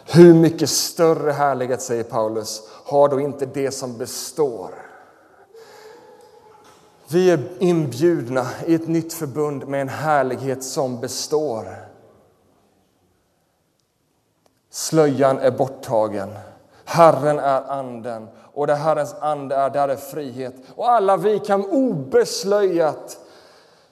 Hur 0.05 0.35
mycket 0.35 0.70
större 0.70 1.33
härlighet, 1.33 1.83
säger 1.83 2.05
Paulus, 2.05 2.62
har 2.85 3.09
då 3.09 3.20
inte 3.20 3.47
det 3.47 3.70
som 3.70 3.99
består? 3.99 4.70
Vi 7.09 7.31
är 7.31 7.49
inbjudna 7.59 8.47
i 8.66 8.74
ett 8.74 8.89
nytt 8.89 9.12
förbund 9.12 9.68
med 9.68 9.81
en 9.81 9.89
härlighet 9.89 10.64
som 10.64 11.01
består. 11.01 11.64
Slöjan 14.70 15.39
är 15.39 15.51
borttagen. 15.51 16.29
Herren 16.85 17.39
är 17.39 17.70
anden 17.70 18.29
och 18.57 18.67
där 18.67 18.75
Herrens 18.75 19.15
ande 19.21 19.57
är, 19.57 19.71
där 19.71 19.89
är 19.89 19.97
frihet. 19.97 20.55
Och 20.75 20.91
alla 20.91 21.17
vi 21.17 21.39
kan 21.39 21.65
obeslöjat 21.71 23.19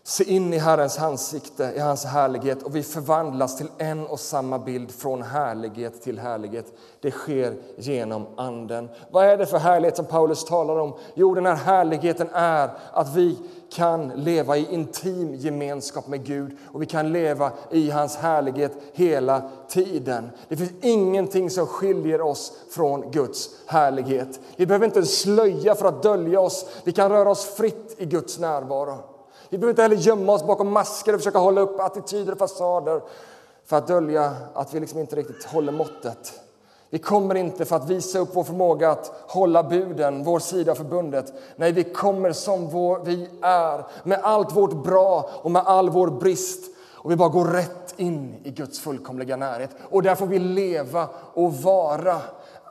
se 0.07 0.25
in 0.25 0.55
i 0.55 0.59
Herrens 0.59 0.99
ansikte, 0.99 1.73
i 1.77 1.79
hans 1.79 2.05
härlighet 2.05 2.63
och 2.63 2.77
vi 2.77 2.83
förvandlas 2.83 3.57
till 3.57 3.69
en 3.79 4.07
och 4.07 4.21
samma 4.21 4.59
bild 4.59 4.91
från 4.91 5.23
härlighet 5.23 6.03
till 6.03 6.19
härlighet. 6.19 6.67
Det 7.01 7.11
sker 7.11 7.57
genom 7.77 8.27
Anden. 8.37 8.89
Vad 9.11 9.25
är 9.25 9.37
det 9.37 9.47
för 9.47 9.59
härlighet 9.59 9.97
som 9.97 10.05
Paulus 10.05 10.45
talar 10.45 10.79
om? 10.79 10.95
Jo, 11.15 11.35
den 11.35 11.47
här 11.47 11.55
härligheten 11.55 12.29
är 12.33 12.71
att 12.93 13.17
vi 13.17 13.39
kan 13.73 14.09
leva 14.09 14.57
i 14.57 14.75
intim 14.75 15.35
gemenskap 15.35 16.07
med 16.07 16.25
Gud 16.27 16.57
och 16.73 16.83
vi 16.83 16.87
kan 16.87 17.13
leva 17.13 17.53
i 17.71 17.91
hans 17.91 18.17
härlighet 18.17 18.73
hela 18.93 19.51
tiden. 19.69 20.31
Det 20.49 20.57
finns 20.57 20.73
ingenting 20.83 21.51
som 21.51 21.67
skiljer 21.67 22.21
oss 22.21 22.53
från 22.71 23.11
Guds 23.11 23.51
härlighet. 23.67 24.41
Vi 24.57 24.67
behöver 24.67 24.87
inte 24.87 25.03
slöja 25.03 25.75
för 25.75 25.89
att 25.89 26.03
dölja 26.03 26.41
oss. 26.41 26.67
Vi 26.85 26.93
kan 26.93 27.11
röra 27.11 27.31
oss 27.31 27.45
fritt 27.45 27.95
i 27.99 28.05
Guds 28.05 28.39
närvaro. 28.39 29.14
Vi 29.55 29.59
behöver 29.59 29.73
inte 29.73 29.83
heller 29.83 29.97
gömma 29.97 30.33
oss 30.33 30.47
bakom 30.47 30.73
masker 30.73 31.13
och 31.13 31.21
försöka 31.21 31.39
hålla 31.39 31.61
upp 31.61 31.81
attityder 31.81 32.33
och 32.33 32.39
fasader 32.39 33.03
för 33.67 33.77
att 33.77 33.87
dölja 33.87 34.37
att 34.55 34.75
vi 34.75 34.81
liksom 34.81 35.01
inte 35.01 35.17
riktigt 35.17 35.45
håller 35.45 35.73
måttet. 35.73 36.41
Vi 36.91 36.99
kommer 36.99 37.35
inte 37.35 37.65
för 37.65 37.77
att 37.77 37.91
visa 37.91 38.19
upp 38.19 38.29
vår 38.33 38.45
förmåga 38.45 38.91
att 38.91 39.13
hålla 39.27 39.63
buden, 39.63 40.25
vår 40.25 40.39
sida 40.39 40.73
av 40.73 40.77
förbundet. 40.77 41.33
Nej, 41.57 41.73
vi 41.73 41.85
kommer 41.85 42.33
som 42.33 42.69
vår, 42.69 43.01
vi 43.05 43.29
är, 43.43 43.85
med 44.03 44.21
allt 44.23 44.57
vårt 44.57 44.85
bra 44.85 45.31
och 45.43 45.51
med 45.51 45.63
all 45.67 45.91
vår 45.91 46.11
brist. 46.11 46.65
Och 46.93 47.11
vi 47.11 47.17
bara 47.17 47.29
går 47.29 47.45
rätt 47.45 47.95
in 47.97 48.35
i 48.45 48.51
Guds 48.51 48.81
fullkomliga 48.81 49.37
närhet. 49.37 49.71
Och 49.91 50.03
där 50.03 50.15
får 50.15 50.27
vi 50.27 50.39
leva 50.39 51.09
och 51.35 51.55
vara. 51.55 52.21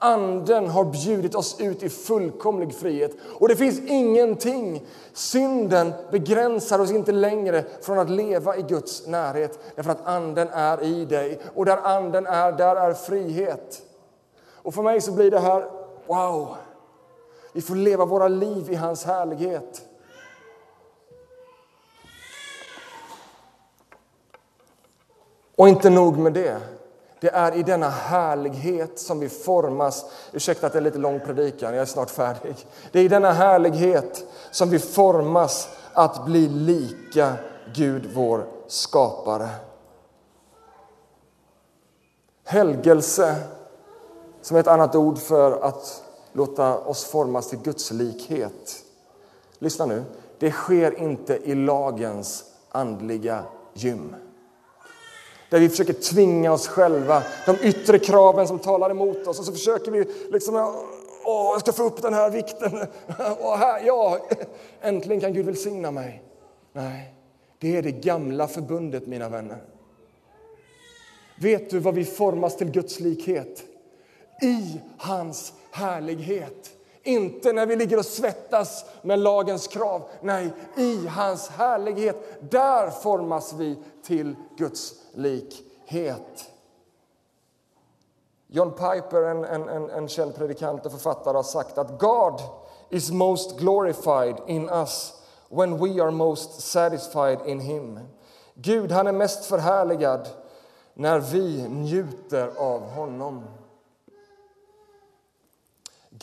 Anden 0.03 0.69
har 0.69 0.85
bjudit 0.85 1.35
oss 1.35 1.59
ut 1.59 1.83
i 1.83 1.89
fullkomlig 1.89 2.75
frihet. 2.75 3.11
Och 3.39 3.47
det 3.47 3.55
finns 3.55 3.79
ingenting. 3.79 4.85
Synden 5.13 5.93
begränsar 6.11 6.79
oss 6.79 6.91
inte 6.91 7.11
längre 7.11 7.63
från 7.81 7.99
att 7.99 8.09
leva 8.09 8.57
i 8.57 8.61
Guds 8.61 9.07
närhet. 9.07 9.59
Därför 9.75 9.91
att 9.91 10.05
Anden 10.05 10.47
är 10.49 10.83
i 10.83 11.05
dig. 11.05 11.39
Och 11.55 11.65
där 11.65 11.77
Anden 11.77 12.27
är, 12.27 12.51
där 12.51 12.75
är 12.75 12.93
frihet. 12.93 13.81
Och 14.53 14.73
för 14.73 14.81
mig 14.81 15.01
så 15.01 15.11
blir 15.11 15.31
det 15.31 15.39
här, 15.39 15.69
wow! 16.07 16.55
Vi 17.53 17.61
får 17.61 17.75
leva 17.75 18.05
våra 18.05 18.27
liv 18.27 18.71
i 18.71 18.75
hans 18.75 19.05
härlighet. 19.05 19.81
Och 25.55 25.67
inte 25.67 25.89
nog 25.89 26.17
med 26.17 26.33
det. 26.33 26.61
Det 27.23 27.29
är 27.29 27.55
i 27.55 27.63
denna 27.63 27.89
härlighet 27.89 28.99
som 28.99 29.19
vi 29.19 29.29
formas. 29.29 30.05
Ursäkta 30.31 30.67
att 30.67 30.73
det 30.73 30.79
är 30.79 30.83
lite 30.83 30.97
lång 30.97 31.19
predikan, 31.19 31.73
jag 31.73 31.81
är 31.81 31.85
snart 31.85 32.09
färdig. 32.09 32.55
Det 32.91 32.99
är 32.99 33.03
i 33.03 33.07
denna 33.07 33.31
härlighet 33.31 34.25
som 34.51 34.69
vi 34.69 34.79
formas 34.79 35.69
att 35.93 36.25
bli 36.25 36.47
lika 36.47 37.33
Gud, 37.73 38.09
vår 38.13 38.45
skapare. 38.67 39.49
Helgelse, 42.43 43.35
som 44.41 44.57
är 44.57 44.61
ett 44.61 44.67
annat 44.67 44.95
ord 44.95 45.17
för 45.17 45.51
att 45.61 46.03
låta 46.31 46.77
oss 46.77 47.05
formas 47.05 47.49
till 47.49 47.59
Guds 47.59 47.91
likhet. 47.91 48.83
Lyssna 49.59 49.85
nu. 49.85 50.03
Det 50.39 50.51
sker 50.51 50.99
inte 50.99 51.37
i 51.37 51.55
lagens 51.55 52.43
andliga 52.71 53.43
gym 53.73 54.15
där 55.53 55.59
vi 55.59 55.69
försöker 55.69 55.93
tvinga 55.93 56.53
oss 56.53 56.67
själva, 56.67 57.23
de 57.45 57.57
yttre 57.61 57.99
kraven 57.99 58.47
som 58.47 58.59
talar 58.59 58.89
emot 58.89 59.27
oss 59.27 59.39
och 59.39 59.45
så 59.45 59.51
försöker 59.51 59.91
vi 59.91 60.05
liksom, 60.31 60.55
åh, 61.25 61.51
jag 61.51 61.59
ska 61.59 61.71
få 61.71 61.83
upp 61.83 62.01
den 62.01 62.13
här 62.13 62.29
vikten, 62.29 62.71
åh, 63.39 63.55
här, 63.55 63.81
ja, 63.85 64.19
äntligen 64.81 65.21
kan 65.21 65.33
Gud 65.33 65.45
välsigna 65.45 65.91
mig. 65.91 66.23
Nej, 66.73 67.13
det 67.59 67.77
är 67.77 67.81
det 67.81 67.91
gamla 67.91 68.47
förbundet 68.47 69.07
mina 69.07 69.29
vänner. 69.29 69.63
Vet 71.41 71.69
du 71.69 71.79
vad 71.79 71.93
vi 71.93 72.05
formas 72.05 72.57
till 72.57 72.71
Guds 72.71 72.99
likhet? 72.99 73.63
I 74.41 74.81
hans 74.97 75.53
härlighet. 75.71 76.71
Inte 77.03 77.53
när 77.53 77.65
vi 77.65 77.75
ligger 77.75 77.97
och 77.97 78.05
svettas 78.05 78.85
med 79.01 79.19
lagens 79.19 79.67
krav. 79.67 80.03
Nej, 80.21 80.49
i 80.77 81.07
hans 81.07 81.47
härlighet. 81.47 82.51
Där 82.51 82.89
formas 82.89 83.53
vi 83.53 83.77
till 84.03 84.35
Guds 84.57 85.02
likhet. 85.13 86.49
John 88.47 88.71
Piper, 88.71 89.21
en, 89.21 89.45
en, 89.45 89.69
en, 89.69 89.89
en 89.89 90.07
känd 90.07 90.35
predikant 90.35 90.85
och 90.85 90.91
författare, 90.91 91.35
har 91.35 91.43
sagt 91.43 91.77
att 91.77 91.99
God 91.99 92.41
is 92.89 93.11
most 93.11 93.59
glorified 93.59 94.35
in 94.47 94.69
us 94.69 95.13
when 95.49 95.77
we 95.77 96.03
are 96.03 96.11
most 96.11 96.61
satisfied 96.61 97.39
in 97.45 97.59
him. 97.59 97.99
Gud, 98.53 98.91
han 98.91 99.07
är 99.07 99.11
mest 99.11 99.45
förhärligad 99.45 100.27
när 100.93 101.19
vi 101.19 101.67
njuter 101.67 102.51
av 102.57 102.81
honom. 102.81 103.43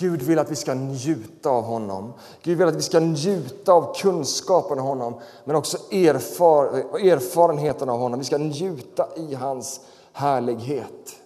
Gud 0.01 0.23
vill 0.23 0.39
att 0.39 0.51
vi 0.51 0.57
ska 0.57 0.75
njuta 0.75 1.51
av 1.51 1.65
honom. 1.65 2.13
Gud 2.43 2.59
vill 2.59 2.69
att 2.69 2.75
vi 2.75 2.83
ska 2.83 3.01
njuta 3.01 3.73
av 3.73 3.95
kunskapen 3.95 4.79
om 4.79 4.87
honom 4.87 5.21
men 5.45 5.57
också 5.57 5.77
erfar 5.93 6.67
erfarenheten 7.07 7.89
av 7.89 7.99
honom. 7.99 8.19
Vi 8.19 8.25
ska 8.25 8.39
njuta 8.39 9.09
i 9.17 9.35
hans 9.35 9.81
härlighet. 10.13 11.17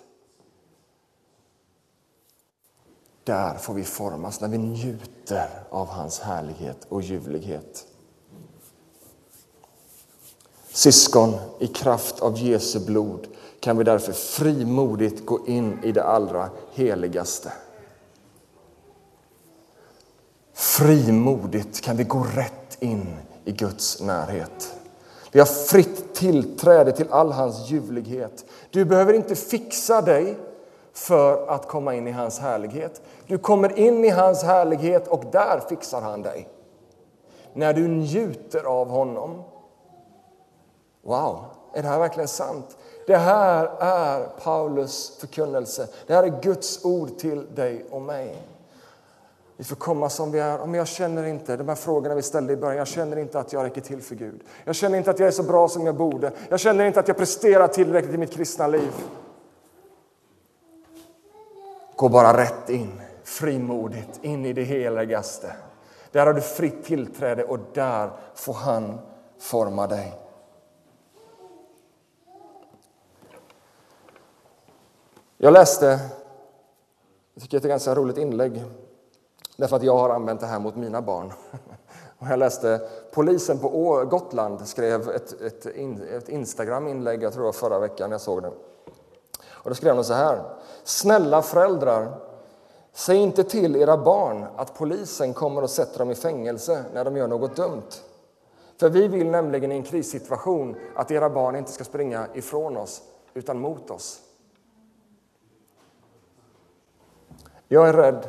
Där 3.25 3.55
får 3.55 3.75
vi 3.75 3.85
formas, 3.85 4.41
när 4.41 4.49
vi 4.49 4.59
njuter 4.59 5.49
av 5.70 5.89
hans 5.89 6.20
härlighet 6.20 6.87
och 6.89 7.03
ljuvlighet. 7.03 7.87
Syskon, 10.68 11.35
i 11.59 11.66
kraft 11.66 12.20
av 12.20 12.39
Jesu 12.39 12.81
blod 12.81 13.27
kan 13.61 13.79
vi 13.79 13.85
därför 13.85 14.12
frimodigt 14.12 15.27
gå 15.27 15.47
in 15.47 15.79
i 15.83 15.93
det 15.93 16.05
allra 16.05 16.51
heligaste. 16.72 17.53
Frimodigt 20.55 21.81
kan 21.81 21.97
vi 21.97 22.05
gå 22.05 22.27
rätt 22.35 22.77
in 22.81 23.17
i 23.45 23.53
Guds 23.53 24.01
närhet. 24.01 24.75
Vi 25.33 25.39
har 25.39 25.47
fritt 25.47 26.15
tillträde 26.15 26.93
till 26.93 27.07
all 27.11 27.33
hans 27.33 27.71
ljuvlighet. 27.71 28.45
Du 28.71 28.85
behöver 28.85 29.13
inte 29.13 29.35
fixa 29.35 30.03
dig 30.03 30.37
för 30.93 31.47
att 31.47 31.69
komma 31.69 31.95
in 31.95 32.09
i 32.09 32.11
hans 32.11 32.39
härlighet. 32.39 33.03
Du 33.27 33.39
kommer 33.39 33.79
in 33.79 34.05
i 34.05 34.09
hans 34.09 34.43
härlighet 34.43 35.09
och 35.09 35.25
där 35.33 35.61
fixar 35.69 36.01
han 36.01 36.23
dig. 36.23 36.49
När 37.53 37.73
du 37.73 37.89
njuter 37.89 38.65
av 38.65 38.89
honom. 38.89 39.43
Wow, 41.03 41.45
är 41.73 41.83
det 41.83 41.89
här 41.89 41.99
verkligen 41.99 42.29
sant? 42.29 42.77
Det 43.07 43.17
här 43.17 43.71
är 43.79 44.27
Paulus 44.27 45.19
förkunnelse. 45.21 45.89
Det 46.07 46.15
här 46.15 46.23
är 46.23 46.41
Guds 46.43 46.85
ord 46.85 47.19
till 47.19 47.55
dig 47.55 47.85
och 47.91 48.03
mig. 48.03 48.37
Vi 49.57 49.65
får 49.65 49.77
komma 49.77 50.11
som 50.11 50.31
vi 50.31 50.39
är. 50.39 50.59
Men 50.59 50.75
jag 50.75 50.89
känner 50.89 51.25
inte, 51.25 51.57
de 51.57 51.69
här 51.69 51.75
frågorna 51.75 52.15
vi 52.15 52.23
ställde 52.23 52.53
i 52.53 52.57
början, 52.57 52.79
jag 52.79 52.87
känner 52.87 53.17
inte 53.17 53.39
att 53.39 53.53
jag 53.53 53.65
räcker 53.65 53.81
till 53.81 54.03
för 54.03 54.15
Gud. 54.15 54.41
Jag 54.65 54.75
känner 54.75 54.99
inte 54.99 55.11
att 55.11 55.19
jag 55.19 55.27
är 55.27 55.33
så 55.33 55.43
bra 55.43 55.69
som 55.69 55.87
jag 55.87 55.97
borde. 55.97 56.33
Jag 56.49 56.61
känner 56.61 56.85
inte 56.85 57.01
att 57.01 57.09
jag 57.09 57.17
presterar 57.17 57.69
tillräckligt 57.69 58.15
i 58.15 58.19
mitt 58.19 58.33
kristna 58.33 58.67
liv. 58.67 58.93
Gå 61.97 62.09
bara 62.09 62.37
rätt 62.37 62.71
in, 62.71 63.01
frimodigt, 63.25 64.19
in 64.23 64.47
i 64.47 64.53
det 64.53 64.63
heligaste. 64.63 65.53
Där 66.13 66.27
har 66.27 66.35
du 66.35 66.41
fritt 66.41 66.85
tillträde 66.85 67.45
och 67.45 67.59
där 67.73 68.11
får 68.35 68.55
han 68.55 68.99
forma 69.39 69.87
dig. 69.87 70.21
Jag 75.39 75.53
läste, 75.53 75.99
jag 77.35 77.43
tycker 77.43 77.61
det 77.61 77.63
är 77.63 77.67
ett 77.67 77.73
ganska 77.73 77.95
roligt 77.95 78.19
inlägg 78.19 78.65
Därför 79.57 79.77
att 79.77 79.83
jag 79.83 79.97
har 79.97 80.11
använt 80.11 80.41
det 80.41 80.47
här 80.47 80.59
mot 80.59 80.77
mina 80.77 81.03
barn. 81.03 81.33
Och 82.19 82.27
jag 82.27 82.39
läste 82.39 82.81
polisen 83.13 83.59
på 83.59 84.05
Gotland 84.11 84.69
skrev 84.69 85.11
ett, 85.11 85.41
ett, 85.41 85.67
ett 85.67 86.29
Instagram-inlägg, 86.29 87.23
jag 87.23 87.33
tror 87.33 87.53
förra 87.53 87.79
veckan 87.79 88.11
jag 88.11 88.21
såg 88.21 88.43
det. 88.43 88.53
Och 89.51 89.71
då 89.71 89.75
skrev 89.75 89.95
de 89.95 90.05
så 90.05 90.15
här. 90.15 90.43
Snälla 90.85 91.43
föräldrar, 91.43 92.21
säg 92.93 93.17
inte 93.17 93.45
till 93.45 93.77
era 93.77 93.97
barn 93.97 94.45
att 94.57 94.75
polisen 94.79 95.35
kommer 95.35 95.63
och 95.63 95.71
sätter 95.71 95.99
dem 95.99 96.11
i 96.11 96.15
fängelse 96.15 96.85
när 96.95 97.05
de 97.05 97.17
gör 97.17 97.29
något 97.29 97.57
dumt. 97.57 97.91
För 98.81 98.89
vi 98.89 99.09
vill 99.09 99.31
nämligen 99.31 99.73
i 99.73 99.75
en 99.75 99.83
krissituation 99.83 100.77
att 100.97 101.11
era 101.11 101.31
barn 101.31 101.57
inte 101.57 101.73
ska 101.73 101.85
springa 101.85 102.27
ifrån 102.35 102.77
oss, 102.77 103.03
utan 103.35 103.59
mot 103.59 103.91
oss. 103.91 104.21
Jag 107.69 107.89
är 107.89 107.93
rädd 107.93 108.29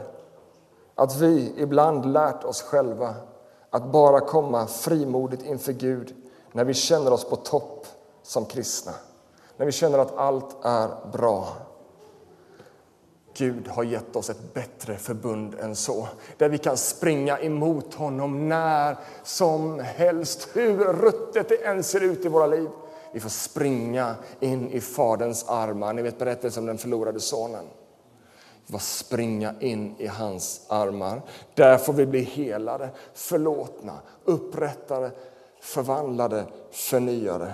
att 0.95 1.15
vi 1.15 1.53
ibland 1.57 2.13
lärt 2.13 2.43
oss 2.43 2.61
själva 2.61 3.15
att 3.69 3.85
bara 3.91 4.19
komma 4.19 4.67
frimodigt 4.67 5.43
inför 5.43 5.73
Gud 5.73 6.15
när 6.51 6.63
vi 6.63 6.73
känner 6.73 7.13
oss 7.13 7.25
på 7.29 7.35
topp 7.35 7.87
som 8.23 8.45
kristna, 8.45 8.91
när 9.57 9.65
vi 9.65 9.71
känner 9.71 9.99
att 9.99 10.17
allt 10.17 10.65
är 10.65 10.89
bra. 11.11 11.47
Gud 13.37 13.67
har 13.67 13.83
gett 13.83 14.15
oss 14.15 14.29
ett 14.29 14.53
bättre 14.53 14.97
förbund 14.97 15.55
än 15.59 15.75
så. 15.75 16.07
Där 16.37 16.49
vi 16.49 16.57
kan 16.57 16.77
springa 16.77 17.39
emot 17.39 17.93
honom 17.93 18.49
när 18.49 18.97
som 19.23 19.79
helst, 19.79 20.49
hur 20.53 20.77
ruttet 20.77 21.49
det 21.49 21.65
än 21.65 21.83
ser 21.83 22.03
ut 22.03 22.25
i 22.25 22.27
våra 22.27 22.47
liv. 22.47 22.69
Vi 23.13 23.19
får 23.19 23.29
springa 23.29 24.15
in 24.39 24.69
i 24.69 24.81
Faderns 24.81 25.45
armar. 25.47 25.93
Ni 25.93 26.01
vet 26.01 26.19
berättelsen 26.19 26.63
om 26.63 26.67
den 26.67 26.77
förlorade 26.77 27.19
sonen 27.19 27.65
var 28.67 28.79
springa 28.79 29.55
in 29.59 29.95
i 29.97 30.07
hans 30.07 30.61
armar. 30.67 31.21
Där 31.53 31.77
får 31.77 31.93
vi 31.93 32.05
bli 32.05 32.21
helade, 32.21 32.89
förlåtna, 33.13 33.99
upprättade, 34.23 35.11
förvandlade, 35.61 36.45
förnyade. 36.71 37.53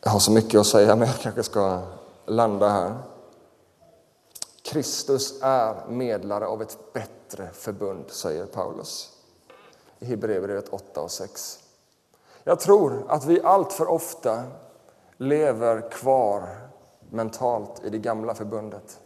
Jag 0.00 0.10
har 0.10 0.18
så 0.18 0.32
mycket 0.32 0.60
att 0.60 0.66
säga, 0.66 0.96
men 0.96 1.08
jag 1.08 1.20
kanske 1.20 1.42
ska 1.42 1.82
landa 2.26 2.68
här. 2.68 2.94
Kristus 4.62 5.42
är 5.42 5.86
medlare 5.88 6.46
av 6.46 6.62
ett 6.62 6.78
bättre 6.92 7.50
förbund, 7.52 8.04
säger 8.10 8.46
Paulus 8.46 9.12
i 9.98 10.04
Hebreerbrevet 10.04 10.68
8 10.68 11.00
och 11.00 11.10
6. 11.10 11.58
Jag 12.44 12.60
tror 12.60 13.04
att 13.08 13.24
vi 13.24 13.40
allt 13.42 13.72
för 13.72 13.88
ofta 13.88 14.42
lever 15.16 15.90
kvar 15.90 16.48
mentalt 17.10 17.84
i 17.84 17.90
det 17.90 17.98
gamla 17.98 18.34
förbundet. 18.34 19.00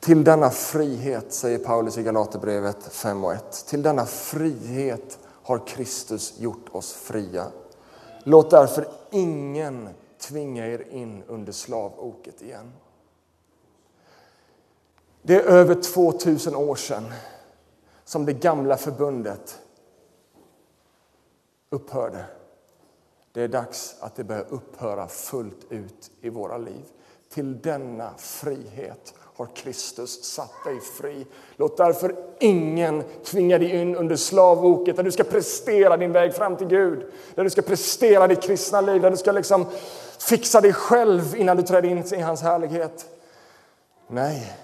Till 0.00 0.24
denna 0.24 0.50
frihet, 0.50 1.32
säger 1.32 1.58
Paulus 1.58 1.98
i 1.98 2.02
Galaterbrevet 2.02 2.84
5 2.84 3.24
och 3.24 3.32
1, 3.32 3.66
till 3.66 3.82
denna 3.82 4.06
frihet 4.06 5.18
har 5.42 5.66
Kristus 5.66 6.40
gjort 6.40 6.68
oss 6.72 6.92
fria. 6.92 7.46
Låt 8.24 8.50
därför 8.50 8.88
ingen 9.10 9.88
tvinga 10.18 10.66
er 10.66 10.86
in 10.90 11.22
under 11.26 11.52
slavoket 11.52 12.42
igen. 12.42 12.72
Det 15.22 15.34
är 15.34 15.40
över 15.40 15.74
2000 15.74 16.54
år 16.54 16.76
sedan 16.76 17.12
som 18.10 18.26
det 18.26 18.32
gamla 18.32 18.76
förbundet 18.76 19.60
upphörde. 21.70 22.24
Det 23.32 23.42
är 23.42 23.48
dags 23.48 23.96
att 24.00 24.16
det 24.16 24.24
börjar 24.24 24.46
upphöra 24.48 25.08
fullt 25.08 25.66
ut 25.68 26.10
i 26.20 26.28
våra 26.28 26.58
liv. 26.58 26.84
Till 27.28 27.60
denna 27.60 28.10
frihet 28.18 29.14
har 29.36 29.46
Kristus 29.46 30.24
satt 30.24 30.64
dig 30.64 30.80
fri. 30.80 31.26
Låt 31.56 31.76
därför 31.76 32.16
ingen 32.40 33.02
tvinga 33.24 33.58
dig 33.58 33.70
in 33.70 33.96
under 33.96 34.16
slavoket 34.16 34.96
där 34.96 35.02
du 35.02 35.12
ska 35.12 35.24
prestera 35.24 35.96
din 35.96 36.12
väg 36.12 36.34
fram 36.34 36.56
till 36.56 36.66
Gud. 36.68 37.12
Där 37.34 37.44
du 37.44 37.50
ska 37.50 37.62
prestera 37.62 38.26
ditt 38.26 38.42
kristna 38.42 38.80
liv, 38.80 39.02
där 39.02 39.10
du 39.10 39.16
ska 39.16 39.32
liksom 39.32 39.66
fixa 40.18 40.60
dig 40.60 40.72
själv 40.72 41.36
innan 41.36 41.56
du 41.56 41.62
träder 41.62 41.88
in 41.88 42.04
i 42.14 42.20
hans 42.20 42.42
härlighet. 42.42 43.06
Nej, 44.08 44.56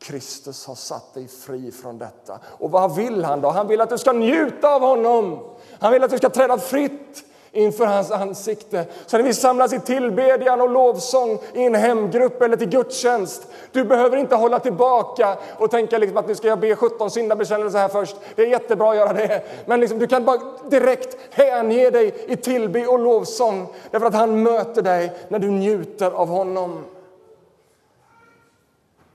Kristus 0.00 0.66
har 0.66 0.74
satt 0.74 1.14
dig 1.14 1.28
fri 1.28 1.72
från 1.72 1.98
detta. 1.98 2.38
Och 2.44 2.70
vad 2.70 2.96
vill 2.96 3.24
han 3.24 3.40
då? 3.40 3.48
Han 3.48 3.68
vill 3.68 3.80
att 3.80 3.90
du 3.90 3.98
ska 3.98 4.12
njuta 4.12 4.74
av 4.74 4.80
honom. 4.80 5.38
Han 5.80 5.92
vill 5.92 6.04
att 6.04 6.10
du 6.10 6.16
ska 6.16 6.30
träda 6.30 6.58
fritt 6.58 7.24
inför 7.52 7.86
hans 7.86 8.10
ansikte. 8.10 8.86
Så 9.06 9.16
när 9.16 9.24
vi 9.24 9.34
samlas 9.34 9.72
i 9.72 9.80
tillbedjan 9.80 10.60
och 10.60 10.70
lovsång 10.70 11.38
i 11.54 11.64
en 11.64 11.74
hemgrupp 11.74 12.42
eller 12.42 12.56
till 12.56 12.68
gudstjänst, 12.68 13.46
du 13.72 13.84
behöver 13.84 14.16
inte 14.16 14.34
hålla 14.34 14.58
tillbaka 14.58 15.36
och 15.58 15.70
tänka 15.70 15.98
liksom 15.98 16.16
att 16.16 16.28
nu 16.28 16.34
ska 16.34 16.48
jag 16.48 16.60
be 16.60 16.76
17 16.76 17.10
syndabekännelser 17.10 17.78
här 17.78 17.88
först. 17.88 18.16
Det 18.34 18.42
är 18.42 18.46
jättebra 18.46 18.90
att 18.90 18.96
göra 18.96 19.12
det, 19.12 19.42
men 19.66 19.80
liksom, 19.80 19.98
du 19.98 20.06
kan 20.06 20.24
bara 20.24 20.40
direkt 20.68 21.16
hänge 21.30 21.90
dig 21.90 22.24
i 22.28 22.36
tillbe 22.36 22.86
och 22.86 22.98
lovsång 22.98 23.66
därför 23.90 24.06
att 24.06 24.14
han 24.14 24.42
möter 24.42 24.82
dig 24.82 25.12
när 25.28 25.38
du 25.38 25.50
njuter 25.50 26.10
av 26.10 26.28
honom. 26.28 26.84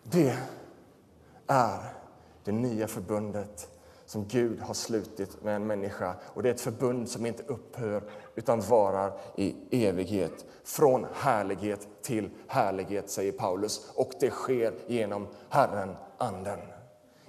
Det 0.04 0.38
är 1.48 1.80
det 2.44 2.52
nya 2.52 2.88
förbundet 2.88 3.70
som 4.06 4.26
Gud 4.28 4.60
har 4.62 4.74
slutit 4.74 5.44
med 5.44 5.56
en 5.56 5.68
människa. 5.68 6.16
Och 6.24 6.44
Det 6.44 6.50
är 6.50 6.54
ett 6.54 6.62
förbund 6.62 7.10
som 7.10 7.26
inte 7.26 7.44
upphör 7.44 8.04
utan 8.36 8.62
varar 8.62 9.20
i 9.36 9.56
evighet. 9.88 10.46
Från 10.64 11.06
härlighet 11.14 11.88
till 12.02 12.30
härlighet, 12.48 13.10
säger 13.10 13.32
Paulus. 13.32 13.92
Och 13.96 14.12
det 14.20 14.30
sker 14.30 14.74
genom 14.88 15.28
Herren, 15.50 15.96
Anden. 16.18 16.60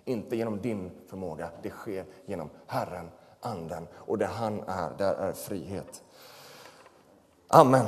Inte 0.04 0.36
genom 0.36 0.60
din 0.60 0.90
förmåga, 1.06 1.50
det 1.62 1.70
sker 1.70 2.04
genom 2.26 2.50
Herren, 2.66 3.10
Anden. 3.40 3.86
Och 3.94 4.18
där 4.18 4.26
han 4.26 4.60
är, 4.66 4.90
där 4.98 5.14
är 5.14 5.32
frihet. 5.32 6.02
Amen. 7.48 7.86